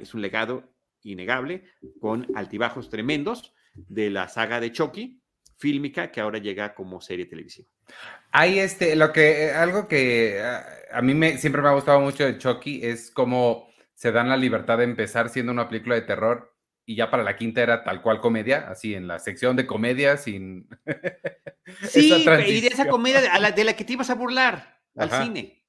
Es 0.00 0.14
un 0.14 0.22
legado 0.22 0.72
innegable 1.02 1.64
con 2.00 2.26
altibajos 2.34 2.90
tremendos 2.90 3.54
de 3.74 4.10
la 4.10 4.28
saga 4.28 4.60
de 4.60 4.72
Chucky, 4.72 5.22
fílmica 5.56 6.10
que 6.10 6.20
ahora 6.20 6.38
llega 6.38 6.74
como 6.74 7.00
serie 7.00 7.26
televisiva. 7.26 7.68
Hay 8.32 8.58
este, 8.58 8.96
lo 8.96 9.12
que, 9.12 9.46
eh, 9.46 9.52
algo 9.52 9.88
que 9.88 10.40
ah, 10.42 10.64
a, 10.92 11.02
mí 11.02 11.14
me, 11.14 11.38
siempre 11.38 11.60
me 11.60 11.68
ha 11.68 11.72
gustado 11.74 12.00
mucho 12.00 12.24
de 12.24 12.38
Chucky 12.38 12.84
es 12.84 13.10
cómo 13.10 13.68
se 13.94 14.12
dan 14.12 14.28
la 14.28 14.36
libertad 14.36 14.78
de 14.78 14.84
empezar 14.84 15.28
siendo 15.28 15.52
una 15.52 15.68
película 15.68 15.96
de 15.96 16.02
terror 16.02 16.49
y 16.90 16.96
ya 16.96 17.08
para 17.08 17.22
la 17.22 17.36
quinta 17.36 17.62
era 17.62 17.84
tal 17.84 18.02
cual 18.02 18.20
comedia, 18.20 18.68
así 18.68 18.94
en 18.94 19.06
la 19.06 19.20
sección 19.20 19.54
de 19.54 19.64
comedia 19.64 20.16
sin... 20.16 20.68
sí, 21.88 22.12
y 22.12 22.60
de 22.60 22.66
esa 22.66 22.88
comedia 22.88 23.20
de, 23.20 23.28
la, 23.28 23.52
de 23.52 23.62
la 23.62 23.76
que 23.76 23.84
te 23.84 23.92
ibas 23.92 24.10
a 24.10 24.16
burlar 24.16 24.82
al 24.96 25.08
cine. 25.08 25.64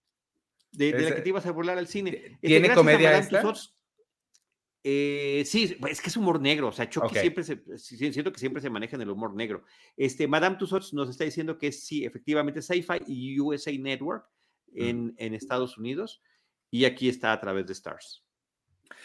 De, 0.72 1.00
la 1.00 1.14
que 1.14 1.22
te 1.22 1.30
ibas 1.30 1.46
a 1.46 1.52
burlar 1.52 1.78
al 1.78 1.86
cine. 1.86 2.40
¿Tiene 2.42 2.66
este, 2.66 2.76
comedia 2.76 3.20
esta? 3.20 3.44
Eh, 4.84 5.44
sí, 5.46 5.78
es 5.88 6.02
que 6.02 6.10
es 6.10 6.18
humor 6.18 6.42
negro, 6.42 6.70
o 6.70 6.72
sea, 6.72 6.90
Chucky 6.90 7.14
siempre 7.14 7.44
se, 7.44 7.62
siento 7.78 8.34
que 8.34 8.40
siempre 8.40 8.60
se 8.60 8.72
maneja 8.72 8.96
en 8.96 9.04
el 9.04 9.12
humor 9.12 9.36
negro. 9.36 9.64
Este, 9.96 10.28
Madame 10.28 10.56
Tussauds 10.56 10.92
nos 10.92 11.08
está 11.08 11.24
diciendo 11.24 11.60
que 11.60 11.72
sí, 11.72 12.04
efectivamente, 12.04 12.64
Sci-Fi 12.64 13.04
y 13.06 13.40
USA 13.40 13.72
Network 13.74 14.26
mm. 14.72 14.82
en, 14.82 15.14
en, 15.18 15.36
Estados 15.36 15.78
Unidos, 15.78 16.24
y 16.72 16.86
aquí 16.86 17.10
está 17.10 17.32
a 17.32 17.40
través 17.40 17.68
de 17.68 17.74
Stars. 17.74 18.26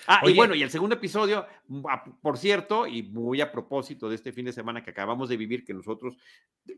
Ah, 0.07 0.21
y 0.25 0.35
bueno, 0.35 0.55
y 0.55 0.63
el 0.63 0.71
segundo 0.71 0.97
episodio, 0.97 1.47
mm, 1.69 1.85
por 2.21 2.39
cierto, 2.39 2.87
y 2.87 3.03
muy 3.03 3.41
a 3.41 3.51
propósito 3.51 4.09
de 4.09 4.15
este 4.15 4.33
fin 4.33 4.47
de 4.47 4.53
semana 4.53 4.83
que 4.83 4.91
acabamos 4.91 5.29
de 5.29 5.37
vivir, 5.37 5.65
que 5.65 5.75
nosotros 5.75 6.17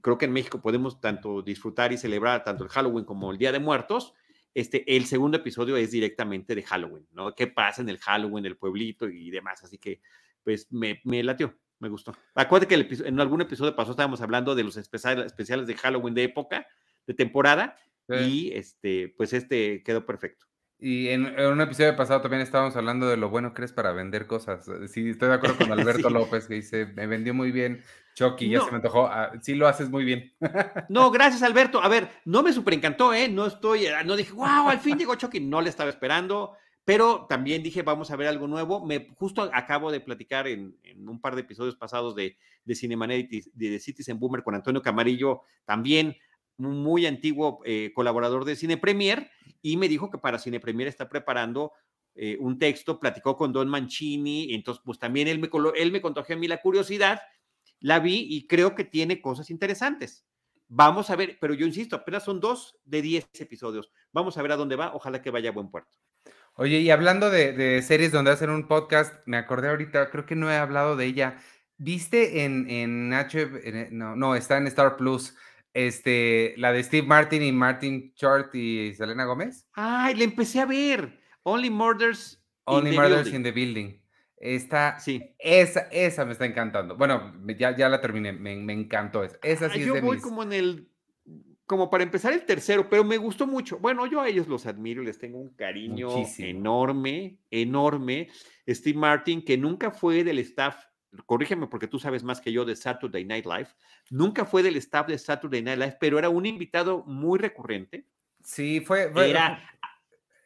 creo 0.01 0.19
que 0.19 0.27
en 0.27 0.33
México 0.33 0.61
podemos 0.61 1.01
tanto 1.01 1.43
disfrutar 1.43 1.93
y 1.93 1.99
celebrar 1.99 2.45
tanto 2.45 2.65
el 2.65 2.71
Halloween 2.71 3.05
como 3.05 3.31
el 3.31 3.39
Día 3.39 3.53
de 3.53 3.59
Muertos, 3.59 4.15
este, 4.55 4.97
el 4.97 5.07
segundo 5.07 5.37
episodio 5.37 5.77
es 5.77 5.91
directamente 5.91 6.55
de 6.55 6.63
Halloween, 6.63 7.07
¿no? 7.13 7.35
¿Qué 7.35 7.47
pasa 7.47 7.83
en 7.83 7.89
el 7.89 7.99
Halloween, 7.99 8.45
el 8.47 8.57
pueblito 8.57 9.09
y 9.09 9.31
demás? 9.31 9.63
Así 9.63 9.79
que, 9.79 10.01
pues, 10.43 10.67
me, 10.73 11.01
me 11.05 11.23
latió, 11.23 11.55
me 11.79 11.89
gustó. 11.89 12.17
Acuérdate 12.35 12.67
que 12.67 13.07
en 13.07 13.21
algún 13.21 13.41
episodio 13.41 13.77
pasado 13.77 13.93
estábamos 13.93 14.21
hablando 14.21 14.55
de 14.55 14.65
los 14.65 14.77
especiales 14.77 15.67
de 15.67 15.75
Halloween 15.75 16.15
de 16.15 16.25
época, 16.25 16.67
de 17.07 17.15
temporada, 17.15 17.77
y 18.09 18.51
este, 18.53 19.15
pues 19.17 19.33
este 19.35 19.83
quedó 19.83 20.07
perfecto. 20.07 20.48
Y 20.81 21.09
en, 21.09 21.39
un 21.41 21.61
episodio 21.61 21.97
pasado 21.97 22.21
también 22.21 22.41
estábamos 22.41 22.77
hablando 22.77 23.09
de 23.09 23.17
lo 23.17 23.31
bueno 23.31 23.53
que 23.53 23.63
eres 23.63 23.73
para 23.73 23.93
vender 23.93 24.29
cosas. 24.29 24.65
Sí, 24.87 25.11
estoy 25.11 25.29
de 25.29 25.35
acuerdo 25.35 25.57
con 25.59 25.73
Alberto 25.73 26.09
López 26.09 26.47
que 26.47 26.55
dice, 26.55 26.87
me 26.87 27.07
vendió 27.07 27.35
muy 27.35 27.51
bien 27.51 27.83
Chucky, 28.15 28.49
ya 28.49 28.61
se 28.61 28.71
me 28.71 28.77
antojó. 28.77 29.07
Ah, 29.07 29.33
sí 29.43 29.55
lo 29.55 29.67
haces 29.67 29.91
muy 29.91 30.05
bien. 30.05 30.33
no, 30.89 31.11
gracias 31.11 31.43
Alberto. 31.43 31.83
A 31.83 31.89
ver, 31.89 32.09
no 32.25 32.45
me 32.45 32.53
super 32.53 32.75
encantó, 32.75 33.13
¿eh? 33.13 33.29
No 33.29 33.47
estoy, 33.47 33.87
ah, 33.87 34.05
no 34.05 34.15
dije, 34.15 34.33
wow, 34.33 34.69
al 34.69 34.79
fin 34.79 34.97
llegó 34.97 35.17
Chucky. 35.17 35.41
No 35.41 35.61
le 35.61 35.71
estaba 35.71 35.91
esperando, 35.91 36.57
pero 36.85 37.27
también 37.29 37.63
dije, 37.65 37.83
vamos 37.83 38.13
a 38.13 38.17
ver 38.17 38.29
algo 38.29 38.47
nuevo. 38.47 38.85
Me 38.87 39.09
justo 39.17 39.51
acabo 39.53 39.91
de 39.91 40.01
platicar 40.01 40.47
en, 40.47 40.77
un 41.09 41.21
par 41.21 41.35
de 41.35 41.41
episodios 41.41 41.75
pasados 41.75 42.15
de, 42.15 42.37
de 42.65 42.75
Cinemanet 42.77 43.29
de, 43.29 43.71
de 43.71 43.79
Citizen 43.81 44.21
Boomer 44.21 44.45
con 44.45 44.55
Antonio 44.55 44.81
Camarillo, 44.81 45.43
también 45.65 46.17
muy 46.59 47.07
antiguo 47.07 47.61
eh, 47.65 47.93
colaborador 47.95 48.45
de 48.45 48.57
Cine 48.57 48.77
Premier, 48.77 49.31
y 49.63 49.77
me 49.77 49.89
dijo 49.89 50.11
que 50.11 50.19
para 50.19 50.39
Cine 50.39 50.61
Premier 50.61 50.89
está 50.89 51.09
preparando 51.09 51.73
eh, 52.15 52.37
un 52.41 52.59
texto, 52.59 52.99
platicó 52.99 53.37
con 53.37 53.53
Don 53.53 53.69
Mancini, 53.69 54.53
entonces 54.53 54.83
pues 54.85 54.99
también 54.99 55.29
él 55.29 55.39
me, 55.39 55.49
él 55.77 55.93
me 55.93 56.01
contagió 56.01 56.35
a 56.35 56.39
mí 56.39 56.49
la 56.49 56.61
curiosidad, 56.61 57.21
la 57.81 58.01
vi 58.01 58.27
y 58.29 58.47
creo 58.47 58.75
que 58.75 58.85
tiene 58.85 59.21
cosas 59.21 59.51
interesantes. 59.51 60.27
Vamos 60.67 61.11
a 61.11 61.17
ver, 61.17 61.39
pero 61.41 61.55
yo 61.55 61.65
insisto, 61.65 61.97
apenas 61.97 62.25
son 62.25 62.41
dos 62.41 62.77
de 62.85 63.01
diez 63.03 63.29
episodios. 63.35 63.91
Vamos 64.13 64.37
a 64.37 64.43
ver 64.43 64.53
a 64.53 64.57
dónde 64.57 64.77
va, 64.77 64.95
ojalá 64.95 65.23
que 65.23 65.31
vaya 65.31 65.51
a 65.51 65.53
buen 65.53 65.71
puerto. 65.71 65.91
Oye, 66.55 66.81
y 66.81 66.91
hablando 66.91 67.31
de, 67.31 67.81
series 67.83 68.11
donde 68.11 68.33
hacen 68.33 68.51
un 68.51 68.67
podcast, 68.67 69.15
me 69.25 69.37
acordé 69.37 69.69
ahorita, 69.69 70.11
creo 70.11 70.27
que 70.27 70.35
no 70.35 70.51
he 70.51 70.57
hablado 70.57 70.97
de 70.97 71.07
ella. 71.07 71.39
¿Viste 71.77 72.45
en, 72.45 72.69
en 72.69 73.13
H, 73.15 73.89
no, 73.93 74.17
no, 74.17 74.35
está 74.35 74.59
en 74.59 74.67
Star 74.67 74.97
Plus, 74.97 75.37
este, 75.75 76.55
la 76.57 76.73
de 76.73 76.83
Steve 76.83 77.07
Martin 77.07 77.43
y 77.43 77.53
Martin 77.53 78.13
Short 78.17 78.55
y 78.55 78.95
Selena 78.95 79.25
Gómez. 79.25 79.67
Ay, 79.73 80.15
le 80.15 80.25
empecé 80.25 80.61
a 80.61 80.67
ver. 80.67 81.21
Only 81.43 81.71
Murders. 81.71 82.43
Only 82.65 82.91
in 82.91 82.97
the 82.97 83.01
Murders 83.01 83.33
in 83.33 83.43
the 83.43 83.53
Building. 83.53 84.01
Esta, 84.37 85.01
sí. 85.01 85.35
esa, 85.39 85.89
esa 85.91 86.25
me 86.25 86.33
está 86.33 86.47
encantando. 86.47 86.97
Bueno, 86.97 87.35
ya, 87.59 87.77
ya 87.77 87.89
la 87.89 88.01
terminé, 88.01 88.33
me, 88.33 88.55
me 88.57 88.73
encantó 88.73 89.25
esa. 89.25 89.39
Esa 89.43 89.69
sí 89.69 89.85
yo 89.85 90.01
voy 90.01 90.19
como 90.19 90.45
en 90.45 90.53
el, 90.53 90.89
como 91.69 91.91
para 91.91 92.03
empezar 92.03 92.33
el 92.33 92.45
tercero, 92.47 92.89
pero 92.89 93.05
me 93.05 93.19
gustó 93.19 93.47
mucho. 93.47 93.79
Bueno, 93.79 94.07
yo 94.07 94.23
a 94.23 94.29
ellos 94.29 94.49
los 94.49 94.65
admiro, 94.65 95.03
les 95.03 95.19
tengo 95.19 95.39
un 95.39 95.55
cariño 95.55 96.09
enorme, 96.39 97.41
enorme. 97.51 98.29
Steve 98.67 98.99
Martin, 98.99 99.45
que 99.45 99.59
nunca 99.59 99.91
fue 99.91 100.25
del 100.25 100.39
staff 100.39 100.77
corrígeme 101.27 101.67
porque 101.67 101.89
tú 101.89 101.99
sabes 101.99 102.23
más 102.23 102.41
que 102.41 102.53
yo 102.53 102.65
de 102.65 102.77
Saturday 102.77 103.25
Night 103.25 103.47
Live, 103.47 103.69
nunca 104.11 104.45
fue 104.45 104.63
del 104.63 104.77
staff 104.77 105.07
de 105.07 105.19
Saturday 105.19 105.63
Night 105.63 105.79
Live, 105.79 105.97
pero 106.01 106.19
era 106.19 106.29
un 106.29 106.47
invitado 106.47 107.05
muy 107.05 107.39
recurrente. 107.39 108.07
Sí, 108.43 108.81
fue. 108.81 109.13
era. 109.17 109.63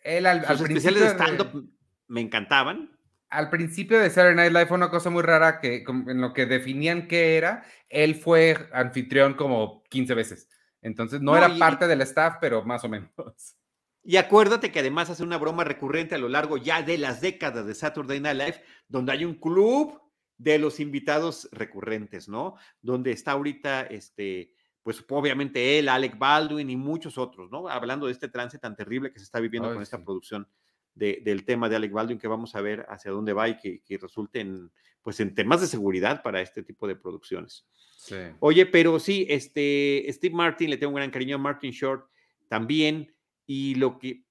Él 0.03 0.27
al, 0.27 0.45
sus 0.47 0.63
especiales 0.63 1.03
de 1.03 1.09
stand-up 1.09 1.71
me 2.09 2.21
encantaban. 2.21 2.91
Al 3.31 3.49
principio 3.49 3.99
de 3.99 4.11
Saturday 4.11 4.35
Night 4.35 4.53
Live 4.53 4.67
fue 4.67 4.77
una 4.77 4.91
cosa 4.91 5.09
muy 5.09 5.23
rara 5.23 5.61
que 5.61 5.85
en 5.87 6.21
lo 6.21 6.33
que 6.33 6.47
definían 6.47 7.09
qué 7.09 7.37
era, 7.37 7.65
él 7.89 8.15
fue 8.15 8.69
anfitrión 8.73 9.35
como 9.35 9.83
15 9.85 10.15
veces. 10.15 10.49
Entonces 10.83 11.21
no, 11.21 11.37
era 11.37 11.49
parte 11.57 11.87
del 11.87 12.03
staff, 12.03 12.37
pero 12.41 12.65
más 12.65 12.85
o 12.85 12.89
menos. 12.89 13.11
Y 14.05 14.17
acuérdate 14.17 14.73
que 14.73 14.81
además 14.81 15.11
hace 15.11 15.23
una 15.23 15.39
broma 15.39 15.63
recurrente 15.63 16.17
a 16.17 16.19
lo 16.19 16.29
largo 16.29 16.57
ya 16.57 16.83
de 16.83 16.99
las 16.99 17.21
décadas 17.21 17.65
de 17.67 17.73
Saturday 17.73 18.19
Night 18.19 18.37
Live, 18.37 18.65
donde 18.89 19.13
hay 19.13 19.25
un 19.25 19.35
club 19.35 20.01
de 20.39 20.59
los 20.59 20.81
invitados 20.81 21.49
recurrentes, 21.53 22.29
¿no? 22.29 22.57
Donde 22.81 23.13
está 23.13 23.33
ahorita, 23.33 23.83
este, 23.83 24.53
pues 24.83 25.05
obviamente 25.09 25.79
él, 25.79 25.89
Alec 25.89 26.19
Baldwin 26.19 26.69
y 26.69 26.77
muchos 26.77 27.19
otros, 27.19 27.51
¿no? 27.51 27.69
Hablando 27.69 28.07
de 28.07 28.13
este 28.13 28.29
trance 28.29 28.59
tan 28.59 28.77
terrible 28.77 29.13
que 29.13 29.19
se 29.19 29.25
está 29.25 29.41
viviendo 29.41 29.73
con 29.73 29.83
esta 29.83 30.03
producción 30.03 30.49
del 30.95 31.45
tema 31.45 31.69
de 31.69 31.77
Alec 31.77 31.93
Baldwin, 31.93 32.19
que 32.19 32.29
vamos 32.29 32.55
a 32.55 32.61
ver 32.61 32.85
hacia 32.89 33.11
dónde 33.11 33.33
va 33.33 33.49
y 33.49 33.57
que, 33.57 33.83
que 33.83 33.99
resulte 33.99 34.41
en, 34.41 34.71
pues 35.03 35.21
en 35.21 35.35
temas 35.35 35.61
de 35.61 35.67
seguridad 35.67 36.23
para 36.23 36.41
este 36.41 36.63
tipo 36.63 36.87
de 36.87 36.97
producciones. 36.97 37.67
Sí. 37.97 38.17
Oye, 38.41 38.67
pero 38.67 38.99
sí, 38.99 39.27
este, 39.29 40.05
Steve 40.09 40.35
Martin, 40.35 40.71
le 40.71 40.77
tengo 40.77 40.91
un 40.91 40.97
gran 40.97 41.11
cariño 41.11 41.37
a 41.37 41.39
Martin 41.39 41.71
Short 41.71 42.09
también, 42.49 43.15
y 43.47 43.75
lo 43.77 43.99
que, 43.99 44.25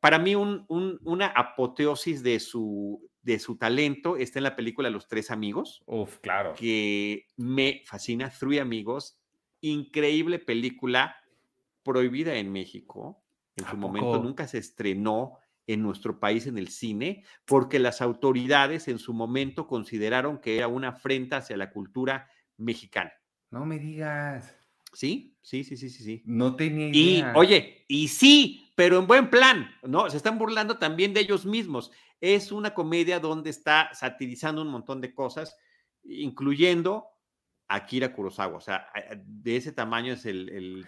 para 0.00 0.18
mí, 0.18 0.34
un, 0.34 0.64
una 0.68 1.26
apoteosis 1.26 2.22
de 2.22 2.40
su, 2.40 3.10
de 3.26 3.40
su 3.40 3.56
talento 3.56 4.16
está 4.16 4.38
en 4.38 4.44
la 4.44 4.54
película 4.54 4.88
Los 4.88 5.08
Tres 5.08 5.32
Amigos. 5.32 5.82
Uf, 5.86 6.18
claro. 6.20 6.54
Que 6.54 7.26
me 7.36 7.82
fascina. 7.84 8.30
Three 8.30 8.60
Amigos. 8.60 9.18
Increíble 9.60 10.38
película 10.38 11.16
prohibida 11.82 12.36
en 12.36 12.52
México. 12.52 13.24
En 13.56 13.66
su 13.66 13.76
momento 13.76 14.22
nunca 14.22 14.46
se 14.46 14.58
estrenó 14.58 15.38
en 15.66 15.82
nuestro 15.82 16.20
país 16.20 16.46
en 16.46 16.56
el 16.56 16.68
cine 16.68 17.24
porque 17.44 17.80
las 17.80 18.00
autoridades 18.00 18.86
en 18.86 19.00
su 19.00 19.12
momento 19.12 19.66
consideraron 19.66 20.38
que 20.38 20.56
era 20.56 20.68
una 20.68 20.90
afrenta 20.90 21.38
hacia 21.38 21.56
la 21.56 21.72
cultura 21.72 22.30
mexicana. 22.56 23.12
No 23.50 23.66
me 23.66 23.80
digas. 23.80 24.54
Sí, 24.96 25.36
sí, 25.42 25.62
sí, 25.62 25.76
sí, 25.76 25.90
sí, 25.90 26.02
sí. 26.02 26.22
No 26.24 26.56
tenía 26.56 26.88
idea. 26.88 27.32
Y, 27.34 27.36
oye, 27.36 27.84
y 27.86 28.08
sí, 28.08 28.72
pero 28.74 28.98
en 28.98 29.06
buen 29.06 29.28
plan, 29.28 29.70
¿no? 29.82 30.08
Se 30.08 30.16
están 30.16 30.38
burlando 30.38 30.78
también 30.78 31.12
de 31.12 31.20
ellos 31.20 31.44
mismos. 31.44 31.92
Es 32.18 32.50
una 32.50 32.72
comedia 32.72 33.20
donde 33.20 33.50
está 33.50 33.90
satirizando 33.92 34.62
un 34.62 34.68
montón 34.68 35.02
de 35.02 35.12
cosas, 35.12 35.54
incluyendo 36.02 37.04
a 37.68 37.74
Akira 37.74 38.14
Kurosawa. 38.14 38.56
O 38.56 38.60
sea, 38.62 38.88
de 39.22 39.56
ese 39.56 39.70
tamaño 39.70 40.14
es 40.14 40.24
el, 40.24 40.86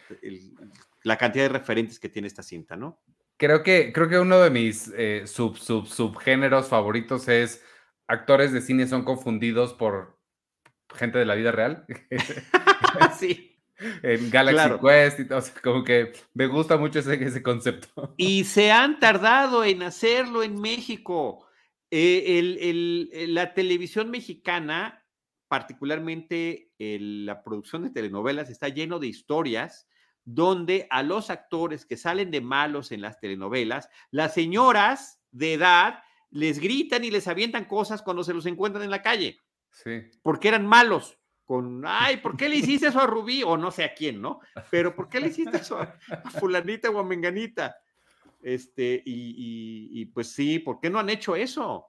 la 1.03 1.19
cantidad 1.19 1.45
de 1.45 1.59
referentes 1.59 2.01
que 2.01 2.09
tiene 2.09 2.29
esta 2.29 2.43
cinta, 2.43 2.77
¿no? 2.77 3.03
Creo 3.37 3.63
que, 3.63 3.93
creo 3.93 4.09
que 4.09 4.19
uno 4.19 4.39
de 4.41 4.49
mis 4.49 4.91
eh, 4.97 5.25
sub, 5.27 5.59
sub, 5.59 5.87
subgéneros 5.87 6.69
favoritos 6.69 7.29
es 7.29 7.63
actores 8.07 8.55
de 8.55 8.63
cine 8.63 8.87
son 8.87 9.05
confundidos 9.05 9.75
por 9.75 10.19
gente 10.95 11.19
de 11.19 11.27
la 11.27 11.35
vida 11.35 11.53
real. 11.53 11.85
sí. 13.19 13.58
En 14.03 14.31
Galaxy 14.31 14.79
Quest 14.81 15.21
y 15.21 15.25
todo, 15.27 15.43
como 15.63 15.85
que 15.85 16.13
me 16.35 16.47
gusta 16.47 16.77
mucho 16.77 16.99
ese, 16.99 17.23
ese, 17.23 17.43
concepto. 17.43 18.15
Y 18.17 18.45
se 18.45 18.73
han 18.73 18.99
tardado 18.99 19.65
en 19.65 19.83
hacerlo 19.83 20.43
en 20.43 20.61
México. 20.61 21.47
Eh, 21.91 22.39
el, 22.39 23.35
la 23.35 23.55
televisión 23.55 24.11
mexicana, 24.11 25.07
particularmente 25.49 26.73
la 26.79 27.43
producción 27.43 27.85
de 27.85 27.91
telenovelas, 27.91 28.51
está 28.51 28.69
lleno 28.69 28.99
de 28.99 29.07
historias 29.07 29.89
donde 30.25 30.87
a 30.91 31.03
los 31.03 31.31
actores 31.31 31.87
que 31.87 31.97
salen 31.97 32.31
de 32.31 32.43
malos 32.43 32.93
en 32.93 33.01
las 33.01 33.19
telenovelas, 33.19 33.89
las 34.11 34.35
señoras 34.35 35.23
de 35.31 35.55
edad 35.55 36.03
les 36.31 36.59
gritan 36.59 37.03
y 37.05 37.11
les 37.11 37.29
avientan 37.29 37.65
cosas 37.65 38.03
cuando 38.03 38.23
se 38.23 38.35
los 38.35 38.45
encuentran 38.45 38.85
en 38.85 38.91
la 38.91 39.01
calle. 39.01 39.41
Sí. 39.71 40.11
Porque 40.23 40.49
eran 40.49 40.67
malos 40.67 41.18
con, 41.49 41.83
ay, 41.87 42.19
¿por 42.19 42.37
qué 42.37 42.47
le 42.47 42.57
hiciste 42.57 42.89
eso 42.89 43.01
a 43.01 43.07
Rubí? 43.07 43.43
O 43.43 43.57
no 43.57 43.71
sé 43.71 43.83
a 43.83 43.95
quién, 43.95 44.21
¿no? 44.21 44.41
Pero 44.71 44.95
¿por 44.95 45.09
qué 45.09 45.19
le 45.19 45.29
hiciste 45.29 45.57
eso 45.57 45.81
a, 45.81 45.99
fulanita 46.39 46.91
o 46.91 46.99
a 46.99 47.05
menganita? 47.05 47.75
Este, 48.43 49.03
y, 49.03 50.05
pues 50.13 50.31
sí, 50.31 50.59
¿por 50.59 50.79
qué 50.79 50.91
no 50.91 50.99
han 50.99 51.09
hecho 51.09 51.35
eso? 51.35 51.87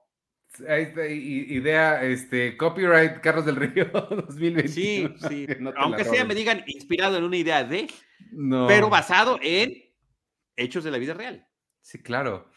Ahí 0.66 0.84
está, 0.84 1.06
idea, 1.06 2.02
este, 2.02 2.56
copyright 2.56 3.20
Carlos 3.20 3.44
del 3.44 3.56
Río 3.56 3.84
2021. 3.92 4.66
Sí, 4.66 5.28
sí. 5.28 5.46
Aunque 5.76 6.04
sea, 6.04 6.24
me 6.24 6.34
digan, 6.34 6.64
inspirado 6.66 7.18
en 7.18 7.24
una 7.24 7.36
idea 7.36 7.62
de, 7.62 7.86
no. 8.32 8.66
pero 8.66 8.88
basado 8.88 9.38
en 9.42 9.74
hechos 10.56 10.84
de 10.84 10.90
la 10.90 10.96
vida 10.96 11.12
real. 11.12 11.46
Sí, 11.82 11.98
claro. 11.98 12.50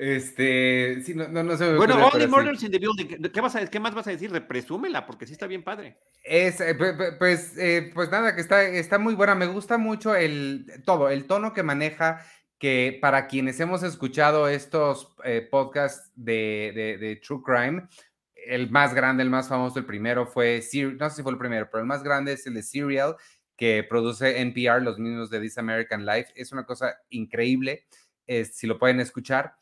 Este, 0.00 1.02
sí, 1.02 1.14
no, 1.14 1.28
no, 1.28 1.56
sé. 1.58 1.76
Bueno, 1.76 2.06
Only 2.06 2.26
Murders 2.26 2.62
in 2.62 2.72
the 2.72 2.78
Building, 2.78 3.30
¿qué, 3.30 3.40
vas 3.42 3.54
a, 3.54 3.66
¿qué 3.66 3.78
más 3.78 3.94
vas 3.94 4.06
a 4.06 4.10
decir? 4.10 4.32
Represúmela, 4.32 5.04
porque 5.04 5.26
sí 5.26 5.34
está 5.34 5.46
bien 5.46 5.62
padre. 5.62 5.98
Es, 6.24 6.58
eh, 6.62 6.74
pues, 7.18 7.54
eh, 7.58 7.90
pues 7.92 8.10
nada, 8.10 8.34
que 8.34 8.40
está, 8.40 8.62
está 8.62 8.98
muy 8.98 9.14
buena. 9.14 9.34
Me 9.34 9.46
gusta 9.46 9.76
mucho 9.76 10.14
el 10.14 10.64
todo, 10.86 11.10
el 11.10 11.26
tono 11.26 11.52
que 11.52 11.62
maneja, 11.62 12.24
que 12.58 12.98
para 13.02 13.26
quienes 13.26 13.60
hemos 13.60 13.82
escuchado 13.82 14.48
estos 14.48 15.14
eh, 15.22 15.46
podcasts 15.50 16.10
de, 16.14 16.96
de, 16.98 17.16
True 17.16 17.42
Crime, 17.44 17.86
el 18.46 18.70
más 18.70 18.94
grande, 18.94 19.22
el 19.22 19.28
más 19.28 19.50
famoso, 19.50 19.80
el 19.80 19.84
primero 19.84 20.24
fue, 20.24 20.62
no 20.98 21.10
sé 21.10 21.16
si 21.16 21.22
fue 21.22 21.32
el 21.32 21.38
primero, 21.38 21.68
pero 21.70 21.82
el 21.82 21.86
más 21.86 22.02
grande 22.02 22.32
es 22.32 22.46
el 22.46 22.54
de 22.54 22.62
Serial, 22.62 23.16
que 23.54 23.84
produce 23.86 24.40
NPR, 24.40 24.80
los 24.80 24.98
mismos 24.98 25.28
de 25.28 25.40
This 25.40 25.58
American 25.58 26.06
Life. 26.06 26.32
Es 26.36 26.52
una 26.52 26.64
cosa 26.64 26.96
increíble, 27.10 27.84
si 28.26 28.66
lo 28.66 28.78
pueden 28.78 29.00
escuchar 29.00 29.59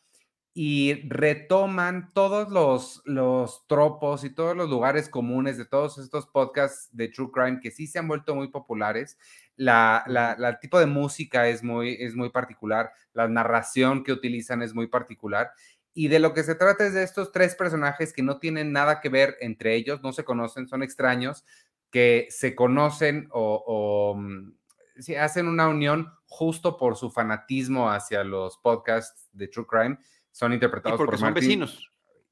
y 0.61 1.09
retoman 1.09 2.11
todos 2.15 2.51
los, 2.51 3.01
los 3.05 3.65
tropos 3.69 4.25
y 4.25 4.31
todos 4.31 4.57
los 4.57 4.69
lugares 4.69 5.09
comunes 5.09 5.57
de 5.57 5.65
todos 5.65 5.99
estos 5.99 6.27
podcasts 6.27 6.89
de 6.91 7.07
True 7.07 7.31
Crime 7.33 7.61
que 7.61 7.71
sí 7.71 7.87
se 7.87 8.01
han 8.01 8.09
vuelto 8.09 8.35
muy 8.35 8.49
populares. 8.49 9.19
La, 9.55 10.03
la, 10.09 10.59
tipo 10.59 10.81
de 10.81 10.87
música 10.87 11.49
es 11.49 11.63
muy, 11.63 11.97
es 12.01 12.17
muy 12.17 12.31
particular, 12.31 12.91
la 13.13 13.29
narración 13.29 14.03
que 14.03 14.11
utilizan 14.11 14.61
es 14.61 14.75
muy 14.75 14.89
particular. 14.89 15.53
Y 15.95 16.09
de 16.09 16.19
lo 16.19 16.35
que 16.35 16.43
se 16.43 16.57
trata 16.57 16.89
es 16.89 16.93
de 16.93 17.05
estos 17.05 17.31
tres 17.31 17.55
personajes 17.55 18.13
que 18.13 18.25
no 18.25 18.41
tienen 18.41 18.73
nada 18.73 19.01
que 19.01 19.11
ver 19.11 19.37
entre 19.41 19.77
ellos, 19.77 20.03
no 20.03 20.13
se 20.13 20.25
conocen, 20.25 20.67
son 20.67 20.83
extraños, 20.83 21.45
que 21.93 22.27
se 22.31 22.57
conocen 22.57 23.29
o, 23.31 24.17
mm, 24.19 24.55
sí, 24.99 25.15
hacen 25.15 25.47
una 25.47 25.69
unión 25.69 26.13
justo 26.27 26.77
por 26.77 26.97
su 26.97 27.13
fanatismo 27.13 27.93
hacia 27.93 28.25
los 28.25 28.59
podcasts 28.59 29.29
de 29.33 29.47
True 29.47 29.67
Crime. 29.69 29.99
Son 30.39 30.53
interpretados 30.53 30.97
porque 30.97 31.17
por 31.17 31.19
son 31.19 31.35
vecinos. 31.35 31.91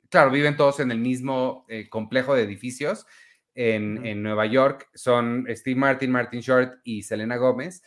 Claro, 0.08 0.30
viven 0.30 0.56
todos 0.56 0.78
en 0.78 0.92
el 0.92 0.98
mismo 0.98 1.66
eh, 1.68 1.88
complejo 1.88 2.36
de 2.36 2.44
edificios 2.44 3.04
en, 3.52 4.06
en, 4.06 4.22
Nueva 4.22 4.46
York. 4.46 4.88
Son 4.94 5.44
Steve 5.50 5.74
Martin, 5.74 6.12
Martin 6.12 6.38
Short 6.38 6.78
y 6.84 7.02
Selena 7.02 7.36
Gómez. 7.36 7.82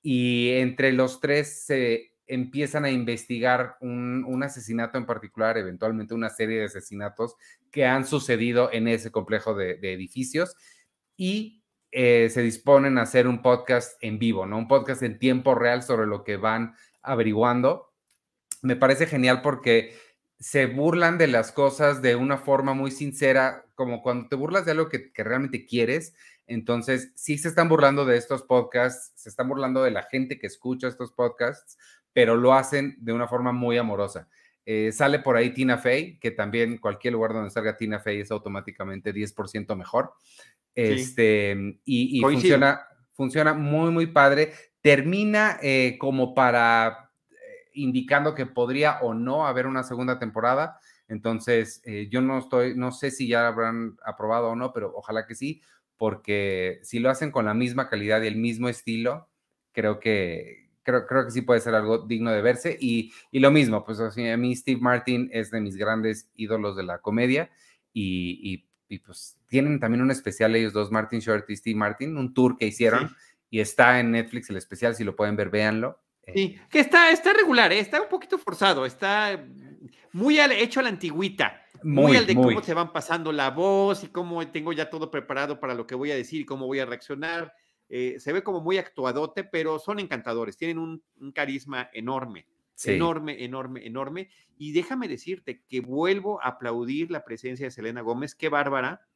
Y 0.00 0.52
entre 0.52 0.92
los 0.92 1.20
tres 1.20 1.66
se 1.66 2.14
empiezan 2.26 2.86
a 2.86 2.90
investigar 2.90 3.76
un, 3.82 4.24
un, 4.26 4.42
asesinato 4.42 4.96
en 4.96 5.04
particular, 5.04 5.58
eventualmente 5.58 6.14
una 6.14 6.30
serie 6.30 6.60
de 6.60 6.64
asesinatos 6.64 7.34
que 7.70 7.84
han 7.84 8.06
sucedido 8.06 8.72
en 8.72 8.88
ese 8.88 9.10
complejo 9.10 9.54
de, 9.54 9.74
de 9.74 9.92
edificios 9.92 10.56
y 11.14 11.62
eh, 11.90 12.30
se 12.30 12.40
disponen 12.40 12.96
a 12.96 13.02
hacer 13.02 13.28
un 13.28 13.42
podcast 13.42 14.02
en 14.02 14.18
vivo, 14.18 14.46
¿no? 14.46 14.56
Un 14.56 14.66
podcast 14.66 15.02
en 15.02 15.18
tiempo 15.18 15.54
real 15.54 15.82
sobre 15.82 16.06
lo 16.06 16.24
que 16.24 16.38
van 16.38 16.74
averiguando. 17.02 17.87
Me 18.62 18.76
parece 18.76 19.06
genial 19.06 19.42
porque 19.42 19.94
se 20.38 20.66
burlan 20.66 21.18
de 21.18 21.26
las 21.26 21.52
cosas 21.52 22.00
de 22.00 22.14
una 22.16 22.38
forma 22.38 22.74
muy 22.74 22.90
sincera, 22.90 23.64
como 23.74 24.02
cuando 24.02 24.28
te 24.28 24.36
burlas 24.36 24.64
de 24.64 24.72
algo 24.72 24.88
que, 24.88 25.12
que 25.12 25.24
realmente 25.24 25.66
quieres. 25.66 26.14
Entonces, 26.46 27.12
sí 27.16 27.38
se 27.38 27.48
están 27.48 27.68
burlando 27.68 28.04
de 28.04 28.16
estos 28.16 28.42
podcasts, 28.42 29.12
se 29.16 29.28
están 29.28 29.48
burlando 29.48 29.82
de 29.82 29.90
la 29.90 30.04
gente 30.04 30.38
que 30.38 30.46
escucha 30.46 30.88
estos 30.88 31.12
podcasts, 31.12 31.76
pero 32.12 32.36
lo 32.36 32.54
hacen 32.54 32.96
de 33.00 33.12
una 33.12 33.28
forma 33.28 33.52
muy 33.52 33.76
amorosa. 33.78 34.28
Eh, 34.64 34.92
sale 34.92 35.18
por 35.20 35.36
ahí 35.36 35.50
Tina 35.50 35.78
Fey, 35.78 36.18
que 36.18 36.30
también 36.30 36.78
cualquier 36.78 37.14
lugar 37.14 37.32
donde 37.32 37.50
salga 37.50 37.76
Tina 37.76 38.00
Fey 38.00 38.20
es 38.20 38.30
automáticamente 38.30 39.14
10% 39.14 39.74
mejor. 39.76 40.12
Este, 40.74 41.52
y, 41.84 42.18
y 42.18 42.20
funciona, 42.20 42.82
funciona 43.14 43.54
muy, 43.54 43.90
muy 43.90 44.06
padre. 44.06 44.52
Termina 44.80 45.58
eh, 45.62 45.96
como 45.98 46.34
para 46.34 47.07
indicando 47.82 48.34
que 48.34 48.46
podría 48.46 48.98
o 49.00 49.14
no 49.14 49.46
haber 49.46 49.66
una 49.66 49.82
segunda 49.82 50.18
temporada. 50.18 50.78
Entonces, 51.08 51.80
eh, 51.84 52.08
yo 52.10 52.20
no 52.20 52.38
estoy, 52.38 52.74
no 52.76 52.92
sé 52.92 53.10
si 53.10 53.28
ya 53.28 53.46
habrán 53.46 53.96
aprobado 54.04 54.48
o 54.48 54.56
no, 54.56 54.72
pero 54.72 54.92
ojalá 54.94 55.26
que 55.26 55.34
sí, 55.34 55.62
porque 55.96 56.80
si 56.82 56.98
lo 56.98 57.10
hacen 57.10 57.30
con 57.30 57.46
la 57.46 57.54
misma 57.54 57.88
calidad 57.88 58.22
y 58.22 58.26
el 58.26 58.36
mismo 58.36 58.68
estilo, 58.68 59.28
creo 59.72 60.00
que, 60.00 60.70
creo, 60.82 61.06
creo 61.06 61.24
que 61.24 61.30
sí 61.30 61.42
puede 61.42 61.60
ser 61.60 61.74
algo 61.74 61.98
digno 62.06 62.30
de 62.30 62.42
verse. 62.42 62.76
Y, 62.80 63.12
y 63.30 63.40
lo 63.40 63.50
mismo, 63.50 63.84
pues 63.84 64.00
a 64.00 64.10
mí 64.36 64.56
Steve 64.56 64.80
Martin 64.80 65.30
es 65.32 65.50
de 65.50 65.60
mis 65.60 65.76
grandes 65.76 66.30
ídolos 66.34 66.76
de 66.76 66.82
la 66.82 66.98
comedia 66.98 67.50
y, 67.92 68.40
y 68.42 68.68
y 68.88 68.98
pues 68.98 69.38
tienen 69.48 69.78
también 69.80 70.02
un 70.02 70.10
especial 70.10 70.56
ellos 70.56 70.72
dos, 70.72 70.90
Martin 70.90 71.20
Short 71.20 71.48
y 71.50 71.56
Steve 71.56 71.78
Martin, 71.78 72.16
un 72.16 72.32
tour 72.32 72.56
que 72.56 72.66
hicieron 72.66 73.14
y 73.50 73.60
está 73.60 74.00
en 74.00 74.10
Netflix 74.10 74.50
el 74.50 74.56
especial, 74.56 74.94
si 74.94 75.04
lo 75.04 75.14
pueden 75.14 75.36
ver, 75.36 75.50
véanlo. 75.50 76.00
Sí, 76.34 76.58
que 76.70 76.80
está, 76.80 77.10
está 77.10 77.32
regular, 77.32 77.72
¿eh? 77.72 77.78
está 77.78 78.02
un 78.02 78.08
poquito 78.08 78.38
forzado, 78.38 78.84
está 78.84 79.44
muy 80.12 80.38
hecho 80.38 80.80
a 80.80 80.82
la 80.82 80.88
antigüita, 80.88 81.62
muy, 81.82 82.16
al 82.16 82.26
de 82.26 82.34
cómo 82.34 82.62
se 82.62 82.74
van 82.74 82.92
pasando 82.92 83.32
la 83.32 83.50
voz 83.50 84.04
y 84.04 84.08
cómo 84.08 84.46
tengo 84.48 84.72
ya 84.72 84.90
todo 84.90 85.10
preparado 85.10 85.60
para 85.60 85.74
lo 85.74 85.86
que 85.86 85.94
voy 85.94 86.10
a 86.10 86.16
decir 86.16 86.42
y 86.42 86.44
cómo 86.44 86.66
voy 86.66 86.80
a 86.80 86.86
reaccionar. 86.86 87.54
Eh, 87.88 88.16
se 88.18 88.32
ve 88.32 88.42
como 88.42 88.60
muy 88.60 88.76
actuadote, 88.76 89.44
pero 89.44 89.78
son 89.78 89.98
encantadores, 89.98 90.56
tienen 90.56 90.78
un, 90.78 91.02
un 91.20 91.32
carisma 91.32 91.88
enorme. 91.92 92.46
Enorme, 92.84 93.44
enorme, 93.44 93.86
enorme. 93.86 94.30
Y 94.56 94.72
déjame 94.72 95.08
decirte 95.08 95.62
que 95.68 95.80
vuelvo 95.80 96.40
a 96.42 96.48
aplaudir 96.48 97.10
la 97.10 97.24
presencia 97.24 97.66
de 97.66 97.70
Selena 97.70 98.02
Gómez. 98.02 98.34
Qué 98.34 98.48
bárbara. 98.48 99.06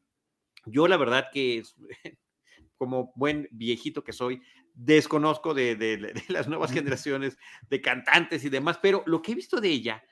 Yo 0.67 0.89
la 0.89 0.97
verdad 0.97 1.27
que 1.33 1.63
como 2.83 3.12
buen 3.14 3.47
viejito 3.53 4.03
que 4.03 4.12
soy, 4.12 4.43
desconozco 4.74 5.55
de, 5.55 6.12
las 6.28 6.49
nuevas 6.49 6.72
generaciones 6.72 7.39
de 7.70 7.80
cantantes 7.80 8.45
y 8.45 8.49
demás, 8.49 8.80
pero 8.83 9.05
lo 9.07 9.22
que 9.22 9.30
he 9.30 9.35
visto 9.37 9.61
de 9.61 9.68
ella, 9.68 10.03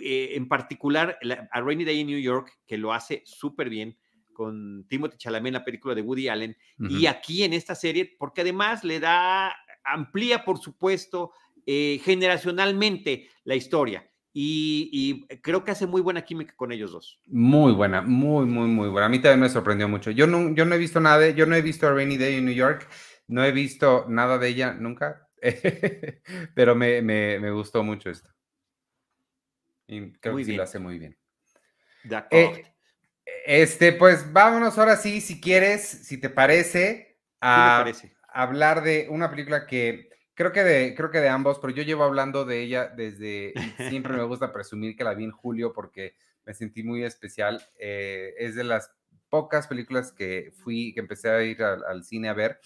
eh, 0.00 0.34
en 0.34 0.46
particular 0.46 1.18
a 1.50 1.60
Rainy 1.60 1.84
Day 1.84 1.98
in 1.98 2.06
New 2.06 2.20
York, 2.20 2.60
que 2.64 2.78
lo 2.78 2.92
hace 2.92 3.24
súper 3.26 3.68
bien 3.68 3.98
con 4.32 4.86
Timothy 4.88 5.16
Chalamet 5.16 5.48
en 5.48 5.54
la 5.54 5.64
película 5.64 5.96
de 5.96 6.02
Woody 6.02 6.28
Allen, 6.28 6.56
y 6.78 7.06
aquí 7.06 7.42
en 7.42 7.52
esta 7.52 7.74
serie, 7.74 8.14
porque 8.16 8.42
además 8.42 8.84
le 8.84 9.00
da, 9.00 9.56
amplía, 9.82 10.44
por 10.44 10.58
supuesto, 10.58 11.32
eh, 11.66 12.00
generacionalmente 12.04 13.28
la 13.42 13.56
historia. 13.56 14.08
Y, 14.38 15.26
creo 15.40 15.64
que 15.64 15.70
hace 15.70 15.86
muy 15.86 16.02
buena 16.02 16.22
química 16.22 16.52
con 16.54 16.70
ellos 16.70 16.92
dos. 16.92 17.18
Muy 17.26 17.72
buena, 17.72 18.02
muy, 18.02 18.44
muy, 18.44 18.68
muy 18.68 18.90
buena. 18.90 19.06
A 19.06 19.08
mí 19.08 19.18
también 19.18 19.40
me 19.40 19.48
sorprendió 19.48 19.88
mucho. 19.88 20.10
Yo 20.10 20.26
no, 20.26 20.54
yo 20.54 20.66
no 20.66 20.74
he 20.74 20.78
visto 20.78 21.00
nada 21.00 21.20
de, 21.20 21.32
yo 21.32 21.46
no 21.46 21.56
he 21.56 21.62
visto 21.62 21.88
a 21.88 21.94
Rainy 21.94 22.18
Day 22.18 22.34
en 22.34 22.44
New 22.44 22.54
York, 22.54 22.86
no 23.28 23.42
he 23.42 23.50
visto 23.50 24.04
nada 24.10 24.36
de 24.36 24.48
ella 24.48 24.74
nunca, 24.74 25.26
pero 26.54 26.74
me, 26.74 27.00
me, 27.00 27.50
gustó 27.50 27.82
mucho 27.82 28.10
esto. 28.10 28.28
Y 29.86 30.12
creo 30.12 30.36
que 30.36 30.44
sí 30.44 30.54
lo 30.54 30.64
hace 30.64 30.80
muy 30.80 30.98
bien. 30.98 31.16
Eh, 32.30 32.62
este, 33.46 33.94
pues 33.94 34.30
vámonos 34.34 34.76
ahora 34.76 34.98
sí, 34.98 35.22
si 35.22 35.40
quieres, 35.40 35.82
si 35.82 36.18
te 36.18 36.28
parece, 36.28 37.16
a 37.40 37.86
hablar 38.28 38.82
de 38.82 39.06
una 39.08 39.30
película 39.30 39.66
que 39.66 40.10
Creo 40.36 40.52
que, 40.52 40.64
de, 40.64 40.94
creo 40.94 41.10
que 41.10 41.20
de 41.20 41.30
ambos, 41.30 41.58
pero 41.58 41.72
yo 41.72 41.82
llevo 41.82 42.04
hablando 42.04 42.44
de 42.44 42.60
ella 42.60 42.88
desde, 42.88 43.54
siempre 43.88 44.12
me 44.12 44.22
gusta 44.22 44.52
presumir 44.52 44.94
que 44.94 45.02
la 45.02 45.14
vi 45.14 45.24
en 45.24 45.30
julio 45.30 45.72
porque 45.72 46.14
me 46.44 46.52
sentí 46.52 46.82
muy 46.82 47.02
especial. 47.04 47.66
Eh, 47.78 48.34
es 48.36 48.54
de 48.54 48.64
las 48.64 48.92
pocas 49.30 49.66
películas 49.66 50.12
que 50.12 50.52
fui, 50.62 50.92
que 50.92 51.00
empecé 51.00 51.30
a 51.30 51.42
ir 51.42 51.62
al, 51.62 52.04
cine 52.04 52.28
a 52.28 52.34
ver, 52.34 52.60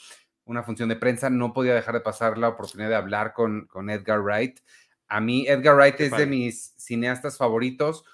una 0.44 0.64
función 0.64 0.88
de 0.88 0.96
prensa, 0.96 1.30
no 1.30 1.52
podía 1.52 1.72
dejar 1.72 1.94
de 1.94 2.00
pasar 2.00 2.38
la 2.38 2.48
oportunidad 2.48 2.88
de 2.88 2.96
hablar 2.96 3.32
con, 3.34 3.66
con 3.66 3.88
Edgar 3.88 4.20
Wright. 4.20 4.58
A 5.06 5.20
mí 5.20 5.46
Edgar 5.46 5.76
Wright 5.76 6.00
es 6.00 6.10
de 6.10 6.26
mis 6.26 6.74
cineastas 6.76 7.38
favoritos 7.38 8.04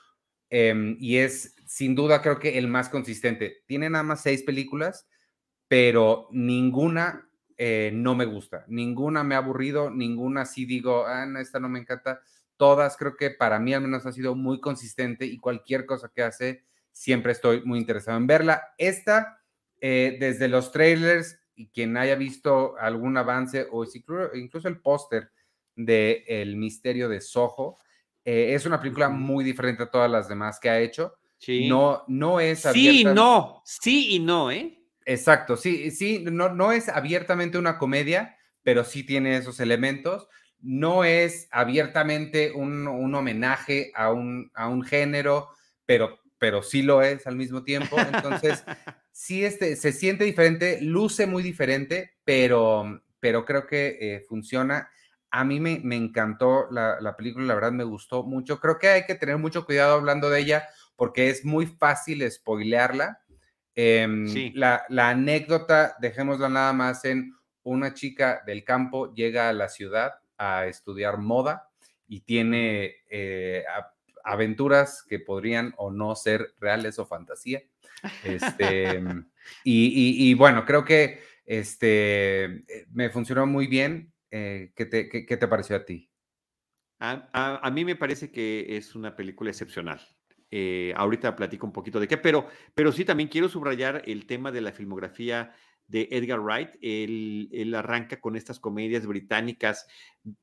em, 0.50 0.98
y 1.00 1.16
es 1.16 1.54
sin 1.66 1.94
duda 1.94 2.20
creo 2.20 2.38
que 2.38 2.58
el 2.58 2.68
más 2.68 2.90
consistente. 2.90 3.62
Tiene 3.64 3.88
nada 3.88 4.04
más 4.04 4.22
seis 4.22 4.42
películas, 4.42 5.08
pero 5.66 6.28
ninguna 6.30 7.25
eh, 7.58 7.90
no 7.92 8.14
me 8.14 8.24
gusta. 8.26 8.64
Ninguna 8.68 9.24
me 9.24 9.34
ha 9.34 9.38
aburrido, 9.38 9.90
ninguna 9.90 10.44
sí 10.44 10.66
digo, 10.66 11.06
ah, 11.06 11.26
esta 11.40 11.58
no 11.58 11.68
me 11.68 11.78
encanta. 11.78 12.20
Todas 12.56 12.96
creo 12.96 13.16
que 13.16 13.30
para 13.30 13.58
mí 13.58 13.74
al 13.74 13.82
menos 13.82 14.06
ha 14.06 14.12
sido 14.12 14.34
muy 14.34 14.60
consistente 14.60 15.24
y 15.26 15.38
cualquier 15.38 15.86
cosa 15.86 16.10
que 16.14 16.22
hace, 16.22 16.64
siempre 16.92 17.32
estoy 17.32 17.62
muy 17.64 17.78
interesado 17.78 18.18
en 18.18 18.26
verla. 18.26 18.62
Esta, 18.78 19.42
eh, 19.80 20.16
desde 20.18 20.48
los 20.48 20.72
trailers 20.72 21.38
y 21.54 21.68
quien 21.68 21.96
haya 21.96 22.14
visto 22.14 22.76
algún 22.78 23.16
avance 23.16 23.66
o 23.70 23.84
incluso, 24.34 24.68
el 24.68 24.80
póster 24.80 25.30
de 25.74 26.24
El 26.26 26.56
misterio 26.56 27.08
de 27.08 27.20
Soho, 27.20 27.76
eh, 28.24 28.54
es 28.54 28.66
una 28.66 28.80
película 28.80 29.08
muy 29.08 29.44
diferente 29.44 29.84
a 29.84 29.90
todas 29.90 30.10
las 30.10 30.28
demás 30.28 30.58
que 30.58 30.68
ha 30.68 30.80
hecho. 30.80 31.14
Sí. 31.38 31.68
No, 31.68 32.04
no 32.08 32.40
es 32.40 32.60
Sí, 32.60 33.04
no, 33.04 33.62
sí 33.64 34.16
y 34.16 34.18
no, 34.18 34.50
¿eh? 34.50 34.85
Exacto, 35.08 35.56
sí, 35.56 35.92
sí, 35.92 36.24
no, 36.24 36.48
no 36.48 36.72
es 36.72 36.88
abiertamente 36.88 37.58
una 37.58 37.78
comedia, 37.78 38.36
pero 38.64 38.82
sí 38.82 39.04
tiene 39.04 39.36
esos 39.36 39.60
elementos. 39.60 40.28
No 40.58 41.04
es 41.04 41.46
abiertamente 41.52 42.50
un, 42.50 42.88
homenaje 43.14 43.92
a 43.94 44.10
un, 44.10 44.50
a 44.52 44.68
un 44.68 44.82
género, 44.82 45.50
pero, 45.86 46.18
pero 46.38 46.60
sí 46.60 46.82
lo 46.82 47.02
es 47.02 47.24
al 47.28 47.36
mismo 47.36 47.62
tiempo. 47.62 47.96
Entonces, 48.00 48.64
sí 49.12 49.44
este, 49.44 49.76
se 49.76 49.92
siente 49.92 50.24
diferente, 50.24 50.80
luce 50.82 51.28
muy 51.28 51.44
diferente, 51.44 52.16
pero, 52.24 53.00
pero 53.20 53.44
creo 53.44 53.64
que 53.68 53.98
eh, 54.00 54.24
funciona. 54.28 54.90
A 55.30 55.44
mí 55.44 55.60
me, 55.60 55.78
me 55.84 55.94
encantó 55.94 56.66
la, 56.72 57.00
la, 57.00 57.16
película, 57.16 57.46
la 57.46 57.54
verdad 57.54 57.70
me 57.70 57.84
gustó 57.84 58.24
mucho. 58.24 58.58
Creo 58.58 58.78
que 58.80 58.88
hay 58.88 59.06
que 59.06 59.14
tener 59.14 59.38
mucho 59.38 59.64
cuidado 59.64 59.94
hablando 59.94 60.30
de 60.30 60.40
ella 60.40 60.66
porque 60.96 61.30
es 61.30 61.44
muy 61.44 61.66
fácil 61.66 62.28
spoilearla 62.28 63.20
Em, 63.78 64.26
la, 64.54 64.86
anécdota, 64.88 65.96
dejémosla 66.00 66.48
nada 66.48 66.72
más 66.72 67.04
en 67.04 67.34
una 67.62 67.92
chica 67.92 68.42
del 68.46 68.64
campo 68.64 69.12
llega 69.12 69.50
a 69.50 69.52
la 69.52 69.68
ciudad 69.68 70.14
a 70.38 70.66
estudiar 70.66 71.18
moda 71.18 71.68
y 72.08 72.20
tiene 72.20 72.94
eh, 73.10 73.64
aventuras 74.24 75.04
que 75.06 75.18
podrían 75.18 75.74
o 75.76 75.90
no 75.90 76.16
ser 76.16 76.54
reales 76.58 76.98
o 76.98 77.04
fantasía. 77.04 77.62
Este, 78.24 79.02
y, 79.64 80.32
bueno, 80.34 80.64
creo 80.64 80.82
que 80.82 81.20
este, 81.44 82.44
eh, 82.44 82.86
me 82.92 83.10
funcionó 83.10 83.46
muy 83.46 83.66
bien. 83.66 84.10
Eh, 84.30 84.72
¿qué, 84.74 84.86
te, 84.86 85.08
qué, 85.08 85.36
te, 85.36 85.48
pareció 85.48 85.76
a 85.76 85.84
ti? 85.84 86.10
a, 86.98 87.70
mí 87.70 87.84
me 87.84 87.94
parece 87.94 88.30
que 88.30 88.76
es 88.76 88.94
una 88.94 89.14
película 89.14 89.50
excepcional. 89.50 90.00
Eh, 90.50 90.92
ahorita 90.96 91.34
platico 91.34 91.66
un 91.66 91.72
poquito 91.72 91.98
de 91.98 92.06
qué, 92.06 92.16
pero, 92.16 92.46
pero 92.74 92.92
sí 92.92 93.04
también 93.04 93.28
quiero 93.28 93.48
subrayar 93.48 94.02
el 94.06 94.26
tema 94.26 94.52
de 94.52 94.60
la 94.60 94.72
filmografía 94.72 95.52
de 95.88 96.08
Edgar 96.10 96.40
Wright. 96.40 96.70
Él, 96.80 97.74
arranca 97.74 98.20
con 98.20 98.36
estas 98.36 98.60
comedias 98.60 99.06
británicas 99.06 99.86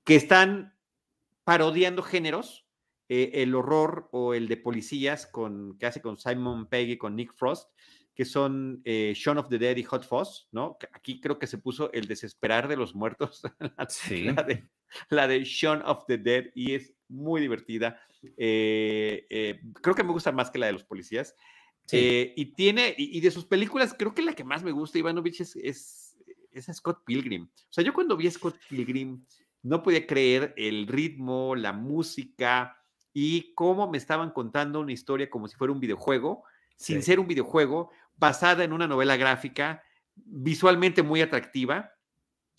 que 0.04 0.16
están 0.16 0.76
parodiando 1.44 2.04
géneros, 2.04 2.66
eh, 3.10 3.32
el 3.36 3.56
horror 3.56 4.10
o 4.12 4.34
el 4.34 4.48
de 4.48 4.58
policías 4.58 5.26
con, 5.26 5.78
que 5.78 5.86
hace 5.86 6.02
con 6.02 6.18
Simon 6.18 6.68
Pegg 6.68 6.90
y 6.90 6.98
con 6.98 7.16
Nick 7.16 7.34
Frost, 7.34 7.70
que 8.16 8.26
son 8.26 8.82
eh, 8.86 9.14
Shaun 9.16 9.38
of 9.38 9.50
the 9.50 9.58
Dead 9.58 9.78
y 9.78 9.84
Hot 9.84 10.06
Fuzz, 10.06 10.48
¿no? 10.52 10.78
Aquí 10.94 11.20
creo 11.20 11.40
que 11.40 11.48
se 11.48 11.58
puso 11.58 11.92
el 11.94 12.08
desesperar 12.08 12.68
de 12.68 12.78
los 12.78 12.94
muertos, 12.94 13.42
sí. 13.90 14.24
la, 14.24 14.44
de, 14.44 14.70
la 15.10 15.28
de 15.28 15.44
Shaun 15.44 15.82
of 15.84 16.06
the 16.08 16.18
Dead, 16.18 16.46
y 16.56 16.76
es 16.76 16.94
muy 17.08 17.42
divertida. 17.42 18.00
Eh, 18.38 19.26
eh, 19.30 19.62
creo 19.82 19.96
que 19.96 20.04
me 20.04 20.12
gusta 20.12 20.32
más 20.32 20.50
que 20.50 20.60
la 20.60 20.68
de 20.68 20.74
los 20.74 20.84
policías. 20.84 21.36
y 21.92 22.46
tiene, 22.56 22.96
y, 22.98 23.20
de 23.20 23.32
sus 23.32 23.46
películas, 23.46 23.96
creo 23.98 24.16
que 24.16 24.22
la 24.22 24.34
que 24.34 24.44
más 24.44 24.64
me 24.64 24.72
gusta, 24.72 24.98
Ivanovich, 24.98 25.42
es, 25.42 25.56
es, 25.58 26.18
es 26.52 26.66
Scott 26.74 27.04
Pilgrim. 27.06 27.44
O 27.44 27.74
sea, 27.74 27.84
yo 27.84 27.94
cuando 27.94 28.16
vi 28.16 28.28
a 28.28 28.32
Scott 28.32 28.58
Pilgrim, 28.70 29.26
no 29.64 29.82
podía 29.82 30.06
creer 30.06 30.54
el 30.58 30.88
ritmo, 30.88 31.56
la 31.56 31.74
música 31.74 32.78
y 33.14 33.54
cómo 33.54 33.90
me 33.90 33.98
estaban 33.98 34.32
contando 34.32 34.82
una 34.82 34.92
historia 34.92 35.30
como 35.30 35.48
si 35.48 35.56
fuera 35.56 35.74
un 35.74 35.80
videojuego, 35.80 36.44
sin 36.76 37.02
ser 37.02 37.20
un 37.20 37.28
videojuego, 37.28 37.92
basada 38.18 38.64
en 38.64 38.74
una 38.74 38.88
novela 38.88 39.16
gráfica, 39.16 39.84
visualmente 40.16 41.02
muy 41.02 41.22
atractiva. 41.22 41.93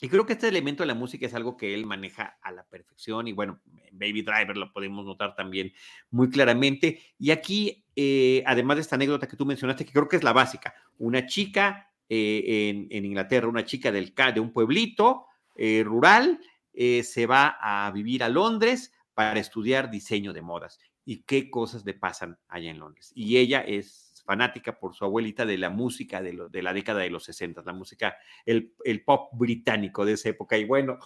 Y 0.00 0.08
creo 0.08 0.26
que 0.26 0.32
este 0.32 0.48
elemento 0.48 0.82
de 0.82 0.88
la 0.88 0.94
música 0.94 1.26
es 1.26 1.34
algo 1.34 1.56
que 1.56 1.72
él 1.72 1.86
maneja 1.86 2.38
a 2.42 2.50
la 2.50 2.64
perfección 2.64 3.28
y 3.28 3.32
bueno, 3.32 3.60
en 3.84 3.98
Baby 3.98 4.22
Driver 4.22 4.56
lo 4.56 4.72
podemos 4.72 5.06
notar 5.06 5.34
también 5.36 5.72
muy 6.10 6.28
claramente. 6.30 7.00
Y 7.18 7.30
aquí, 7.30 7.84
eh, 7.94 8.42
además 8.46 8.76
de 8.76 8.82
esta 8.82 8.96
anécdota 8.96 9.28
que 9.28 9.36
tú 9.36 9.46
mencionaste, 9.46 9.84
que 9.84 9.92
creo 9.92 10.08
que 10.08 10.16
es 10.16 10.24
la 10.24 10.32
básica, 10.32 10.74
una 10.98 11.26
chica 11.26 11.92
eh, 12.08 12.86
en, 12.90 13.04
Inglaterra, 13.04 13.48
una 13.48 13.64
chica 13.64 13.92
del, 13.92 14.12
de 14.14 14.40
un 14.40 14.52
pueblito 14.52 15.26
eh, 15.56 15.82
rural, 15.84 16.40
se 16.76 17.26
va 17.26 17.56
a 17.60 17.88
vivir 17.92 18.24
a 18.24 18.28
Londres 18.28 18.92
para 19.14 19.38
estudiar 19.38 19.92
diseño 19.92 20.32
de 20.32 20.42
modas 20.42 20.80
y 21.04 21.22
qué 21.22 21.48
cosas 21.48 21.84
le 21.84 21.94
pasan 21.94 22.36
allá 22.48 22.72
en 22.72 22.80
Londres. 22.80 23.12
Y 23.14 23.36
ella 23.36 23.60
es 23.60 24.03
fanática 24.24 24.78
por 24.78 24.94
su 24.94 25.04
abuelita 25.04 25.44
de 25.46 25.58
la 25.58 25.70
música 25.70 26.22
de, 26.22 26.48
de 26.50 26.62
la 26.62 26.72
década 26.72 27.00
de 27.00 27.10
los 27.10 27.24
60, 27.24 27.62
la 27.64 27.72
música, 27.72 28.16
el, 28.44 28.74
el, 28.84 29.04
pop 29.04 29.30
británico 29.32 30.04
de 30.04 30.12
esa 30.12 30.30
época. 30.30 30.56
Y 30.58 30.64
bueno, 30.64 30.98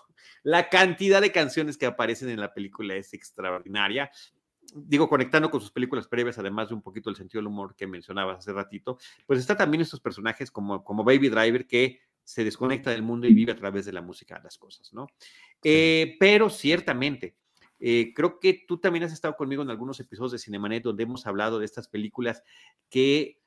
la 0.43 0.69
cantidad 0.69 1.21
de 1.21 1.33
canciones 1.33 1.77
que 1.77 1.87
aparecen 1.87 2.31
en 2.31 2.41
la 2.41 2.55
película 2.55 2.95
es 2.95 3.13
extraordinaria. 3.15 4.11
Digo, 4.75 5.09
conectando 5.09 5.51
con 5.51 5.61
sus 5.61 5.71
películas 5.71 6.07
previas, 6.07 6.39
además 6.39 6.69
de 6.69 6.75
un 6.75 6.83
poquito 6.83 7.11
el 7.11 7.17
sentido 7.17 7.41
del 7.41 7.49
humor 7.49 7.75
que 7.75 7.87
mencionabas 7.87 8.39
hace 8.39 8.53
ratito, 8.53 8.99
pues 9.27 9.41
está 9.41 9.57
también 9.57 9.81
estos 9.81 10.01
personajes 10.01 10.51
como, 10.51 10.85
como 10.85 11.05
Baby 11.05 11.29
Driver 11.29 11.67
que 11.67 12.01
se 12.23 12.45
desconecta 12.45 12.91
del 12.91 13.03
mundo 13.03 13.27
y 13.27 13.33
vive 13.33 13.53
a 13.53 13.57
través 13.57 13.87
de 13.87 13.93
la 13.93 14.03
música 14.03 14.39
las 14.45 14.59
cosas, 14.59 14.93
¿no? 14.93 15.07
Eh, 15.65 16.17
pero 16.21 16.51
ciertamente, 16.51 17.37
eh, 17.81 18.13
creo 18.15 18.41
que 18.41 18.65
tú 18.67 18.79
también 18.79 19.05
has 19.05 19.13
estado 19.13 19.37
conmigo 19.37 19.63
en 19.63 19.71
algunos 19.71 20.01
episodios 20.01 20.33
de 20.33 20.39
Cinemanet 20.39 20.83
donde 20.83 21.05
hemos 21.05 21.27
hablado 21.27 21.59
de 21.59 21.65
estas 21.65 21.89
películas 21.89 22.43
que 22.91 23.41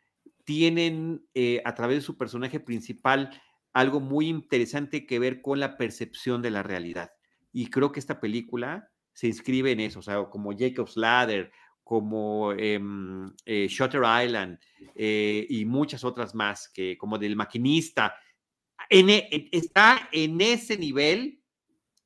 tienen 0.45 1.25
eh, 1.33 1.61
a 1.65 1.75
través 1.75 1.97
de 1.97 2.01
su 2.01 2.17
personaje 2.17 2.59
principal 2.59 3.41
algo 3.73 3.99
muy 3.99 4.27
interesante 4.27 5.05
que 5.05 5.19
ver 5.19 5.41
con 5.41 5.59
la 5.59 5.77
percepción 5.77 6.41
de 6.41 6.51
la 6.51 6.63
realidad. 6.63 7.11
Y 7.51 7.67
creo 7.67 7.91
que 7.91 7.99
esta 7.99 8.19
película 8.19 8.89
se 9.13 9.27
inscribe 9.27 9.71
en 9.71 9.81
eso, 9.81 9.99
o 9.99 10.03
sea, 10.03 10.23
como 10.25 10.57
Jacob's 10.57 10.95
Ladder, 10.95 11.51
como 11.83 12.53
em, 12.53 13.33
eh, 13.45 13.67
Shutter 13.69 14.01
Island 14.23 14.57
y 14.95 15.65
muchas 15.65 16.03
otras 16.03 16.33
más, 16.33 16.69
que 16.69 16.97
como 16.97 17.17
del 17.17 17.35
maquinista, 17.35 18.15
e, 18.89 19.49
está 19.51 20.09
en 20.11 20.39
ese 20.39 20.77
nivel 20.77 21.40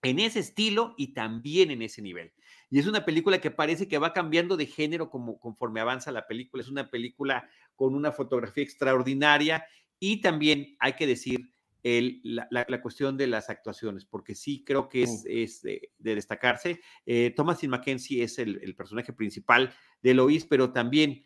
en 0.05 0.19
ese 0.19 0.39
estilo 0.39 0.93
y 0.97 1.13
también 1.13 1.71
en 1.71 1.81
ese 1.81 2.01
nivel. 2.01 2.31
Y 2.69 2.77
es 2.77 2.85
una 2.85 3.05
película 3.05 3.41
que 3.41 3.49
parece 3.49 3.87
que 3.87 3.97
va 3.97 4.13
cambiando 4.13 4.55
de 4.55 4.67
género 4.67 5.09
como, 5.09 5.39
conforme 5.39 5.79
avanza 5.79 6.11
la 6.11 6.27
película. 6.27 6.61
Es 6.61 6.69
una 6.69 6.91
película 6.91 7.49
con 7.75 7.95
una 7.95 8.11
fotografía 8.11 8.63
extraordinaria 8.63 9.65
y 9.99 10.21
también 10.21 10.75
hay 10.79 10.93
que 10.93 11.07
decir 11.07 11.49
el, 11.81 12.21
la, 12.23 12.81
cuestión 12.81 13.17
de 13.17 13.27
las 13.27 13.49
actuaciones, 13.49 14.05
porque 14.05 14.35
sí 14.35 14.63
creo 14.63 14.89
que 14.89 15.03
es, 15.03 15.23
es 15.27 15.61
de, 15.63 15.91
destacarse. 15.97 16.81
Eh, 17.05 17.33
Thomas 17.35 17.63
Mackenzie 17.63 18.21
es 18.21 18.37
el, 18.37 18.59
el, 18.61 18.75
personaje 18.75 19.13
principal 19.13 19.73
de 20.01 20.13
Lois, 20.13 20.45
pero 20.45 20.71
también 20.71 21.25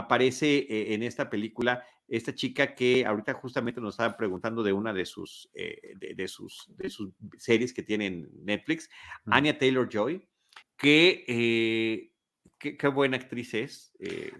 aparece 0.00 0.58
eh, 0.58 0.94
en 0.94 1.02
esta 1.02 1.30
película 1.30 1.84
esta 2.08 2.34
chica 2.34 2.74
que 2.74 3.06
ahorita 3.06 3.34
justamente 3.34 3.80
nos 3.80 3.94
estaba 3.94 4.16
preguntando 4.16 4.62
de 4.64 4.72
una 4.72 4.92
de 4.92 5.06
sus, 5.06 5.48
eh, 5.54 5.94
de, 5.96 6.28
sus, 6.28 6.66
de 6.76 6.90
sus 6.90 7.12
series 7.38 7.72
que 7.72 7.84
tiene 7.84 8.06
en 8.06 8.30
Netflix, 8.42 8.90
Anya 9.26 9.56
Taylor 9.56 9.88
Joy, 9.88 10.26
que 10.76 11.24
eh, 11.28 12.12
qué, 12.58 12.88
buena 12.88 13.16
actriz 13.16 13.54
es. 13.54 13.92
te, 13.98 14.32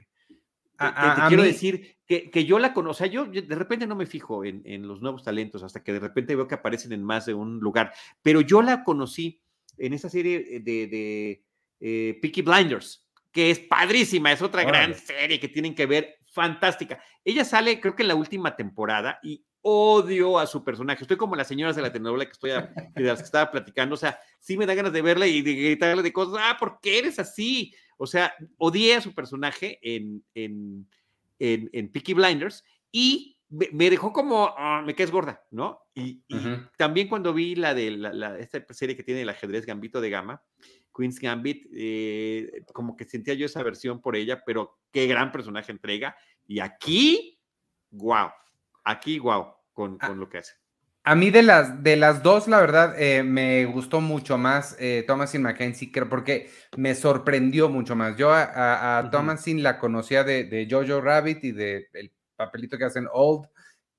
quiero 1.29 1.45
decir 1.45 1.97
que, 2.07 2.29
que, 2.29 2.45
yo 2.45 2.59
la 2.59 2.75
conozco, 2.75 2.91
o 2.91 2.95
sea, 2.95 3.07
yo 3.07 3.27
de 3.27 3.55
repente 3.55 3.87
no 3.87 3.95
me 3.95 4.07
fijo 4.07 4.45
en, 4.45 4.63
en, 4.65 4.89
los 4.89 5.01
nuevos 5.01 5.23
talentos 5.23 5.63
hasta 5.63 5.85
que 5.85 5.93
de 5.93 6.01
repente 6.01 6.35
veo 6.35 6.49
que 6.49 6.57
aparecen 6.57 6.93
en 6.93 7.05
más 7.05 7.27
de 7.27 7.35
un 7.35 7.61
lugar, 7.61 7.93
pero 8.21 8.41
yo 8.41 8.63
la 8.63 8.83
conocí 8.83 9.41
en 9.79 9.93
esa 9.93 10.09
serie 10.09 10.61
de, 10.61 10.87
de 10.89 11.45
eh, 11.81 12.19
Peaky 12.21 12.43
Blinders, 12.43 13.07
que 13.33 13.51
es 13.51 13.59
padrísima, 13.61 14.33
es 14.33 14.43
otra 14.43 14.65
gran 14.65 14.95
serie 14.95 15.39
que 15.39 15.49
tienen 15.49 15.75
que 15.75 15.87
ver, 15.87 16.19
fantástica. 16.33 17.03
Ella 17.25 17.45
sale, 17.45 17.81
creo 17.81 17.95
que 17.95 18.03
en 18.03 18.09
la 18.09 18.15
última 18.15 18.57
temporada 18.57 19.19
y 19.23 19.45
odio 19.63 20.39
a 20.39 20.47
su 20.47 20.65
personaje. 20.65 21.05
Estoy 21.05 21.17
como 21.17 21.37
las 21.37 21.49
señoras 21.49 21.77
de 21.77 21.83
la 21.83 21.93
telenovela 21.93 22.25
que 22.25 22.33
estoy 22.33 22.51
de 22.95 23.03
las 23.03 23.19
que 23.19 23.25
estaba 23.25 23.51
platicando. 23.51 23.95
O 23.95 23.99
sea, 23.99 24.19
sí 24.39 24.57
me 24.57 24.67
da 24.67 24.75
ganas 24.75 24.93
de 24.93 25.03
verla 25.03 25.27
y 25.27 25.43
de 25.43 25.55
gritarle 25.55 26.03
de 26.03 26.13
cosas. 26.13 26.41
Ah, 26.43 26.57
¿por 26.59 26.81
qué 26.81 26.99
eres 26.99 27.19
así? 27.19 27.75
O 27.97 28.07
sea, 28.07 28.35
odié 28.57 28.97
a 28.97 29.01
su 29.01 29.15
personaje 29.15 29.79
en, 29.83 30.25
en, 30.35 30.89
en, 31.39 31.93
Peaky 31.93 32.15
Blinders 32.15 32.65
y 32.91 33.37
me, 33.51 33.91
dejó 33.91 34.13
como, 34.13 34.55
ah, 34.57 34.83
me 34.87 34.95
quedes 34.95 35.11
gorda, 35.11 35.45
¿no? 35.51 35.83
Y, 35.95 36.23
también 36.79 37.09
cuando 37.09 37.35
vi 37.35 37.57
la 37.57 37.75
de 37.75 37.91
la, 37.91 38.39
esta 38.39 38.65
serie 38.73 38.97
que 38.97 39.03
tiene 39.03 39.23
el 39.23 39.29
ajedrez 39.29 39.67
Gambito 39.67 40.01
de 40.01 40.09
Gama, 40.09 40.43
Queen's 40.95 41.19
Gambit, 41.19 41.67
eh, 41.73 42.65
como 42.73 42.97
que 42.97 43.05
sentía 43.05 43.35
yo 43.35 43.47
esa 43.47 43.63
versión 43.63 44.01
por 44.01 44.17
ella, 44.17 44.43
pero 44.45 44.79
qué 44.91 45.07
gran 45.07 45.33
personaje 45.33 45.73
entrega. 45.73 46.17
Y 46.47 46.61
aquí, 46.61 47.39
wow, 47.91 48.31
aquí, 48.85 49.19
wow, 49.19 49.55
con, 49.73 49.99
con 49.99 50.19
lo 50.19 50.29
que 50.29 50.39
hace. 50.39 50.55
A 51.03 51.15
mí 51.15 51.31
de 51.31 51.43
las, 51.43 51.83
de 51.83 51.97
las 51.97 52.23
dos, 52.23 52.47
la 52.47 52.61
verdad, 52.61 52.95
eh, 53.01 53.23
me 53.23 53.65
gustó 53.65 54.03
mucho 54.03 54.37
más 54.37 54.77
eh, 54.79 55.03
Thomasin 55.07 55.43
McKenzie, 55.43 55.91
porque 56.09 56.51
me 56.77 56.95
sorprendió 56.95 57.71
mucho 57.71 57.97
más. 57.97 58.19
Yo 58.19 58.31
a, 58.33 58.99
a, 58.99 59.11
Thomasin 59.11 59.63
la 59.63 59.79
conocía 59.79 60.25
de, 60.25 60.45
de, 60.45 60.69
Jojo 60.71 61.01
Rabbit 61.01 61.43
y 61.45 61.53
del 61.53 61.87
el 61.95 62.13
papelito 62.37 62.77
que 62.77 62.85
hacen 62.85 63.09
Old. 63.13 63.49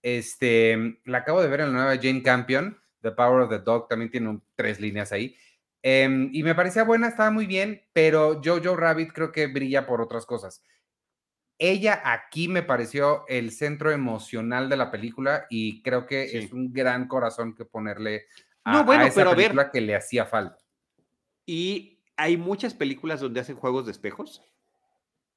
Este, 0.03 0.99
la 1.05 1.19
acabo 1.19 1.41
de 1.41 1.47
ver 1.47 1.61
en 1.61 1.73
la 1.73 1.83
nueva 1.83 2.01
Jane 2.01 2.21
Campion, 2.21 2.77
The 3.01 3.11
Power 3.11 3.41
of 3.41 3.49
the 3.49 3.59
Dog, 3.59 3.87
también 3.87 4.11
tiene 4.11 4.39
tres 4.55 4.79
líneas 4.79 5.11
ahí. 5.11 5.35
Em, 5.83 6.29
y 6.31 6.43
me 6.43 6.53
parecía 6.53 6.83
buena, 6.83 7.07
estaba 7.07 7.31
muy 7.31 7.47
bien, 7.47 7.83
pero 7.93 8.41
Jojo 8.43 8.75
Rabbit 8.75 9.11
creo 9.13 9.31
que 9.31 9.47
brilla 9.47 9.87
por 9.87 10.01
otras 10.01 10.25
cosas. 10.25 10.63
Ella 11.57 12.01
aquí 12.03 12.47
me 12.47 12.63
pareció 12.63 13.23
el 13.27 13.51
centro 13.51 13.91
emocional 13.91 14.69
de 14.69 14.77
la 14.77 14.91
película 14.91 15.45
y 15.49 15.81
creo 15.83 16.07
que 16.07 16.37
es 16.37 16.51
un 16.51 16.73
gran 16.73 17.07
corazón 17.07 17.55
que 17.55 17.65
ponerle 17.65 18.25
a, 18.63 18.73
no, 18.73 18.83
bueno, 18.83 19.05
esa 19.05 19.29
película 19.29 19.71
que 19.71 19.81
le 19.81 19.95
hacía 19.95 20.25
falta. 20.25 20.57
Y 21.45 21.99
hay 22.15 22.37
muchas 22.37 22.73
películas 22.73 23.19
donde 23.19 23.41
hacen 23.41 23.55
juegos 23.55 23.85
de 23.85 23.91
espejos. 23.91 24.43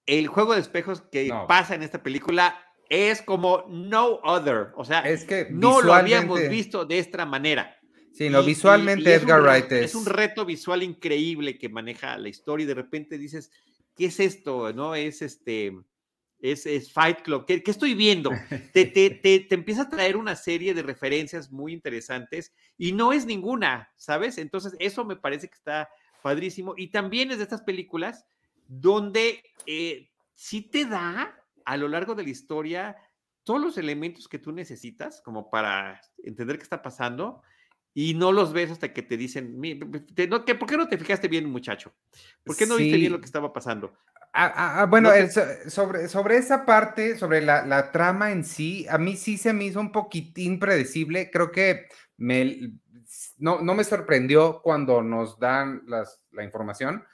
El 0.06 0.28
juego 0.28 0.54
de 0.54 0.60
espejos 0.60 1.00
que 1.00 1.30
pasa 1.48 1.74
en 1.74 1.82
esta 1.82 2.02
película 2.02 2.58
es 2.88 3.22
como 3.22 3.64
no 3.68 4.20
other. 4.22 4.72
O 4.76 4.84
sea, 4.84 5.00
es 5.00 5.24
que 5.24 5.48
no 5.50 5.80
lo 5.80 5.94
habíamos 5.94 6.46
visto 6.48 6.84
de 6.84 6.98
esta 6.98 7.24
manera. 7.24 7.78
Sí, 8.14 8.30
no, 8.30 8.44
visualmente 8.44 9.12
Edgar 9.12 9.42
Wright 9.42 9.72
es... 9.72 9.86
es... 9.86 9.94
un 9.96 10.06
reto 10.06 10.44
visual 10.44 10.84
increíble 10.84 11.58
que 11.58 11.68
maneja 11.68 12.16
la 12.16 12.28
historia 12.28 12.62
y 12.62 12.66
de 12.68 12.74
repente 12.74 13.18
dices, 13.18 13.50
¿qué 13.96 14.06
es 14.06 14.20
esto? 14.20 14.72
¿No? 14.72 14.94
Es 14.94 15.20
este, 15.20 15.76
es, 16.40 16.64
es 16.64 16.92
Fight 16.92 17.22
Club. 17.22 17.44
¿Qué, 17.44 17.60
estoy 17.66 17.94
viendo? 17.94 18.30
te, 18.72 18.86
te, 18.86 19.10
te, 19.10 19.40
te, 19.40 19.54
empieza 19.56 19.82
a 19.82 19.88
traer 19.88 20.16
una 20.16 20.36
serie 20.36 20.74
de 20.74 20.82
referencias 20.82 21.50
muy 21.50 21.72
interesantes 21.72 22.54
y 22.78 22.92
no 22.92 23.12
es 23.12 23.26
ninguna, 23.26 23.90
¿sabes? 23.96 24.38
Entonces, 24.38 24.76
eso 24.78 25.04
me 25.04 25.16
parece 25.16 25.48
que 25.48 25.54
está 25.54 25.88
padrísimo. 26.22 26.74
Y 26.76 26.88
también 26.88 27.32
es 27.32 27.38
de 27.38 27.42
estas 27.42 27.62
películas 27.62 28.26
donde 28.68 29.42
eh, 29.66 30.08
sí 30.34 30.62
te 30.62 30.84
da 30.84 31.36
a 31.64 31.76
lo 31.76 31.88
largo 31.88 32.14
de 32.14 32.22
la 32.22 32.30
historia 32.30 32.96
todos 33.42 33.60
los 33.60 33.76
elementos 33.76 34.28
que 34.28 34.38
tú 34.38 34.52
necesitas 34.52 35.20
como 35.20 35.50
para 35.50 36.00
entender 36.22 36.58
qué 36.58 36.62
está 36.62 36.80
pasando 36.80 37.42
y 37.94 38.14
no 38.14 38.32
los 38.32 38.52
ves 38.52 38.72
hasta 38.72 38.92
que 38.92 39.02
te 39.02 39.16
dicen, 39.16 39.60
¿por 40.58 40.68
qué 40.68 40.76
no 40.76 40.88
te 40.88 40.98
fijaste 40.98 41.28
bien, 41.28 41.48
muchacho? 41.48 41.94
¿Por 42.42 42.56
qué 42.56 42.66
no 42.66 42.76
viste 42.76 42.96
bien 42.96 43.12
lo 43.12 43.20
que 43.20 43.26
estaba 43.26 43.52
pasando? 43.52 43.96
Ah, 44.32 44.52
ah, 44.56 44.80
ah 44.80 44.86
bueno, 44.86 45.10
sobre, 45.68 46.08
sobre 46.08 46.36
esa 46.36 46.66
parte, 46.66 47.16
sobre 47.16 47.40
la, 47.40 47.64
la, 47.64 47.92
trama 47.92 48.32
en 48.32 48.44
sí, 48.44 48.84
a 48.90 48.98
mí 48.98 49.16
sí 49.16 49.38
se 49.38 49.52
me 49.52 49.66
hizo 49.66 49.78
un 49.78 49.92
poquitín 49.92 50.58
predecible. 50.58 51.30
Creo 51.30 51.52
que 51.52 51.86
me, 52.16 52.72
no, 53.38 53.60
no 53.62 53.74
me 53.76 53.84
sorprendió 53.84 54.60
cuando 54.60 55.00
nos 55.00 55.38
dan 55.38 55.82
las, 55.86 56.20
la 56.32 56.42
información, 56.42 57.04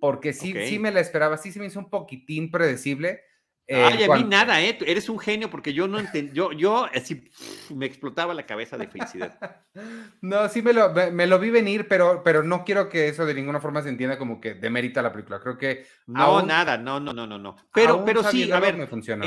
porque 0.00 0.34
sí, 0.34 0.54
sí 0.66 0.78
me 0.78 0.92
la 0.92 1.00
esperaba, 1.00 1.38
sí 1.38 1.50
se 1.50 1.60
me 1.60 1.66
hizo 1.66 1.78
un 1.78 1.88
poquitín 1.88 2.50
predecible. 2.50 3.22
Ay, 3.68 4.04
a 4.04 4.14
mí 4.14 4.22
nada, 4.22 4.62
¿eh? 4.62 4.78
Eres 4.86 5.08
un 5.08 5.18
genio 5.18 5.50
porque 5.50 5.72
yo 5.72 5.88
no 5.88 5.98
entendí, 5.98 6.32
yo, 6.32 6.52
yo 6.52 6.84
así 6.94 7.28
me 7.74 7.86
explotaba 7.86 8.32
la 8.32 8.46
cabeza 8.46 8.76
de 8.76 8.86
felicidad. 8.86 9.60
no, 10.20 10.48
sí 10.48 10.62
me 10.62 10.72
lo, 10.72 10.92
me 10.92 11.26
lo 11.26 11.38
vi 11.40 11.50
venir, 11.50 11.88
pero, 11.88 12.22
pero 12.22 12.44
no 12.44 12.64
quiero 12.64 12.88
que 12.88 13.08
eso 13.08 13.26
de 13.26 13.34
ninguna 13.34 13.60
forma 13.60 13.82
se 13.82 13.88
entienda 13.88 14.18
como 14.18 14.40
que 14.40 14.54
demerita 14.54 15.02
la 15.02 15.10
película. 15.10 15.40
Creo 15.40 15.58
que. 15.58 15.84
No, 16.06 16.42
nada, 16.42 16.78
no, 16.78 17.00
no, 17.00 17.12
no, 17.12 17.26
no, 17.26 17.38
no. 17.38 17.56
Pero, 17.72 18.04
pero 18.04 18.22
sí, 18.22 18.50
a 18.52 18.60
ver, 18.60 18.76
me 18.76 18.86
funciona. 18.86 19.26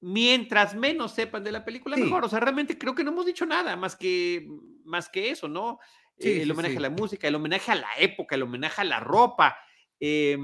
mientras 0.00 0.74
menos 0.74 1.12
sepan 1.12 1.44
de 1.44 1.52
la 1.52 1.66
película, 1.66 1.98
mejor. 1.98 2.24
O 2.24 2.28
sea, 2.30 2.40
realmente 2.40 2.78
creo 2.78 2.94
que 2.94 3.04
no 3.04 3.10
hemos 3.10 3.26
dicho 3.26 3.44
nada 3.44 3.76
más 3.76 3.94
que, 3.94 4.48
más 4.84 5.10
que 5.10 5.28
eso, 5.28 5.48
¿no? 5.48 5.78
Eh, 6.18 6.42
el 6.42 6.50
homenaje 6.50 6.78
a 6.78 6.80
la 6.80 6.90
música, 6.90 7.28
el 7.28 7.34
homenaje 7.34 7.72
a 7.72 7.74
la 7.74 7.90
época, 7.98 8.36
el 8.36 8.42
homenaje 8.42 8.80
a 8.80 8.84
la 8.84 9.00
ropa. 9.00 9.58
Eh, 10.00 10.38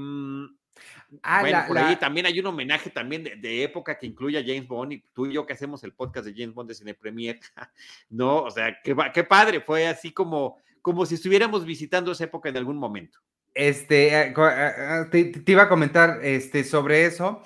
Ah, 1.23 1.41
bueno, 1.41 1.63
por 1.67 1.77
ahí 1.77 1.95
también 1.97 2.25
hay 2.25 2.39
un 2.39 2.47
homenaje 2.47 2.89
también 2.89 3.23
de, 3.23 3.63
época 3.63 3.97
que 3.97 4.05
incluye 4.05 4.37
a 4.37 4.43
James 4.43 4.67
Bond 4.67 4.93
y 4.93 5.03
tú 5.13 5.25
y 5.25 5.33
yo 5.33 5.45
que 5.45 5.53
hacemos 5.53 5.83
el 5.83 5.93
podcast 5.93 6.25
de 6.25 6.33
James 6.33 6.55
Bond 6.55 6.69
de 6.69 6.75
Cine 6.75 6.93
Premier, 6.93 7.39
¿no? 8.09 8.43
O 8.43 8.51
sea, 8.51 8.77
qué, 8.83 8.95
qué 9.13 9.23
padre, 9.23 9.59
fue 9.59 9.87
así 9.87 10.11
como, 10.11 10.57
como 10.81 11.05
si 11.05 11.15
estuviéramos 11.15 11.65
visitando 11.65 12.11
esa 12.11 12.23
época 12.23 12.49
en 12.49 12.57
algún 12.57 12.77
momento. 12.77 13.19
Este, 13.53 14.07
eh, 14.07 14.33
eh, 14.35 15.05
eh, 15.13 15.31
te, 15.45 15.51
iba 15.51 15.63
a 15.63 15.69
comentar 15.69 16.19
este, 16.23 16.63
sobre 16.63 17.05
eso 17.05 17.41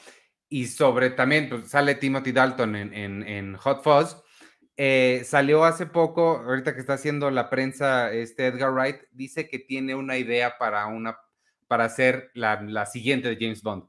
y 0.50 0.68
sobre 0.68 1.10
también, 1.10 1.50
pues 1.50 1.70
sale 1.70 1.96
Timothy 1.96 2.32
Dalton 2.32 2.76
en, 2.76 3.24
en, 3.24 3.56
Hot 3.58 3.84
Fuzz. 3.84 4.22
salió 5.28 5.64
hace 5.64 5.88
poco, 5.88 6.44
ahorita 6.46 6.76
que 6.76 6.82
está 6.82 6.94
haciendo 6.94 7.32
la 7.32 7.50
prensa, 7.50 8.14
este 8.14 8.48
Edgar 8.48 8.72
Wright 8.72 8.98
dice 9.12 9.50
que 9.50 9.58
tiene 9.58 9.96
una 9.96 10.18
idea 10.18 10.58
para 10.60 10.86
una 10.86 11.18
para 11.68 11.86
hacer 11.86 12.32
la, 12.34 12.86
siguiente 12.86 13.30
de 13.30 13.38
James 13.40 13.62
Bond. 13.62 13.84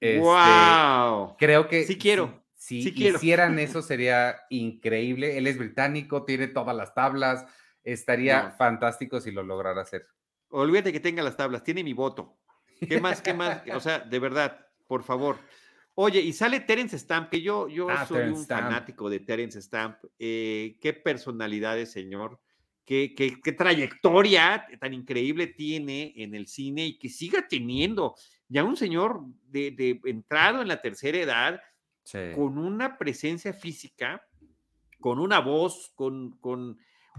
wow. 0.00 1.30
Este, 1.30 1.36
creo 1.38 1.68
que 1.68 1.84
sí 1.84 1.98
quiero. 1.98 2.42
Si, 2.54 2.78
hicieran 2.78 3.58
eso 3.58 3.82
sería 3.82 4.40
increíble. 4.50 5.36
Él 5.36 5.46
es 5.46 5.58
británico, 5.58 6.24
tiene 6.24 6.48
todas 6.48 6.76
las 6.76 6.94
tablas. 6.94 7.44
Estaría 7.82 8.52
fantástico 8.52 9.20
si 9.20 9.32
lo 9.32 9.42
lograra 9.42 9.82
hacer. 9.82 10.06
Olvídate 10.50 10.92
que 10.92 11.00
tenga 11.00 11.22
las 11.22 11.36
tablas, 11.36 11.64
tiene 11.64 11.82
mi 11.82 11.92
voto. 11.92 12.38
¿Qué 12.86 13.00
más? 13.00 13.20
¿Qué 13.20 13.34
más? 13.34 13.62
O 13.74 13.80
sea, 13.80 14.00
de 14.00 14.18
verdad, 14.18 14.66
por 14.86 15.02
favor. 15.02 15.38
Oye, 15.94 16.20
y 16.20 16.32
sale 16.32 16.60
Terence 16.60 16.98
Stamp, 16.98 17.28
que 17.28 17.42
yo, 17.42 17.68
yo 17.68 17.90
ah, 17.90 18.06
soy 18.06 18.30
un 18.30 18.46
fanático 18.46 19.10
de 19.10 19.20
Terence 19.20 19.60
Stamp. 19.60 19.98
Eh, 20.18 20.78
qué 20.80 20.92
personalidades, 20.92 21.90
señor 21.90 22.40
qué, 22.84 23.54
trayectoria 23.56 24.66
tan 24.80 24.94
increíble 24.94 25.46
tiene 25.46 26.12
en 26.16 26.34
el 26.34 26.46
cine 26.46 26.86
y 26.86 26.98
que 26.98 27.08
siga 27.08 27.46
teniendo 27.48 28.14
ya 28.48 28.64
un 28.64 28.76
señor 28.76 29.22
de, 29.48 30.00
entrado 30.04 30.62
en 30.62 30.68
la 30.68 30.80
tercera 30.80 31.18
edad 31.18 31.60
con 32.34 32.58
una 32.58 32.98
presencia 32.98 33.52
física, 33.52 34.26
con 35.00 35.18
una 35.18 35.40
voz, 35.40 35.92
con, 35.94 36.38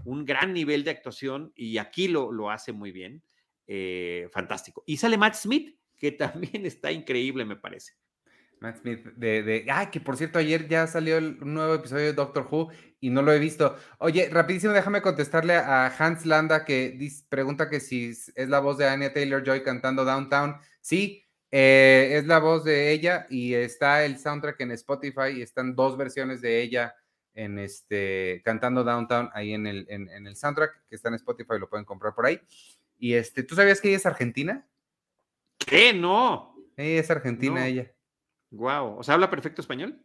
un 0.04 0.24
gran 0.24 0.52
nivel 0.52 0.82
de 0.82 0.90
actuación 0.90 1.52
y 1.54 1.78
aquí 1.78 2.08
lo, 2.08 2.32
lo 2.32 2.50
hace 2.50 2.72
muy 2.72 2.90
bien. 2.90 3.22
Eh, 3.66 4.28
fantástico. 4.30 4.82
Y 4.86 4.98
sale 4.98 5.16
Matt 5.16 5.34
Smith, 5.34 5.78
que 5.96 6.12
también 6.52 6.66
está 6.66 6.92
increíble, 6.92 7.44
me 7.44 7.56
parece. 7.56 7.94
Matt 8.64 8.80
Smith, 8.80 9.04
de, 9.16 9.42
de, 9.42 9.66
ah, 9.70 9.90
que 9.90 10.00
por 10.00 10.16
cierto, 10.16 10.38
ayer 10.38 10.66
ya 10.66 10.86
salió 10.86 11.18
el, 11.18 11.38
un 11.42 11.52
nuevo 11.52 11.74
episodio 11.74 12.06
de 12.06 12.12
Doctor 12.14 12.48
Who 12.50 12.70
y 12.98 13.10
no 13.10 13.20
lo 13.20 13.30
he 13.30 13.38
visto. 13.38 13.76
Oye, 13.98 14.30
rapidísimo, 14.30 14.72
déjame 14.72 15.02
contestarle 15.02 15.54
a 15.54 15.94
Hans 15.98 16.24
Landa 16.24 16.64
que 16.64 16.98
pregunta 17.28 17.68
que 17.68 17.78
si 17.78 18.10
es 18.34 18.48
la 18.48 18.60
voz 18.60 18.78
de 18.78 18.88
Anya 18.88 19.12
Taylor 19.12 19.44
Joy 19.44 19.62
cantando 19.62 20.06
Downtown. 20.06 20.56
Sí, 20.80 21.26
eh, 21.50 22.16
es 22.16 22.26
la 22.26 22.38
voz 22.38 22.64
de 22.64 22.90
ella 22.92 23.26
y 23.28 23.52
está 23.52 24.02
el 24.06 24.18
soundtrack 24.18 24.58
en 24.62 24.70
Spotify 24.72 25.28
y 25.36 25.42
están 25.42 25.76
dos 25.76 25.98
versiones 25.98 26.40
de 26.40 26.62
ella 26.62 26.94
en 27.34 27.58
este 27.58 28.40
cantando 28.46 28.82
Downtown 28.82 29.28
ahí 29.34 29.52
en 29.52 29.66
el, 29.66 29.86
en, 29.90 30.26
el 30.26 30.36
soundtrack 30.36 30.86
que 30.88 30.96
está 30.96 31.10
en 31.10 31.16
Spotify, 31.16 31.58
lo 31.60 31.68
pueden 31.68 31.84
comprar 31.84 32.14
por 32.14 32.24
ahí. 32.24 32.40
Y 32.98 33.12
este, 33.12 33.42
¿tú 33.42 33.54
sabías 33.54 33.82
que 33.82 33.88
ella 33.88 33.98
es 33.98 34.06
argentina? 34.06 34.66
¿Qué? 35.58 35.92
No. 35.92 36.56
Ella 36.78 37.00
es 37.00 37.10
argentina, 37.10 37.66
ella. 37.66 37.93
Wow, 38.54 38.98
o 38.98 39.02
sea, 39.02 39.14
¿habla 39.14 39.30
perfecto 39.30 39.60
español? 39.60 40.00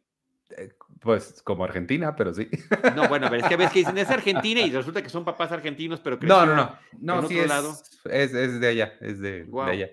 Eh, 0.58 0.70
pues 1.00 1.42
como 1.44 1.64
Argentina, 1.64 2.16
pero 2.16 2.34
sí. 2.34 2.50
No, 2.96 3.08
bueno, 3.08 3.28
a 3.28 3.30
ver, 3.30 3.42
es 3.42 3.48
que 3.48 3.56
ves 3.56 3.72
que 3.72 3.80
dicen 3.80 3.98
es 3.98 4.10
Argentina 4.10 4.62
y 4.62 4.72
resulta 4.72 5.02
que 5.02 5.10
son 5.10 5.24
papás 5.24 5.52
argentinos, 5.52 6.00
pero 6.00 6.18
No, 6.22 6.46
no, 6.46 6.56
no. 6.56 6.78
No, 7.00 7.28
sí, 7.28 7.38
es, 7.38 8.34
Es, 8.34 8.60
de 8.60 8.68
allá, 8.68 8.94
es 9.02 9.20
de, 9.20 9.48
allá. 9.62 9.90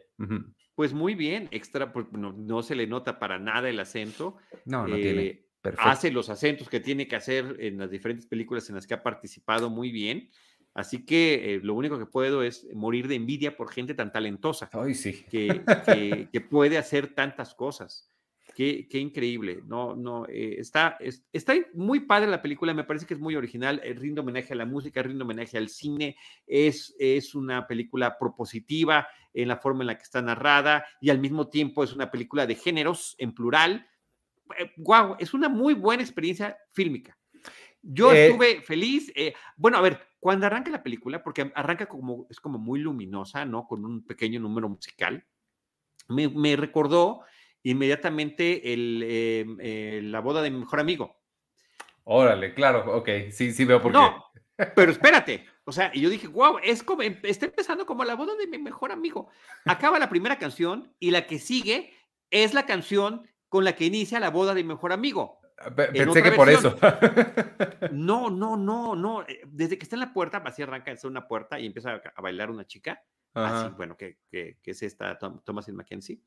Pues 0.75 0.93
muy 0.93 1.15
bien, 1.15 1.49
extra, 1.53 1.93
pues, 1.93 2.07
no, 2.13 2.63
se 2.63 2.75
le 2.75 2.87
nota 2.87 3.19
para 3.19 3.39
nada 3.39 3.69
el 3.69 3.79
acento. 3.79 4.37
No, 4.65 4.87
no 4.87 4.97
tiene. 4.97 5.23
Eh, 5.23 5.49
perfecto. 5.61 5.89
Hace 5.89 6.11
los 6.11 6.29
acentos 6.31 6.69
que 6.69 6.81
tiene 6.81 7.07
que 7.07 7.17
hacer 7.17 7.57
en 7.61 7.79
las 7.79 7.91
diferentes 7.91 8.27
películas 8.27 8.69
en 8.69 8.77
las 8.77 8.87
que 8.87 8.95
ha 8.95 9.03
participado 9.03 9.71
muy 9.71 9.91
bien. 9.91 10.31
Así 10.75 11.07
que 11.07 11.55
eh, 11.55 11.61
lo 11.63 11.75
único 11.75 11.99
que 11.99 12.05
puedo 12.05 12.43
es 12.43 12.67
morir 12.75 13.09
de 13.09 13.15
envidia 13.15 13.57
por 13.57 13.73
gente 13.73 13.95
tan 13.95 14.13
talentosa. 14.13 14.69
Ay, 14.73 14.95
sí. 14.95 15.25
Que, 15.31 16.29
que 16.31 16.41
puede 16.43 16.77
hacer 16.77 17.15
tantas 17.15 17.55
cosas. 17.55 18.11
Qué, 18.57 18.89
increíble, 18.93 19.61
no, 19.67 19.95
no, 19.95 20.25
eh, 20.27 20.57
está, 20.59 20.97
está 21.31 21.55
muy 21.75 22.01
padre 22.01 22.27
la 22.27 22.41
película, 22.41 22.73
me 22.73 22.85
parece 22.85 23.05
que 23.05 23.13
es 23.13 23.21
muy 23.21 23.37
original, 23.37 23.83
eh, 23.85 23.93
rinde 23.93 24.23
homenaje 24.23 24.55
a 24.55 24.57
la 24.57 24.65
música, 24.65 25.03
rinde 25.03 25.25
homenaje 25.25 25.59
al 25.59 25.69
cine, 25.69 26.17
es, 26.47 26.97
es 26.99 27.35
una 27.35 27.67
película 27.67 28.19
propositiva 28.19 29.07
en 29.35 29.49
la 29.49 29.59
forma 29.59 29.83
en 29.83 29.89
la 29.89 29.99
que 29.99 30.05
está 30.05 30.23
narrada 30.23 30.87
y 31.03 31.11
al 31.11 31.19
mismo 31.19 31.51
tiempo 31.51 31.85
es 31.85 31.93
una 31.93 32.11
película 32.11 32.47
de 32.47 32.55
géneros 32.55 33.15
en 33.19 33.35
plural. 33.35 33.87
Wow, 34.79 35.13
eh, 35.13 35.17
es 35.19 35.35
una 35.35 35.51
muy 35.51 35.75
buena 35.75 36.03
experiencia 36.03 36.57
fílmica. 36.73 37.15
Yo 37.83 38.11
estuve 38.11 38.63
feliz. 38.63 39.13
bueno, 39.59 39.77
a 39.77 39.83
ver, 39.83 40.01
cuando 40.19 40.47
arranca 40.47 40.71
la 40.71 40.83
película, 40.83 41.23
porque 41.23 41.53
arranca 41.55 41.85
como, 41.85 42.27
es 42.31 42.41
como 42.41 42.59
muy 42.59 42.81
luminosa, 42.81 43.45
¿no? 43.45 43.67
Con 43.67 43.85
un 43.85 44.07
pequeño 44.07 44.41
número 44.41 44.67
musical, 44.67 45.27
me, 46.09 46.27
me 46.27 46.57
recordó 46.57 47.21
inmediatamente 47.71 48.73
el, 48.73 49.03
em, 49.03 49.59
eh, 49.61 50.01
la 50.05 50.21
boda 50.21 50.41
de 50.41 50.51
mi 50.51 50.61
mejor 50.61 50.79
amigo. 50.79 51.17
Órale, 52.05 52.55
claro, 52.55 52.97
ok, 52.97 53.09
sí, 53.31 53.53
sí 53.53 53.65
veo 53.65 53.83
por 53.83 53.93
no, 53.93 54.25
Pero 54.77 54.93
espérate, 54.93 55.45
o 55.65 55.73
sea, 55.73 55.91
y 55.93 56.01
yo 56.01 56.09
dije, 56.09 56.29
wow, 56.29 56.59
es 56.63 56.85
como, 56.85 57.03
em, 57.03 57.19
está 57.25 57.47
empezando 57.47 57.85
como 57.85 58.05
la 58.05 58.15
boda 58.15 58.37
de 58.37 58.47
mi 58.47 58.59
mejor 58.59 58.93
amigo. 58.93 59.29
Acaba 59.65 59.99
la 59.99 60.09
primera 60.09 60.39
canción 60.39 60.95
y 61.01 61.11
la 61.11 61.27
que 61.27 61.41
sigue 61.41 61.93
es 62.31 62.55
la 62.55 62.67
canción 62.67 63.29
con 63.49 63.65
la 63.65 63.75
que 63.75 63.87
inicia 63.87 64.21
la 64.21 64.31
boda 64.31 64.55
de 64.55 64.63
mi 64.63 64.69
mejor 64.69 64.93
amigo. 64.93 65.41
Ah, 65.59 65.75
pensé 65.75 66.23
que 66.23 66.33
por 66.33 66.49
eso. 66.49 66.77
No, 67.91 68.31
no, 68.31 68.57
no, 68.57 68.95
no. 68.95 69.23
Eh, 69.23 69.41
desde 69.47 69.77
que 69.77 69.85
está 69.85 69.97
en 69.97 70.01
la 70.01 70.13
puerta, 70.13 70.39
así 70.45 70.63
arranca, 70.63 70.93
es 70.93 71.05
una 71.05 71.27
puerta 71.27 71.59
y 71.59 71.67
empieza 71.67 72.01
a, 72.15 72.21
bailar 72.21 72.51
una 72.51 72.67
chica. 72.67 73.03
Así, 73.35 73.71
bueno, 73.77 73.97
que, 73.97 74.19
que, 74.31 74.57
es 74.65 74.83
esta 74.83 75.19
Thomas 75.19 75.69
Mackenzie 75.69 76.21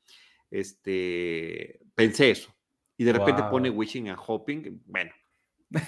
este, 0.52 1.80
pensé 1.96 2.32
eso. 2.32 2.54
Y 2.98 3.04
de 3.06 3.14
repente 3.14 3.44
pone 3.50 3.70
Wishing 3.70 4.10
and 4.10 4.20
Hoping. 4.26 4.82
Bueno, 4.86 5.12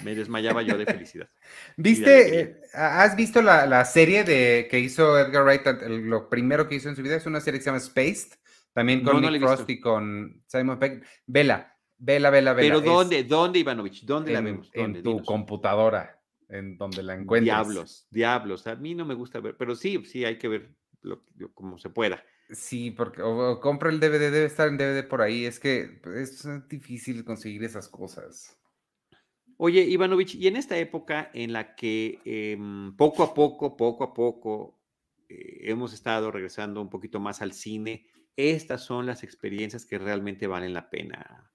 me 0.04 0.14
desmayaba 0.14 0.62
yo 0.62 0.78
de 0.78 0.86
felicidad. 0.86 1.28
¿Viste? 1.76 2.40
Eh, 2.40 2.60
¿Has 2.72 3.16
visto 3.16 3.42
la, 3.42 3.84
serie 3.84 4.24
de 4.24 4.68
que 4.70 4.78
hizo 4.78 5.18
Edgar 5.18 5.44
Wright? 5.44 5.62
lo 5.88 6.28
primero 6.28 6.68
que 6.68 6.76
hizo 6.76 6.88
en 6.88 6.96
su 6.96 7.02
vida 7.02 7.16
es 7.16 7.26
una 7.26 7.40
serie 7.40 7.58
que 7.58 7.64
se 7.64 7.70
llama 7.70 7.80
Spaced, 7.80 8.38
también 8.72 9.02
con 9.02 9.20
Nick 9.20 9.40
Frost 9.40 9.68
y 9.68 9.80
con 9.80 10.42
Simon 10.46 10.78
Peck. 10.78 11.04
Vela, 11.26 11.76
vela, 11.98 12.30
vela, 12.30 12.54
vela. 12.54 12.68
¿Pero 12.68 12.80
dónde? 12.80 13.24
¿Dónde, 13.24 13.58
Ivanovich? 13.58 14.04
¿Dónde 14.04 14.32
la 14.32 14.40
vemos? 14.40 14.70
En 14.72 15.02
tu 15.02 15.22
computadora, 15.24 16.18
en 16.48 16.78
donde 16.78 17.02
la 17.02 17.14
encuentres. 17.14 17.44
Diablos, 17.44 18.06
diablos. 18.10 18.66
A 18.66 18.76
mí 18.76 18.94
no 18.94 19.04
me 19.04 19.14
gusta 19.14 19.40
ver, 19.40 19.56
pero 19.56 19.74
sí, 19.74 20.02
sí, 20.06 20.24
hay 20.24 20.38
que 20.38 20.48
ver 20.48 20.70
como 21.54 21.78
se 21.78 21.90
pueda. 21.90 22.24
Sí, 22.52 22.90
porque 22.90 23.22
o, 23.22 23.60
compra 23.60 23.90
el 23.90 23.98
DVD, 23.98 24.30
debe 24.30 24.44
estar 24.44 24.68
en 24.68 24.76
DVD 24.76 25.06
por 25.08 25.22
ahí. 25.22 25.46
Es 25.46 25.58
que 25.58 25.98
pues, 26.02 26.44
es 26.44 26.68
difícil 26.68 27.24
conseguir 27.24 27.64
esas 27.64 27.88
cosas. 27.88 28.58
Oye, 29.56 29.82
Ivanovich, 29.82 30.34
y 30.34 30.48
en 30.48 30.56
esta 30.56 30.76
época 30.76 31.30
en 31.34 31.52
la 31.52 31.74
que 31.74 32.20
em, 32.24 32.94
poco 32.96 33.22
a 33.22 33.32
poco, 33.32 33.76
poco 33.76 34.04
a 34.04 34.12
poco, 34.12 34.80
eh, 35.28 35.60
hemos 35.62 35.92
estado 35.94 36.30
regresando 36.30 36.80
un 36.80 36.90
poquito 36.90 37.20
más 37.20 37.42
al 37.42 37.52
cine, 37.52 38.06
estas 38.36 38.84
son 38.84 39.06
las 39.06 39.22
experiencias 39.22 39.86
que 39.86 39.98
realmente 39.98 40.46
valen 40.46 40.74
la 40.74 40.90
pena 40.90 41.52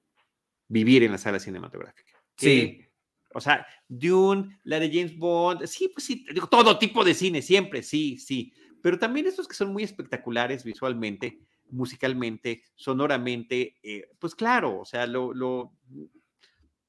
vivir 0.68 1.04
en 1.04 1.12
la 1.12 1.18
sala 1.18 1.40
cinematográfica. 1.40 2.14
Sí. 2.38 2.86
o 3.34 3.42
sea, 3.42 3.66
Dune, 3.88 4.60
la 4.64 4.80
de 4.80 4.90
James 4.92 5.18
Bond, 5.18 5.66
sí, 5.66 5.90
pues 5.90 6.06
sí, 6.06 6.26
digo, 6.32 6.48
todo 6.48 6.78
tipo 6.78 7.04
de 7.04 7.14
cine, 7.14 7.42
siempre, 7.42 7.82
sí, 7.84 8.18
sí 8.20 8.54
pero 8.88 9.00
también 9.00 9.28
estos 9.28 9.50
que 9.50 9.54
son 9.54 9.74
muy 9.74 9.84
espectaculares 9.84 10.64
visualmente, 10.64 11.42
musicalmente, 11.72 12.64
sonoramente, 12.74 13.76
eh, 13.84 14.10
pues 14.18 14.34
claro, 14.34 14.80
o 14.80 14.86
sea, 14.86 15.06
lo, 15.06 15.34
lo 15.34 15.74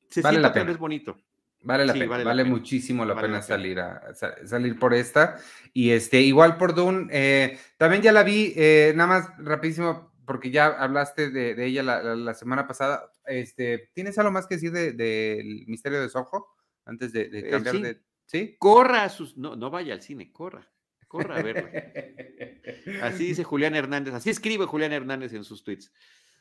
se 0.08 0.22
vale 0.22 0.38
la 0.38 0.52
pena. 0.52 0.70
es 0.70 0.78
bonito. 0.78 1.16
Vale 1.60 1.84
la 1.84 1.94
pena, 1.94 2.22
vale, 2.22 2.44
muchísimo 2.44 3.04
la 3.04 3.20
pena, 3.20 3.42
salir 3.42 3.80
a 3.80 4.14
salir 4.14 4.78
por 4.78 4.94
esta. 4.94 5.38
Y 5.72 5.90
este, 5.90 6.20
igual 6.20 6.56
por 6.56 6.72
Dune, 6.72 7.08
eh, 7.10 7.58
también 7.78 8.00
ya 8.00 8.12
la 8.12 8.22
vi, 8.22 8.52
eh, 8.54 8.92
nada 8.94 9.08
más 9.08 9.30
rapidísimo, 9.38 10.12
porque 10.24 10.52
ya 10.52 10.66
hablaste 10.66 11.30
de, 11.30 11.66
ella 11.66 11.82
la, 11.82 12.34
semana 12.34 12.68
pasada, 12.68 13.10
este, 13.26 13.90
¿tienes 13.92 14.16
algo 14.18 14.30
más 14.30 14.46
que 14.46 14.54
decir 14.54 14.70
del 14.70 15.64
misterio 15.66 16.00
de 16.00 16.08
Soho 16.08 16.46
antes 16.84 17.12
de, 17.12 17.48
cambiar 17.50 17.74
sí. 17.74 17.82
de... 17.82 18.00
¿Sí? 18.26 18.56
Corra 18.60 19.02
a 19.02 19.08
sus... 19.08 19.36
No, 19.36 19.56
no 19.56 19.68
vaya 19.68 19.94
al 19.94 20.02
cine, 20.02 20.30
corra. 20.30 20.70
Corra 21.08 21.38
a 21.38 21.42
verla. 21.42 21.70
Así 23.02 23.26
dice 23.26 23.42
Julián 23.42 23.74
Hernández, 23.74 24.14
así 24.14 24.30
escribe 24.30 24.66
Julián 24.66 24.92
Hernández 24.92 25.32
en 25.32 25.44
sus 25.44 25.64
tweets. 25.64 25.92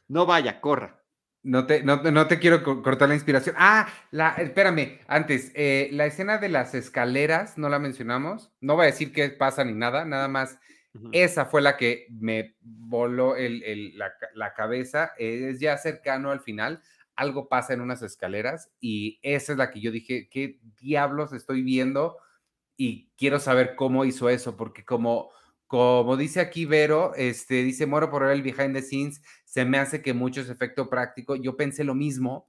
No 0.08 0.26
vaya, 0.26 0.62
corra. 0.62 1.02
No 1.44 1.66
te, 1.66 1.84
no, 1.84 1.98
no 2.04 2.28
te 2.28 2.40
quiero 2.40 2.62
cortar 2.84 3.08
la 3.08 3.16
inspiración. 3.16 3.56
Ah, 3.58 3.88
la, 4.12 4.32
espérame, 4.32 5.00
antes, 5.08 5.52
eh, 5.56 5.88
la 5.94 6.06
escena 6.06 6.40
de 6.40 6.50
las 6.50 6.76
escaleras, 6.76 7.58
no 7.58 7.70
la 7.70 7.80
mencionamos. 7.80 8.52
No 8.60 8.76
voy 8.76 8.84
a 8.84 8.88
decir 8.88 9.14
qué 9.14 9.30
pasa 9.30 9.64
ni 9.64 9.74
nada, 9.74 10.04
nada 10.04 10.28
más. 10.28 10.60
Esa 11.12 11.46
fue 11.46 11.62
la 11.62 11.78
que 11.78 12.08
me 12.10 12.56
voló 12.60 13.36
la, 13.38 14.54
cabeza. 14.56 15.14
Es 15.18 15.60
ya 15.60 15.78
cercano 15.78 16.32
al 16.32 16.42
final. 16.42 16.82
Algo 17.16 17.48
pasa 17.48 17.74
en 17.74 17.82
unas 17.82 18.02
escaleras 18.02 18.72
y 18.80 19.20
esa 19.22 19.54
es 19.54 19.58
la 19.58 19.72
que 19.72 19.80
yo 19.80 19.92
dije, 19.92 20.28
¿qué 20.30 20.60
diablos 20.80 21.34
estoy 21.34 21.62
viendo? 21.62 22.18
Y 22.78 23.10
quiero 23.18 23.40
saber 23.40 23.76
cómo 23.76 24.06
hizo 24.06 24.30
eso, 24.30 24.56
porque 24.56 24.86
como 24.86 25.32
como 25.68 26.16
dice 26.16 26.40
aquí 26.40 26.66
Vero, 26.66 27.14
este, 27.16 27.62
dice, 27.62 27.86
muero 27.86 28.10
por 28.10 28.24
ver 28.24 28.32
el 28.32 28.42
behind 28.42 28.74
the 28.74 28.82
scenes, 28.82 29.22
se 29.44 29.66
me 29.66 29.78
hace 29.78 30.02
que 30.02 30.14
mucho 30.14 30.42
es 30.42 30.50
efecto 30.50 30.90
práctico. 30.90 31.36
Yo 31.36 31.58
pensé 31.58 31.84
lo 31.84 31.94
mismo 31.94 32.48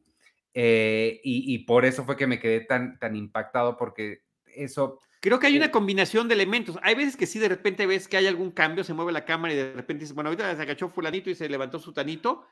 eh, 0.55 1.21
y, 1.25 1.59
por 1.59 1.85
eso 1.85 2.05
fue 2.05 2.17
que 2.17 2.27
me 2.27 2.39
quedé 2.39 2.61
tan, 2.61 2.99
tan 2.99 3.17
impactado 3.17 3.77
porque 3.77 4.23
eso... 4.47 5.01
Creo 5.21 5.41
que 5.41 5.49
hay 5.49 5.57
una 5.57 5.67
eh 5.67 5.71
combinación 5.73 6.29
de 6.29 6.35
elementos. 6.35 6.79
Hay 6.81 6.95
veces 6.95 7.17
que 7.17 7.27
sí, 7.27 7.41
de 7.41 7.49
repente 7.49 7.87
ves 7.87 8.07
que 8.07 8.17
hay 8.17 8.29
algún 8.29 8.53
cambio, 8.53 8.85
se 8.85 8.95
mueve 8.95 9.11
la 9.11 9.25
cámara 9.25 9.53
y 9.53 9.57
de 9.57 9.73
repente 9.73 10.03
dices, 10.03 10.15
bueno, 10.15 10.31
ahorita 10.31 10.55
se 10.55 10.63
agachó 10.63 10.89
fulanito 10.89 11.29
y 11.29 11.35
se 11.35 11.49
levantó 11.49 11.81
su 11.81 11.93
tanito, 11.93 12.47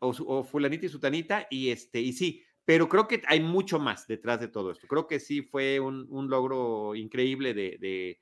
o, 0.00 0.44
fulanito 0.44 0.84
y 0.84 0.90
su 0.90 1.00
tanita, 1.00 1.46
y, 1.50 1.70
este, 1.70 2.00
y 2.00 2.12
sí, 2.12 2.42
pero 2.70 2.88
creo 2.88 3.08
que 3.08 3.20
hay 3.26 3.40
mucho 3.40 3.80
más 3.80 4.06
detrás 4.06 4.38
de 4.38 4.46
todo 4.46 4.70
esto. 4.70 4.86
Creo 4.86 5.08
que 5.08 5.18
sí 5.18 5.42
fue 5.42 5.80
un, 5.80 6.30
logro 6.30 6.94
increíble 6.94 7.52
de 7.52 8.20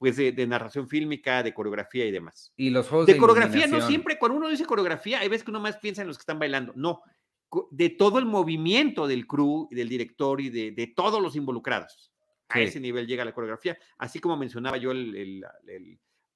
pues 0.00 0.16
de, 0.16 0.46
narración 0.46 0.88
fílmica, 0.88 1.42
de 1.42 1.52
coreografía 1.52 2.06
y 2.06 2.10
demás. 2.10 2.54
Y 2.56 2.70
los 2.70 2.88
juegos 2.88 3.06
de, 3.06 3.18
coreografía, 3.18 3.66
no 3.66 3.86
siempre, 3.86 4.18
cuando 4.18 4.38
uno 4.38 4.48
dice 4.48 4.64
coreografía, 4.64 5.20
hay 5.20 5.28
veces 5.28 5.44
que 5.44 5.50
uno 5.50 5.60
más 5.60 5.76
piensa 5.76 6.00
en 6.00 6.08
los 6.08 6.16
que 6.16 6.22
están 6.22 6.38
bailando. 6.38 6.72
No, 6.74 7.02
de 7.70 7.90
todo 7.90 8.18
el 8.18 8.24
movimiento 8.24 9.06
del 9.06 9.26
crew, 9.26 9.68
del 9.70 9.90
director 9.90 10.40
y 10.40 10.48
de, 10.48 10.92
todos 10.96 11.20
los 11.20 11.36
involucrados. 11.36 12.10
A 12.48 12.62
ese 12.62 12.80
nivel 12.80 13.06
llega 13.06 13.26
la 13.26 13.34
coreografía. 13.34 13.76
Así 13.98 14.20
como 14.20 14.38
mencionaba 14.38 14.78
yo 14.78 14.92
el, 14.92 15.44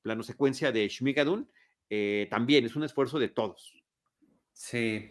plano 0.02 0.22
secuencia 0.22 0.70
de 0.70 0.86
Shmigadun, 0.86 1.50
eh, 1.88 2.26
también 2.28 2.66
es 2.66 2.76
un 2.76 2.84
esfuerzo 2.84 3.18
de 3.18 3.28
todos. 3.28 3.82
Sí. 4.52 5.10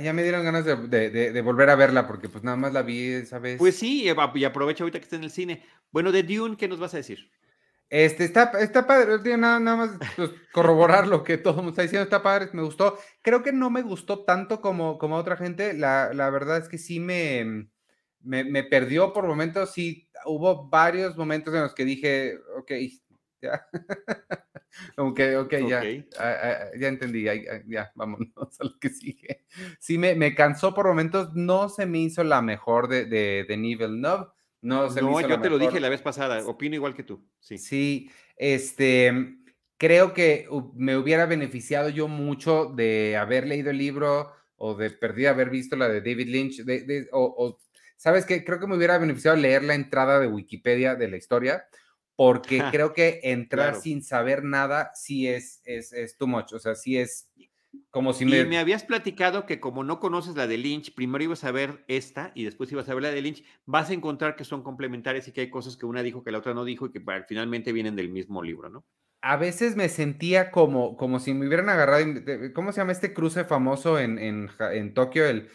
Ya 0.00 0.12
me 0.12 0.22
dieron 0.22 0.44
ganas 0.44 0.64
de, 0.64 1.42
volver 1.42 1.68
a 1.70 1.76
verla 1.76 2.06
porque 2.06 2.28
pues 2.28 2.42
nada 2.42 2.56
más 2.56 2.72
la 2.72 2.82
vi 2.82 3.08
esa 3.08 3.38
vez. 3.38 3.58
Pues 3.58 3.76
sí, 3.76 4.04
y 4.04 4.44
aprovecha 4.44 4.84
ahorita 4.84 4.98
que 4.98 5.04
está 5.04 5.16
en 5.16 5.24
el 5.24 5.30
cine. 5.30 5.62
Bueno, 5.90 6.12
de 6.12 6.22
Dune, 6.22 6.56
¿qué 6.56 6.66
nos 6.66 6.80
vas 6.80 6.94
a 6.94 6.98
decir? 6.98 7.30
Este, 7.92 8.24
está, 8.24 8.52
está 8.58 8.86
padre, 8.86 9.36
nada, 9.36 9.60
nada 9.60 9.76
más 9.76 9.90
pues, 10.16 10.30
corroborar 10.50 11.06
lo 11.06 11.22
que 11.22 11.36
todo 11.36 11.52
el 11.52 11.56
mundo 11.56 11.72
está 11.72 11.82
diciendo, 11.82 12.04
está 12.04 12.22
padre, 12.22 12.48
me 12.54 12.62
gustó. 12.62 12.98
Creo 13.20 13.42
que 13.42 13.52
no 13.52 13.68
me 13.68 13.82
gustó 13.82 14.24
tanto 14.24 14.62
como, 14.62 14.96
como 14.96 15.16
a 15.16 15.20
otra 15.20 15.36
gente, 15.36 15.74
la, 15.74 16.08
verdad 16.30 16.56
es 16.56 16.70
que 16.70 16.78
sí 16.78 17.00
me, 17.00 17.68
me, 18.22 18.64
perdió 18.64 19.12
por 19.12 19.26
momentos, 19.26 19.72
sí, 19.72 20.08
hubo 20.24 20.70
varios 20.70 21.18
momentos 21.18 21.52
en 21.52 21.60
los 21.60 21.74
que 21.74 21.84
dije, 21.84 22.38
ok, 22.56 22.72
ya, 23.42 23.66
como 24.96 25.14
que, 25.14 25.36
ok, 25.36 25.54
ya, 25.68 25.82
ah, 26.18 26.70
ya 26.78 26.88
entendí, 26.88 27.24
ya, 27.24 27.92
vámonos 27.94 28.30
a 28.60 28.64
lo 28.64 28.78
que 28.78 28.90
sigue. 28.90 29.44
Sí, 29.78 29.98
me, 29.98 30.14
me 30.14 30.34
cansó 30.34 30.74
por 30.74 30.86
momentos, 30.86 31.34
no 31.34 31.68
se 31.68 31.86
me 31.86 31.98
hizo 31.98 32.24
la 32.24 32.42
mejor 32.42 32.88
de, 32.88 33.04
de, 33.04 33.44
de 33.48 33.56
Nivel 33.56 34.00
no 34.00 34.32
no, 34.62 35.20
yo 35.20 35.40
te 35.40 35.50
lo 35.50 35.58
dije 35.58 35.80
la 35.80 35.88
vez 35.88 36.02
pasada, 36.02 36.46
opino 36.46 36.76
igual 36.76 36.94
que 36.94 37.02
tú. 37.02 37.26
Sí. 37.40 37.58
Sí, 37.58 38.10
este, 38.36 39.36
creo 39.76 40.14
que 40.14 40.48
me 40.76 40.96
hubiera 40.96 41.26
beneficiado 41.26 41.88
yo 41.88 42.06
mucho 42.06 42.66
de 42.66 43.16
haber 43.16 43.48
leído 43.48 43.70
el 43.70 43.78
libro 43.78 44.32
o 44.56 44.76
de 44.76 44.90
perdida 44.90 45.30
haber 45.30 45.50
visto 45.50 45.74
la 45.74 45.88
de 45.88 46.00
David 46.00 46.28
Lynch, 46.28 46.62
de, 46.62 47.08
o, 47.10 47.58
¿sabes 47.96 48.24
qué? 48.24 48.44
Creo 48.44 48.60
que 48.60 48.68
me 48.68 48.76
hubiera 48.76 48.98
beneficiado 48.98 49.36
leer 49.36 49.64
la 49.64 49.74
entrada 49.74 50.20
de 50.20 50.28
Wikipedia 50.28 50.94
de 50.94 51.08
la 51.08 51.16
historia, 51.16 51.66
porque 52.16 52.58
creo 52.72 52.92
que 52.92 53.20
entrar 53.22 53.76
sin 53.76 54.02
saber 54.02 54.44
nada 54.44 54.90
sí 54.94 55.28
es, 55.28 55.60
es, 55.64 55.92
es 55.92 56.16
too 56.16 56.26
much, 56.26 56.52
o 56.52 56.58
sea, 56.58 56.74
sí 56.74 56.98
es 56.98 57.30
como 57.90 58.12
si 58.12 58.24
me... 58.24 58.40
Y 58.40 58.46
me 58.46 58.58
habías 58.58 58.84
platicado 58.84 59.46
que 59.46 59.60
como 59.60 59.84
no 59.84 60.00
conoces 60.00 60.34
la 60.36 60.46
de 60.46 60.58
Lynch, 60.58 60.94
primero 60.94 61.24
ibas 61.24 61.44
a 61.44 61.52
ver 61.52 61.84
esta 61.88 62.32
y 62.34 62.44
después 62.44 62.70
ibas 62.72 62.88
a 62.88 62.94
ver 62.94 63.02
la 63.02 63.10
de 63.10 63.22
Lynch, 63.22 63.44
vas 63.66 63.90
a 63.90 63.94
encontrar 63.94 64.36
que 64.36 64.44
son 64.44 64.62
complementarias 64.62 65.28
y 65.28 65.32
que 65.32 65.42
hay 65.42 65.50
cosas 65.50 65.76
que 65.76 65.86
una 65.86 66.02
dijo 66.02 66.22
que 66.22 66.32
la 66.32 66.38
otra 66.38 66.54
no 66.54 66.64
dijo 66.64 66.86
y 66.86 66.90
que 66.90 67.02
finalmente 67.28 67.72
vienen 67.72 67.96
del 67.96 68.08
mismo 68.08 68.42
libro, 68.42 68.68
¿no? 68.68 68.84
A 69.24 69.36
veces 69.36 69.76
me 69.76 69.88
sentía 69.88 70.50
como, 70.50 70.96
como 70.96 71.20
si 71.20 71.32
me 71.32 71.46
hubieran 71.46 71.68
agarrado, 71.68 72.04
¿cómo 72.54 72.72
se 72.72 72.80
llama 72.80 72.92
este 72.92 73.14
cruce 73.14 73.44
famoso 73.44 73.98
en, 73.98 74.18
en, 74.18 74.50
en 74.72 74.94
Tokio? 74.94 75.24
El, 75.26 75.48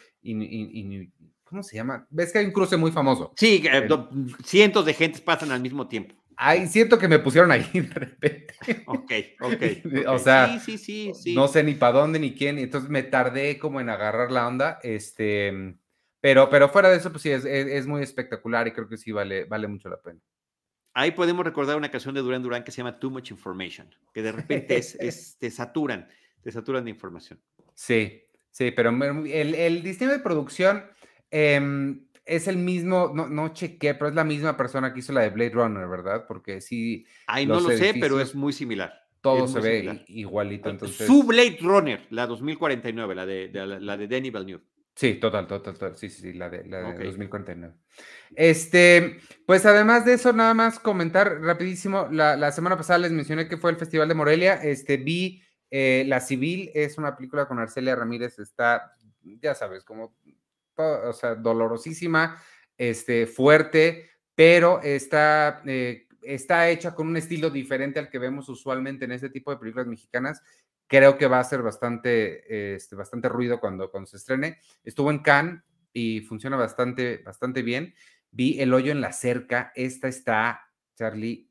¿Cómo 1.43 1.63
se 1.63 1.75
llama? 1.75 2.07
¿Ves 2.09 2.31
que 2.31 2.39
hay 2.39 2.45
un 2.45 2.51
cruce 2.51 2.77
muy 2.77 2.91
famoso? 2.91 3.33
Sí, 3.35 3.63
cientos 4.45 4.85
de 4.85 4.93
gentes 4.93 5.21
pasan 5.21 5.51
al 5.51 5.59
mismo 5.61 5.87
tiempo. 5.87 6.15
Ay, 6.39 6.67
siento 6.67 6.99
que 6.99 7.07
me 7.07 7.17
pusieron 7.17 7.51
ahí 7.51 7.63
de 7.73 7.93
repente. 7.93 8.53
Ok, 8.85 9.11
ok. 9.41 9.63
O 10.07 10.19
sea, 10.19 10.59
sí, 10.59 10.77
sí, 10.77 11.11
sí, 11.13 11.35
no 11.35 11.47
sé 11.47 11.63
ni 11.63 11.73
para 11.73 11.99
dónde 11.99 12.19
ni 12.19 12.33
quién, 12.33 12.59
entonces 12.59 12.89
me 12.89 13.03
tardé 13.03 13.57
como 13.57 13.81
en 13.81 13.89
agarrar 13.89 14.31
la 14.31 14.47
onda, 14.47 14.79
este, 14.83 15.75
pero, 16.21 16.49
pero 16.49 16.69
fuera 16.69 16.89
de 16.89 16.97
eso, 16.97 17.11
pues 17.11 17.23
sí, 17.23 17.31
es, 17.31 17.87
muy 17.87 18.03
espectacular 18.03 18.67
y 18.67 18.71
creo 18.71 18.87
que 18.87 18.97
sí 18.97 19.11
vale, 19.11 19.45
vale 19.45 19.67
mucho 19.67 19.89
la 19.89 19.99
pena. 19.99 20.19
Ahí 20.93 21.11
podemos 21.11 21.45
recordar 21.45 21.75
una 21.75 21.91
canción 21.91 22.13
de 22.15 22.21
Duran 22.21 22.41
Duran 22.41 22.63
que 22.63 22.71
se 22.71 22.77
llama 22.77 22.99
Too 22.99 23.11
Much 23.11 23.31
Information, 23.31 23.93
que 24.13 24.21
de 24.21 24.31
repente 24.31 24.77
es, 24.77 25.37
te 25.39 25.49
saturan, 25.49 26.07
te 26.41 26.51
saturan 26.51 26.83
de 26.83 26.91
información. 26.91 27.41
Sí, 27.73 28.23
sí, 28.51 28.71
pero 28.71 28.89
el, 28.89 29.55
el 29.55 29.83
diseño 29.83 30.11
de 30.11 30.19
producción, 30.19 30.85
eh, 31.31 31.59
es 32.27 32.47
el 32.47 32.57
mismo, 32.57 33.11
no, 33.15 33.27
no 33.27 33.53
chequé, 33.53 33.93
pero 33.93 34.09
es 34.09 34.15
la 34.15 34.23
misma 34.23 34.57
persona 34.57 34.93
que 34.93 34.99
hizo 34.99 35.13
la 35.13 35.21
de 35.21 35.29
Blade 35.29 35.51
Runner, 35.51 35.87
¿verdad? 35.87 36.25
Porque 36.27 36.61
sí. 36.61 37.05
Ay, 37.25 37.45
no 37.45 37.59
lo 37.59 37.69
sé, 37.69 37.95
pero 37.99 38.19
es 38.19 38.35
muy 38.35 38.53
similar. 38.53 38.93
Todo 39.21 39.47
se 39.47 39.59
ve 39.59 40.03
igualito. 40.07 40.69
Entonces... 40.69 41.07
Su 41.07 41.23
Blade 41.23 41.57
Runner, 41.61 42.05
la 42.11 42.27
2049, 42.27 43.15
la 43.15 43.25
de, 43.25 43.49
la 43.53 43.97
de 43.97 44.07
Danny 44.07 44.29
Villeneuve. 44.29 44.63
Sí, 44.97 45.15
total, 45.15 45.47
total, 45.47 45.73
total. 45.73 45.95
Sí, 45.95 46.09
sí, 46.09 46.21
sí, 46.21 46.33
la 46.33 46.49
de, 46.49 46.65
la 46.65 46.81
2049. 46.81 47.75
Este, 48.35 49.19
pues 49.45 49.65
además 49.65 50.05
de 50.05 50.13
eso, 50.13 50.33
nada 50.33 50.53
más 50.53 50.79
comentar 50.79 51.39
rapidísimo. 51.41 52.07
La, 52.11 52.51
semana 52.51 52.77
pasada 52.77 52.99
les 52.99 53.11
mencioné 53.11 53.47
que 53.47 53.57
fue 53.57 53.69
el 53.69 53.77
Festival 53.77 54.07
de 54.07 54.15
Morelia. 54.15 54.55
Este, 54.55 54.97
vi 54.97 55.43
eh, 55.69 56.03
La 56.07 56.19
Civil, 56.19 56.71
es 56.73 56.97
una 56.97 57.15
película 57.15 57.47
con 57.47 57.59
Arcelia 57.59 57.95
Ramírez. 57.95 58.39
Está, 58.39 58.95
ya 59.39 59.53
sabes, 59.53 59.83
como 59.83 60.15
o 60.77 61.13
sea, 61.13 61.35
dolorosísima, 61.35 62.41
este, 62.77 63.27
fuerte, 63.27 64.09
pero 64.35 64.81
está, 64.83 65.61
eh, 65.65 66.07
está 66.21 66.69
hecha 66.69 66.93
con 66.93 67.07
un 67.07 67.17
estilo 67.17 67.49
diferente 67.49 67.99
al 67.99 68.09
que 68.09 68.19
vemos 68.19 68.49
usualmente 68.49 69.05
en 69.05 69.13
este 69.13 69.29
tipo 69.29 69.51
de 69.51 69.57
películas 69.57 69.87
mexicanas. 69.87 70.41
Creo 70.87 71.17
que 71.17 71.27
va 71.27 71.39
a 71.39 71.43
ser 71.43 71.61
bastante, 71.61 72.75
este, 72.75 72.95
bastante 72.95 73.29
ruido 73.29 73.59
cuando, 73.59 73.89
cuando 73.89 74.07
se 74.07 74.17
estrene. 74.17 74.59
Estuvo 74.83 75.11
en 75.11 75.19
Cannes 75.19 75.61
y 75.91 76.21
funciona 76.21 76.55
bastante, 76.55 77.17
bastante 77.25 77.61
bien. 77.61 77.93
Vi 78.31 78.61
El 78.61 78.73
hoyo 78.73 78.91
en 78.91 79.01
la 79.01 79.11
cerca. 79.11 79.71
Esta 79.75 80.07
está, 80.07 80.61
Charlie, 80.95 81.49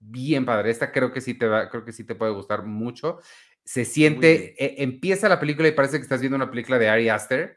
bien 0.00 0.44
padre. 0.44 0.70
Esta 0.70 0.92
creo 0.92 1.12
que 1.12 1.20
sí 1.20 1.34
te 1.34 1.46
va, 1.46 1.70
creo 1.70 1.84
que 1.84 1.92
sí 1.92 2.04
te 2.04 2.14
puede 2.14 2.32
gustar 2.32 2.64
mucho. 2.64 3.20
Se 3.64 3.84
siente, 3.84 4.54
e, 4.62 4.82
empieza 4.82 5.28
la 5.28 5.40
película 5.40 5.68
y 5.68 5.72
parece 5.72 5.98
que 5.98 6.02
estás 6.02 6.20
viendo 6.20 6.36
una 6.36 6.50
película 6.50 6.78
de 6.78 6.88
Ari 6.88 7.08
Aster 7.08 7.56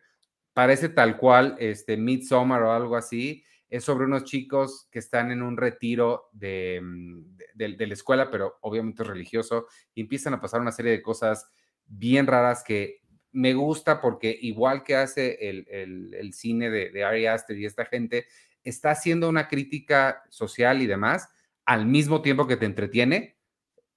parece 0.54 0.90
tal 0.90 1.18
cual 1.18 1.56
este 1.60 1.98
Midsommar 1.98 2.64
o 2.64 2.72
algo 2.72 2.96
así. 2.96 3.44
Es 3.70 3.86
sobre 3.86 4.04
unos 4.04 4.26
chicos 4.26 4.90
que 4.92 5.00
están 5.00 5.32
en 5.32 5.42
un 5.42 5.56
retiro 5.56 6.30
de, 6.34 6.82
mm, 6.84 7.38
de, 7.56 7.88
la 7.88 7.94
escuela, 7.94 8.30
pero 8.30 8.58
obviamente 8.62 9.04
religioso, 9.04 9.68
y 9.96 10.02
empiezan 10.02 10.34
a 10.34 10.42
pasar 10.42 10.60
una 10.60 10.74
serie 10.74 10.92
de 10.92 11.02
cosas 11.02 11.50
bien 11.86 12.28
raras 12.28 12.64
que 12.66 13.02
me 13.32 13.54
gusta 13.54 14.02
porque 14.02 14.38
igual 14.42 14.84
que 14.84 14.96
hace 14.96 15.38
el, 15.40 16.34
cine 16.34 16.70
de, 16.70 17.04
Ari 17.04 17.28
Aster 17.28 17.58
y 17.58 17.66
esta 17.66 17.86
gente, 17.86 18.26
está 18.64 18.92
haciendo 18.92 19.30
una 19.30 19.48
crítica 19.48 20.24
social 20.30 20.82
y 20.82 20.88
demás 20.88 21.30
al 21.66 21.86
mismo 21.86 22.22
tiempo 22.22 22.48
que 22.48 22.58
te 22.58 22.66
entretiene. 22.66 23.38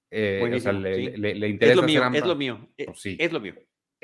Eh, 0.09 0.41
o 0.41 0.59
sea, 0.59 0.71
le, 0.71 1.49
interesa. 1.49 1.71
Es 1.71 1.75
lo 1.75 1.83
mío, 1.83 2.03
es 2.13 2.25
lo 2.25 2.35
mío. 2.35 2.69
Pues 2.77 3.01
sí. 3.01 3.17
Es 3.19 3.33
lo 3.33 3.41
mío. 3.41 3.55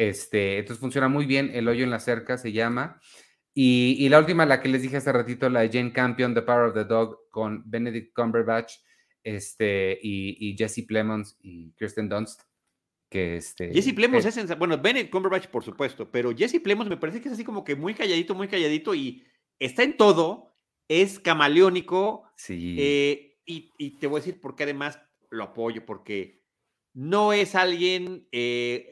Este, 0.01 0.57
entonces 0.57 0.79
funciona 0.79 1.07
muy 1.09 1.27
bien. 1.27 1.51
El 1.53 1.67
hoyo 1.67 1.83
en 1.83 1.91
la 1.91 1.99
cerca 1.99 2.35
se 2.35 2.51
llama. 2.51 2.99
Y, 3.53 4.09
la 4.09 4.17
última, 4.17 4.47
la 4.47 4.59
que 4.59 4.69
les 4.69 4.81
dije 4.81 4.97
hace 4.97 5.11
ratito, 5.11 5.47
la 5.47 5.59
de 5.59 5.69
Jane 5.69 5.93
Campion, 5.93 6.33
The 6.33 6.41
Power 6.41 6.69
of 6.69 6.73
the 6.73 6.85
Dog, 6.85 7.29
con 7.29 7.61
Benedict 7.69 8.11
Cumberbatch 8.15 8.77
este, 9.23 9.99
y, 10.01 10.55
Jesse 10.57 10.85
Plemons 10.87 11.37
y 11.41 11.71
Kirsten 11.73 12.09
Dunst. 12.09 12.41
que 13.09 13.35
este... 13.35 13.71
Jesse 13.71 13.93
Plemons 13.93 14.25
es, 14.25 14.57
bueno, 14.57 14.79
Bennett 14.79 15.11
Cumberbatch 15.11 15.47
por 15.47 15.63
supuesto, 15.63 16.09
pero 16.09 16.35
Jesse 16.35 16.61
Plemons 16.63 16.89
me 16.89 16.97
parece 16.97 17.21
que 17.21 17.27
es 17.27 17.33
así 17.33 17.43
como 17.43 17.63
que 17.63 17.75
muy 17.75 17.93
calladito, 17.93 18.33
muy 18.33 18.47
calladito 18.47 18.95
y 18.95 19.23
está 19.59 19.83
en 19.83 19.97
todo, 19.97 20.55
es 20.87 21.19
camaleónico. 21.19 22.23
Sí. 22.37 22.75
Eh, 22.79 23.37
y, 23.45 23.99
te 23.99 24.07
voy 24.07 24.17
a 24.17 24.23
decir 24.23 24.41
por 24.41 24.55
qué 24.55 24.63
además 24.63 24.99
lo 25.29 25.43
apoyo, 25.43 25.85
porque 25.85 26.41
no 26.93 27.33
es 27.33 27.53
alguien 27.53 28.27
eh, 28.31 28.91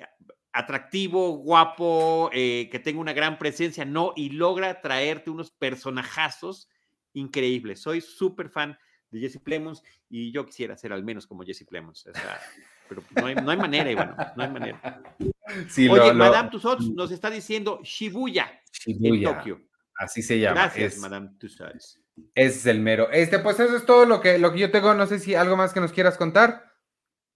atractivo, 0.51 1.37
guapo, 1.37 2.29
eh, 2.33 2.69
que 2.71 2.79
tenga 2.79 2.99
una 2.99 3.13
gran 3.13 3.37
presencia, 3.37 3.85
no, 3.85 4.13
y 4.15 4.29
logra 4.29 4.81
traerte 4.81 5.29
unos 5.29 5.51
personajazos 5.51 6.69
increíbles. 7.13 7.81
Soy 7.81 8.01
súper 8.01 8.49
fan 8.49 8.77
de 9.11 9.19
Jesse 9.19 9.39
Plemons 9.39 9.83
y 10.09 10.31
yo 10.31 10.45
quisiera 10.45 10.77
ser 10.77 10.93
al 10.93 11.03
menos 11.03 11.27
como 11.27 11.43
Jesse 11.43 11.65
Plemons. 11.65 12.07
O 12.07 12.13
sea, 12.13 12.39
pero 12.87 13.03
no 13.15 13.25
hay, 13.27 13.35
no 13.35 13.51
hay 13.51 13.57
manera, 13.57 13.91
Iván, 13.91 14.15
no 14.35 14.43
hay 14.43 14.49
manera. 14.49 15.01
Oye, 15.89 16.13
Madame 16.13 16.49
Tussauds 16.49 16.89
nos 16.91 17.11
está 17.11 17.29
diciendo 17.29 17.79
Shibuya, 17.83 18.61
Shibuya, 18.71 19.29
en 19.29 19.35
Tokio. 19.35 19.61
Así 19.95 20.21
se 20.21 20.39
llama. 20.39 20.61
Gracias, 20.61 20.97
Madame 20.97 21.31
Tussauds. 21.39 22.01
Ese 22.35 22.57
es 22.57 22.65
el 22.65 22.79
mero. 22.79 23.09
Este, 23.11 23.39
pues 23.39 23.59
eso 23.59 23.75
es 23.75 23.85
todo 23.85 24.05
lo 24.05 24.21
que, 24.21 24.37
lo 24.39 24.51
que 24.51 24.59
yo 24.59 24.71
tengo. 24.71 24.93
No 24.93 25.07
sé 25.07 25.19
si 25.19 25.35
algo 25.35 25.55
más 25.55 25.73
que 25.73 25.79
nos 25.79 25.91
quieras 25.91 26.17
contar. 26.17 26.68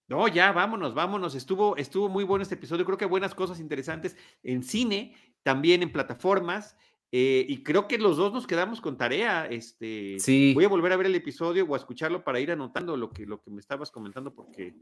No, 0.08 0.28
ya, 0.28 0.52
vámonos, 0.52 0.94
vámonos. 0.94 1.36
Estuvo, 1.36 1.78
estuvo 1.78 2.10
muy 2.10 2.24
bueno 2.24 2.44
este 2.44 2.56
episodio. 2.56 2.86
Creo 2.86 2.98
que 2.98 3.06
buenas 3.06 3.34
cosas 3.36 3.60
interesantes 3.60 4.18
en 4.44 4.64
cine, 4.64 5.16
también 5.44 5.82
en 5.82 5.92
plataformas. 5.92 6.76
Eh, 7.16 7.46
y 7.48 7.62
creo 7.62 7.88
que 7.88 8.00
los 8.00 8.18
dos 8.18 8.34
nos 8.34 8.48
quedamos 8.48 8.82
con 8.82 8.98
tarea. 8.98 9.46
Este, 9.46 10.18
sí. 10.20 10.52
Voy 10.56 10.66
a 10.66 10.68
volver 10.68 10.92
a 10.94 10.98
ver 10.98 11.06
el 11.06 11.16
episodio 11.16 11.64
o 11.66 11.76
a 11.76 11.78
escucharlo 11.78 12.24
para 12.24 12.40
ir 12.40 12.52
anotando 12.52 12.98
lo 12.98 13.12
que, 13.12 13.26
lo 13.26 13.40
que 13.40 13.52
me 13.52 13.60
estabas 13.60 13.92
comentando, 13.92 14.34
porque 14.34 14.74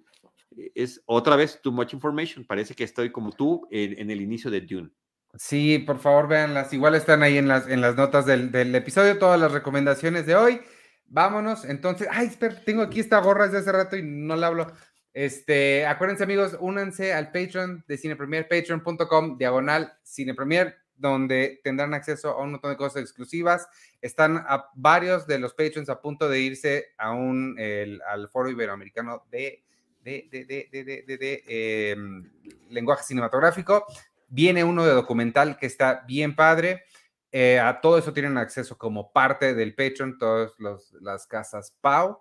es 0.73 1.03
otra 1.05 1.35
vez 1.35 1.59
too 1.61 1.73
much 1.73 1.93
information. 1.93 2.45
Parece 2.45 2.73
que 2.73 2.85
estoy 2.85 3.11
como 3.11 3.31
tú 3.31 3.67
en, 3.69 4.09
el 4.09 4.21
inicio 4.21 4.49
de 4.49 4.61
Dune. 4.61 4.91
Sí, 5.35 5.79
por 5.79 5.99
favor, 5.99 6.29
véanlas. 6.29 6.71
Igual 6.73 6.95
están 6.95 7.21
ahí 7.21 7.37
en 7.37 7.49
las, 7.49 7.67
en 7.67 7.81
las 7.81 7.97
notas 7.97 8.25
del, 8.25 8.49
del 8.49 8.73
episodio, 8.75 9.19
todas 9.19 9.39
las 9.39 9.51
recomendaciones 9.51 10.25
de 10.25 10.35
hoy. 10.35 10.61
Vámonos, 11.13 11.65
entonces. 11.65 12.07
Ay, 12.09 12.27
espera, 12.27 12.63
tengo 12.63 12.81
aquí 12.81 13.01
esta 13.01 13.19
gorra 13.19 13.45
desde 13.45 13.57
hace 13.57 13.71
rato 13.73 13.97
y 13.97 14.03
no 14.03 14.37
la 14.37 14.47
hablo. 14.47 14.67
Este, 15.13 15.85
acuérdense, 15.85 16.23
amigos, 16.23 16.57
únanse 16.59 17.13
al 17.13 17.31
Patreon 17.31 17.83
de 17.87 17.97
Cine 17.97 18.15
Premier, 18.15 18.47
patreon.com, 18.47 19.37
diagonal 19.37 19.93
Cine 20.03 20.33
Premier 20.33 20.81
donde 21.01 21.59
tendrán 21.63 21.93
acceso 21.93 22.29
a 22.29 22.43
un 22.43 22.51
montón 22.51 22.71
de 22.71 22.77
cosas 22.77 23.01
exclusivas. 23.01 23.67
Están 24.01 24.37
a 24.37 24.69
varios 24.75 25.25
de 25.25 25.39
los 25.39 25.53
patrons 25.53 25.89
a 25.89 25.99
punto 25.99 26.29
de 26.29 26.39
irse 26.39 26.89
a 26.97 27.11
un, 27.11 27.57
al 28.07 28.29
foro 28.29 28.49
iberoamericano 28.49 29.25
de, 29.31 29.63
de, 30.03 30.29
de, 30.31 31.43
em, 31.47 32.29
lenguaje 32.69 33.03
cinematográfico. 33.03 33.85
Viene 34.27 34.63
uno 34.63 34.85
de 34.85 34.93
documental 34.93 35.57
que 35.57 35.65
está 35.65 36.03
bien 36.07 36.35
padre. 36.35 36.83
Eh, 37.31 37.59
a 37.59 37.81
todo 37.81 37.97
eso 37.97 38.13
tienen 38.13 38.37
acceso 38.37 38.77
como 38.77 39.11
parte 39.11 39.55
del 39.55 39.73
Patreon, 39.73 40.19
todas 40.19 40.51
las 41.01 41.25
casas 41.25 41.75
Pau. 41.81 42.19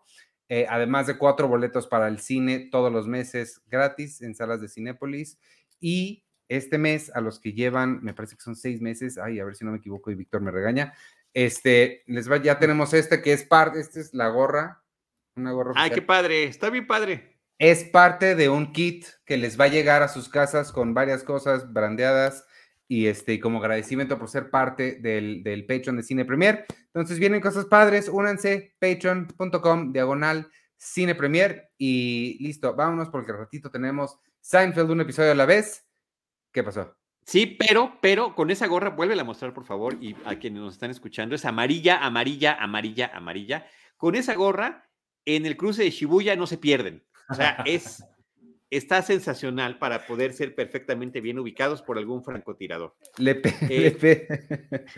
Eh, 0.53 0.66
además 0.68 1.07
de 1.07 1.16
cuatro 1.16 1.46
boletos 1.46 1.86
para 1.86 2.09
el 2.09 2.18
cine 2.18 2.68
todos 2.72 2.92
los 2.92 3.07
meses 3.07 3.62
gratis 3.68 4.20
en 4.20 4.34
salas 4.34 4.61
de 4.61 4.68
Cinépolis. 4.68 5.38
Y 5.78 6.24
este 6.48 6.76
mes, 6.76 7.12
a 7.14 7.20
los 7.20 7.38
que 7.38 7.53
llevan, 7.53 8.03
me 8.03 8.14
parece 8.14 8.34
que 8.34 8.42
son 8.42 8.57
seis 8.57 8.80
meses, 8.80 9.16
ay, 9.16 9.38
a 9.38 9.44
ver 9.44 9.55
si 9.55 9.64
no 9.64 9.70
me 9.70 9.78
equivoco 9.78 10.11
y 10.11 10.16
Víctor 10.16 10.40
me 10.40 10.51
regaña, 10.51 10.92
este, 11.34 12.03
les 12.07 12.28
va, 12.28 12.38
ya 12.38 12.59
tenemos 12.59 12.92
este 12.94 13.22
que 13.22 13.32
es 13.32 13.44
parte, 13.44 13.78
esta 13.78 14.01
es 14.01 14.12
la 14.12 14.28
gorra, 14.28 14.82
una 15.36 15.53
gorra. 15.53 15.72
Ay, 15.76 15.92
qué 15.92 16.03
padre, 16.03 16.42
está 16.42 16.68
bien 16.68 16.88
padre. 16.88 17.38
Es 17.61 17.84
parte 17.84 18.34
de 18.34 18.48
un 18.48 18.72
kit 18.72 19.07
que 19.24 19.36
les 19.36 19.59
va 19.59 19.66
a 19.66 19.68
llegar 19.68 20.03
a 20.03 20.09
sus 20.09 20.28
casas 20.28 20.72
con 20.72 20.94
varias 20.94 21.22
cosas 21.22 21.72
brandeadas 21.72 22.44
y 22.91 23.07
este, 23.07 23.38
como 23.38 23.59
agradecimiento 23.59 24.18
por 24.18 24.28
ser 24.28 24.51
parte 24.51 24.97
del, 25.01 25.45
del 25.45 25.64
Patreon 25.64 25.97
de 25.97 26.03
Cine 26.03 26.24
Premier. 26.24 26.66
Entonces 26.86 27.20
vienen 27.20 27.41
cosas 27.41 27.66
padres, 27.66 28.09
únanse, 28.09 28.74
patreon.com, 28.80 29.93
diagonal, 29.93 30.51
Cine 30.76 31.14
Premier 31.14 31.70
y 31.78 32.36
listo, 32.43 32.74
vámonos 32.74 33.09
porque 33.09 33.30
al 33.30 33.38
ratito 33.38 33.70
tenemos 33.70 34.18
Seinfeld 34.41 34.91
un 34.91 35.03
episodio 35.03 35.30
a 35.30 35.36
la 35.36 35.47
vez 35.47 35.86
¿Qué 36.53 36.64
pasó? 36.64 36.97
Sí, 37.24 37.47
pero, 37.47 37.99
pero 38.03 38.34
con 38.34 38.51
esa 38.51 38.66
gorra, 38.66 38.91
vuelve 38.91 39.18
a 39.20 39.22
mostrar, 39.22 39.55
por 39.55 39.64
favor, 39.64 39.97
y 40.01 40.16
a 40.24 40.36
quienes 40.41 40.61
nos 40.61 40.74
están 40.74 40.91
escuchando, 40.91 41.36
es 41.36 41.45
amarilla, 41.45 42.05
amarilla, 42.05 42.55
amarilla, 42.55 43.12
amarilla. 43.14 43.66
Con 43.97 44.16
esa 44.16 44.34
gorra, 44.34 44.91
en 45.24 45.47
el 45.47 45.57
cruce 45.57 45.84
de 45.84 45.91
Shibuya 45.91 46.34
no 46.34 46.49
se 46.49 46.59
pierden. 46.59 47.07
O 47.28 47.34
sea, 47.34 47.62
es 47.66 48.03
está 48.71 49.03
sensacional 49.03 49.79
para 49.79 50.07
poder 50.07 50.33
ser 50.33 50.55
perfectamente 50.55 51.21
bien 51.21 51.39
ubicados 51.39 51.83
por 51.83 51.99
algún 51.99 52.25
francotirador. 52.25 52.95
Le, 53.18 53.41
eh, 53.68 54.29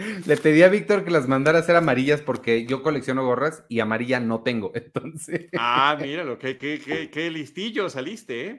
le, 0.26 0.36
pedí 0.36 0.62
a 0.62 0.68
Víctor 0.68 1.04
que 1.04 1.10
las 1.10 1.26
mandara 1.26 1.58
a 1.58 1.62
hacer 1.62 1.76
amarillas 1.76 2.20
porque 2.20 2.66
yo 2.66 2.82
colecciono 2.82 3.24
gorras 3.24 3.64
y 3.68 3.80
amarilla 3.80 4.20
no 4.20 4.42
tengo, 4.42 4.72
entonces. 4.74 5.48
Ah, 5.56 5.96
míralo, 6.00 6.38
qué, 6.38 6.58
qué, 6.58 7.10
qué, 7.10 7.30
listillo 7.30 7.88
saliste, 7.88 8.46
¿eh? 8.46 8.58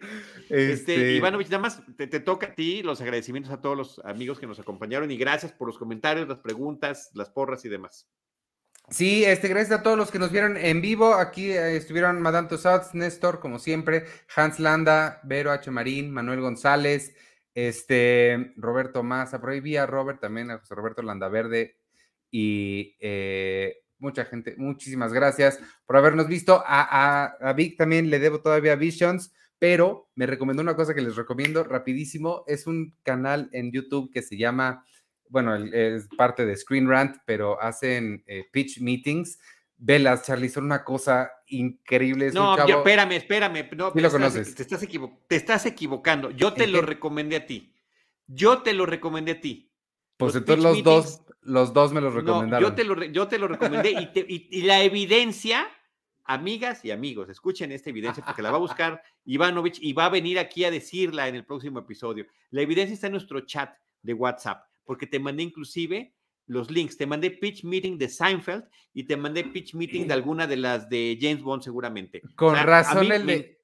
Este, 0.50 0.74
este... 0.74 1.12
Ivanovich, 1.14 1.50
nada 1.50 1.62
más 1.62 1.82
te, 1.96 2.08
te, 2.08 2.20
toca 2.20 2.48
a 2.48 2.56
ti 2.56 2.82
los 2.82 3.02
agradecimientos 3.02 3.52
a 3.52 3.62
todos 3.62 3.78
los 3.78 4.00
amigos 4.06 4.40
que 4.40 4.48
nos 4.48 4.60
acompañaron 4.60 5.12
y 5.12 5.18
gracias 5.18 5.52
por 5.52 5.68
los 5.68 5.78
comentarios, 5.78 6.28
las 6.28 6.40
preguntas, 6.40 7.12
las 7.14 7.30
porras 7.30 7.64
y 7.66 7.70
demás. 7.70 8.08
Sí, 8.94 9.26
este, 9.26 9.48
gracias 9.48 9.80
a 9.80 9.82
todos 9.82 9.98
los 9.98 10.12
que 10.12 10.20
nos 10.20 10.32
vieron 10.32 10.56
en 10.56 10.80
vivo. 10.80 11.16
Aquí 11.16 11.50
eh, 11.50 11.78
estuvieron 11.78 12.22
Madame 12.22 12.48
Tussauds, 12.48 12.94
Néstor, 12.94 13.40
como 13.40 13.58
siempre, 13.58 14.06
Hans 14.36 14.60
Landa, 14.60 15.20
Vero 15.24 15.50
H. 15.50 15.72
Marín, 15.72 16.12
Manuel 16.12 16.42
González, 16.42 17.16
este, 17.56 18.54
Roberto 18.56 19.02
Maza, 19.02 19.42
por 19.42 19.50
Robert 19.88 20.20
también, 20.20 20.52
a 20.52 20.60
José 20.60 20.76
Roberto 20.76 21.02
Landaverde 21.02 21.80
y 22.30 22.96
eh, 23.00 23.78
mucha 23.98 24.26
gente, 24.26 24.54
muchísimas 24.58 25.12
gracias 25.12 25.60
por 25.88 25.98
habernos 25.98 26.28
visto. 26.28 26.64
A, 26.64 26.84
a, 26.84 27.50
a 27.50 27.54
Vic 27.54 27.78
también 27.78 28.12
le 28.12 28.20
debo 28.20 28.42
todavía 28.42 28.76
Visions, 28.76 29.34
pero 29.58 30.12
me 30.14 30.28
recomendó 30.28 30.62
una 30.62 30.76
cosa 30.76 30.94
que 30.94 31.02
les 31.02 31.16
recomiendo 31.16 31.64
rapidísimo. 31.64 32.44
Es 32.46 32.68
un 32.68 32.96
canal 33.02 33.50
en 33.54 33.72
YouTube 33.72 34.12
que 34.14 34.22
se 34.22 34.38
llama 34.38 34.86
bueno, 35.34 35.56
es 35.56 36.08
parte 36.16 36.46
de 36.46 36.56
Screen 36.56 36.88
Rant, 36.88 37.18
pero 37.26 37.60
hacen 37.60 38.24
eh, 38.28 38.46
pitch 38.52 38.80
meetings. 38.82 39.40
Velas, 39.76 40.28
Charlie, 40.28 40.48
son 40.48 40.66
una 40.66 40.84
cosa 40.84 41.32
increíble. 41.48 42.30
no, 42.32 42.56
espérame, 42.56 43.14
espérame. 43.14 43.68
No, 43.76 43.92
lo 43.96 44.12
conoces. 44.12 44.54
Te 44.54 44.62
estás, 44.62 44.88
te 45.28 45.36
estás 45.36 45.66
equivocando. 45.66 46.30
Yo 46.30 46.54
te 46.54 46.68
lo 46.68 46.84
recomendé 46.84 47.38
a 47.38 47.46
ti. 47.48 47.74
Yo 48.28 48.62
te 48.62 48.74
lo 48.74 48.86
recomendé 48.86 49.32
a 49.32 49.42
ti. 49.42 49.72
Pues 50.18 50.36
entonces 50.36 50.64
los 50.64 50.84
dos, 50.84 51.22
los 51.42 51.74
dos 51.74 51.92
me 51.94 52.00
los 52.00 52.14
recomendaron. 52.14 52.70
yo, 52.70 52.76
te 52.76 52.84
lo, 52.84 53.04
yo 53.04 53.28
te 53.28 53.40
lo 53.40 53.48
recomendé 53.48 53.92
y, 54.16 54.48
y, 54.52 54.62
la 54.62 54.84
evidencia, 54.84 55.68
amigas 56.26 56.86
y 56.86 56.92
amigos, 56.92 57.28
escuchen 57.30 57.72
esta 57.72 57.90
evidencia 57.90 58.24
porque 58.24 58.44
la 58.44 58.52
va 58.52 58.58
a 58.58 58.60
buscar 58.60 59.02
Ivanovich 59.26 59.80
y 59.82 59.94
va 59.94 60.06
a 60.06 60.10
venir 60.10 60.38
aquí 60.38 60.64
a 60.64 60.70
decirla 60.70 61.28
en 61.28 61.34
el 61.34 61.44
próximo 61.44 61.80
episodio. 61.80 62.28
La 62.52 62.62
evidencia 62.62 62.94
está 62.94 63.08
en 63.08 63.14
nuestro 63.14 63.42
chat 63.42 63.76
de 64.04 64.14
WhatsApp 64.14 64.64
porque 64.86 65.08
te 65.08 65.20
mandé 65.20 65.44
inclusive 65.44 66.14
los 66.48 66.70
links. 66.70 66.98
Te 66.98 67.06
mandé 67.06 67.32
pitch 67.32 67.64
meeting 67.64 67.98
de 67.98 68.10
Seinfeld 68.10 68.66
y 68.94 69.04
te 69.04 69.18
mandé 69.18 69.44
pitch 69.46 69.76
meeting 69.76 70.08
de 70.08 70.14
alguna 70.14 70.48
de 70.48 70.58
las 70.58 70.90
de 70.90 71.18
James 71.20 71.42
Bond 71.42 71.64
seguramente. 71.64 72.22
Con 72.36 72.56
razón 72.56 73.12
el 73.12 73.26
de... 73.26 73.60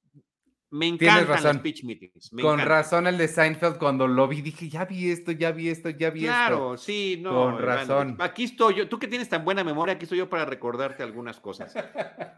Me, 0.72 0.86
encantan 0.86 1.42
los 1.42 1.58
pitch 1.58 1.82
meetings. 1.82 2.30
Con 2.40 2.60
razón 2.60 3.08
el 3.08 3.18
de 3.18 3.26
Seinfeld 3.26 3.76
cuando 3.76 4.06
lo 4.06 4.28
vi 4.28 4.40
dije, 4.40 4.68
ya 4.68 4.84
vi 4.84 5.10
esto, 5.10 5.32
ya 5.32 5.50
vi 5.50 5.68
esto, 5.68 5.90
ya 5.90 6.10
vi 6.10 6.20
esto. 6.20 6.32
Claro, 6.32 6.76
sí, 6.76 7.18
no. 7.20 7.32
Con 7.32 7.58
razón. 7.58 8.16
Aquí 8.20 8.44
estoy 8.44 8.76
yo, 8.76 8.88
tú 8.88 8.96
que 8.96 9.08
tienes 9.08 9.28
tan 9.28 9.44
buena 9.44 9.64
memoria, 9.64 9.96
aquí 9.96 10.04
estoy 10.04 10.18
yo 10.18 10.30
para 10.30 10.44
recordarte 10.44 11.02
algunas 11.02 11.40
cosas. 11.40 11.74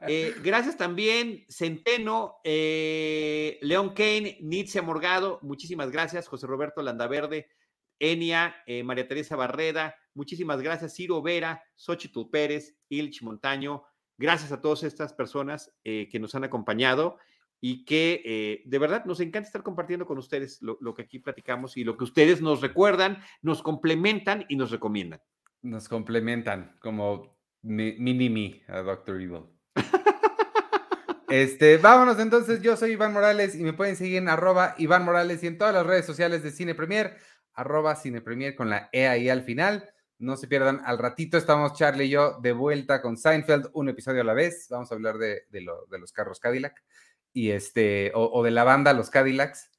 Eh, 0.09 0.35
gracias 0.43 0.77
también, 0.77 1.45
Centeno, 1.49 2.41
eh, 2.43 3.59
León 3.63 3.91
Kane, 3.91 4.39
Nietzsche 4.41 4.83
Morgado, 4.83 5.39
muchísimas 5.43 5.93
gracias, 5.93 6.27
José 6.27 6.49
Roberto 6.49 6.83
Landaverde, 6.83 7.49
Enia, 8.03 8.57
eh, 8.67 8.83
María 8.83 9.07
Teresa 9.07 9.37
Barreda, 9.37 9.95
muchísimas 10.13 10.61
gracias, 10.61 10.95
Ciro 10.95 11.23
Vera, 11.23 11.63
Xochitl 11.77 12.29
Pérez, 12.31 12.77
Ilch 12.89 13.23
Montaño, 13.23 13.85
gracias 14.19 14.51
a 14.51 14.61
todas 14.61 14.83
estas 14.83 15.13
personas 15.13 15.73
eh, 15.85 16.09
que 16.11 16.19
nos 16.19 16.35
han 16.35 16.43
acompañado 16.43 17.17
y 17.61 17.85
que 17.85 18.21
eh, 18.25 18.63
de 18.65 18.79
verdad 18.81 19.05
nos 19.05 19.21
encanta 19.21 19.47
estar 19.47 19.63
compartiendo 19.63 20.05
con 20.05 20.19
ustedes 20.19 20.61
lo, 20.63 20.95
que 20.95 21.03
aquí 21.03 21.21
platicamos 21.21 21.77
y 21.77 21.85
lo 21.85 21.97
que 21.97 22.03
ustedes 22.03 22.43
nos 22.43 22.61
recuerdan, 22.61 23.23
nos 23.41 23.63
complementan 23.63 24.47
y 24.49 24.57
nos 24.57 24.73
recomiendan. 24.73 25.23
Nos 25.63 25.89
complementan 25.89 26.77
como 26.81 27.39
mini 27.63 28.29
mi 28.29 28.63
a 28.67 28.79
Doctor 28.81 29.21
Evil. 29.21 29.45
Este, 31.29 31.79
vámonos 31.79 32.19
entonces, 32.19 32.61
yo 32.61 32.77
soy 32.77 32.91
Iván 32.91 33.15
Morales 33.15 33.55
y 33.55 33.63
me 33.63 33.73
pueden 33.73 33.97
seguir 33.97 34.19
en 34.19 34.29
arroba 34.29 34.75
Iván 34.77 35.03
Morales 35.03 35.43
y 35.43 35.47
en 35.47 35.57
todas 35.57 35.73
las 35.73 35.87
redes 35.87 36.05
sociales 36.05 36.43
de 36.43 36.51
Cine 36.51 36.75
Premier 36.75 37.17
arroba 37.55 37.97
cinepremier 37.97 38.55
con 38.55 38.71
la 38.71 38.89
E 38.93 39.09
ahí 39.09 39.29
al 39.29 39.43
final. 39.43 39.93
No 40.19 40.37
se 40.37 40.47
pierdan, 40.47 40.81
al 40.85 40.99
ratito 40.99 41.37
estamos 41.37 41.75
Charlie 41.75 42.05
y 42.05 42.11
yo 42.11 42.39
de 42.41 42.53
vuelta 42.53 43.03
con 43.03 43.17
Seinfeld, 43.17 43.71
un 43.73 43.89
episodio 43.89 44.21
a 44.21 44.25
la 44.25 44.35
vez. 44.35 44.69
Vamos 44.71 44.91
a 44.93 44.95
hablar 44.95 45.19
de, 45.19 45.45
los 45.89 46.13
carros 46.13 46.39
Cadillac 46.39 46.83
y 47.33 47.51
este, 47.51 48.13
o, 48.15 48.43
de 48.43 48.51
la 48.51 48.65
banda 48.65 48.93
Los 48.93 49.11
Cadillacs. 49.11 49.71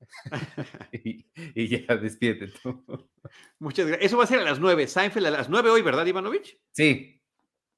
y, 0.92 1.24
ya 1.68 1.96
despídete 1.96 2.48
tú. 2.48 2.84
Muchas 3.58 3.86
gracias. 3.86 4.06
Eso 4.06 4.18
va 4.18 4.24
a 4.24 4.26
ser 4.26 4.40
a 4.40 4.44
las 4.44 4.60
nueve. 4.60 4.86
Seinfeld 4.86 5.26
a 5.26 5.30
las 5.30 5.48
nueve 5.48 5.70
hoy, 5.70 5.82
¿verdad, 5.82 6.04
Ivanovich? 6.04 6.60
Sí. 6.72 7.22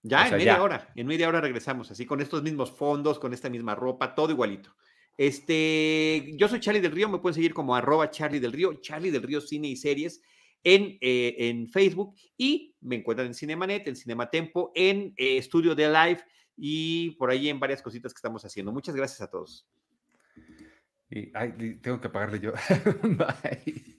Ya, 0.03 0.29
en 0.29 0.37
media 0.37 0.63
hora. 0.63 0.91
En 0.95 1.07
media 1.07 1.29
hora 1.29 1.41
regresamos, 1.41 1.91
así 1.91 2.07
con 2.07 2.21
estos 2.21 2.43
mismos 2.43 2.73
fondos, 2.73 3.19
con 3.19 3.33
esta 3.33 3.51
misma 3.51 3.75
ropa, 3.75 4.15
todo 4.15 4.31
igualito. 4.31 4.75
Este, 5.19 6.33
yo 6.37 6.47
soy 6.47 6.61
Charlie 6.61 6.81
del 6.81 6.93
Río, 6.93 7.09
me 7.09 7.19
pueden 7.19 7.35
seguir 7.35 7.53
como 7.53 7.75
arroba 7.75 8.09
Charlie 8.09 8.39
del 8.39 8.53
Río, 8.53 8.75
Charlie 8.75 9.11
del 9.11 9.25
Río 9.25 9.41
Cine 9.41 9.67
y 9.67 9.77
Series 9.77 10.23
en, 10.63 10.97
eh, 11.01 11.35
en 11.39 11.69
Facebook 11.69 12.15
y 12.37 12.77
me 12.81 12.97
encuentran 12.97 13.27
en 13.27 13.35
Cinemanet, 13.35 13.89
en 13.89 13.97
Cinematempo, 13.97 14.71
en 14.77 15.13
eh, 15.17 15.39
Estudio 15.39 15.75
de 15.75 15.89
Live 15.89 16.21
y 16.57 17.11
por 17.17 17.31
ahí 17.31 17.49
en 17.49 17.59
varias 17.59 17.83
cositas 17.83 18.15
que 18.15 18.19
estamos 18.19 18.45
haciendo. 18.45 18.73
Muchas 18.73 18.95
gracias 18.95 19.21
a 19.21 19.29
todos. 19.29 19.69
Y, 21.11 21.33
tengo 21.81 22.01
que 22.01 22.09
pagarle 22.11 22.39
yo. 22.39 22.53
Bye. 23.03 23.97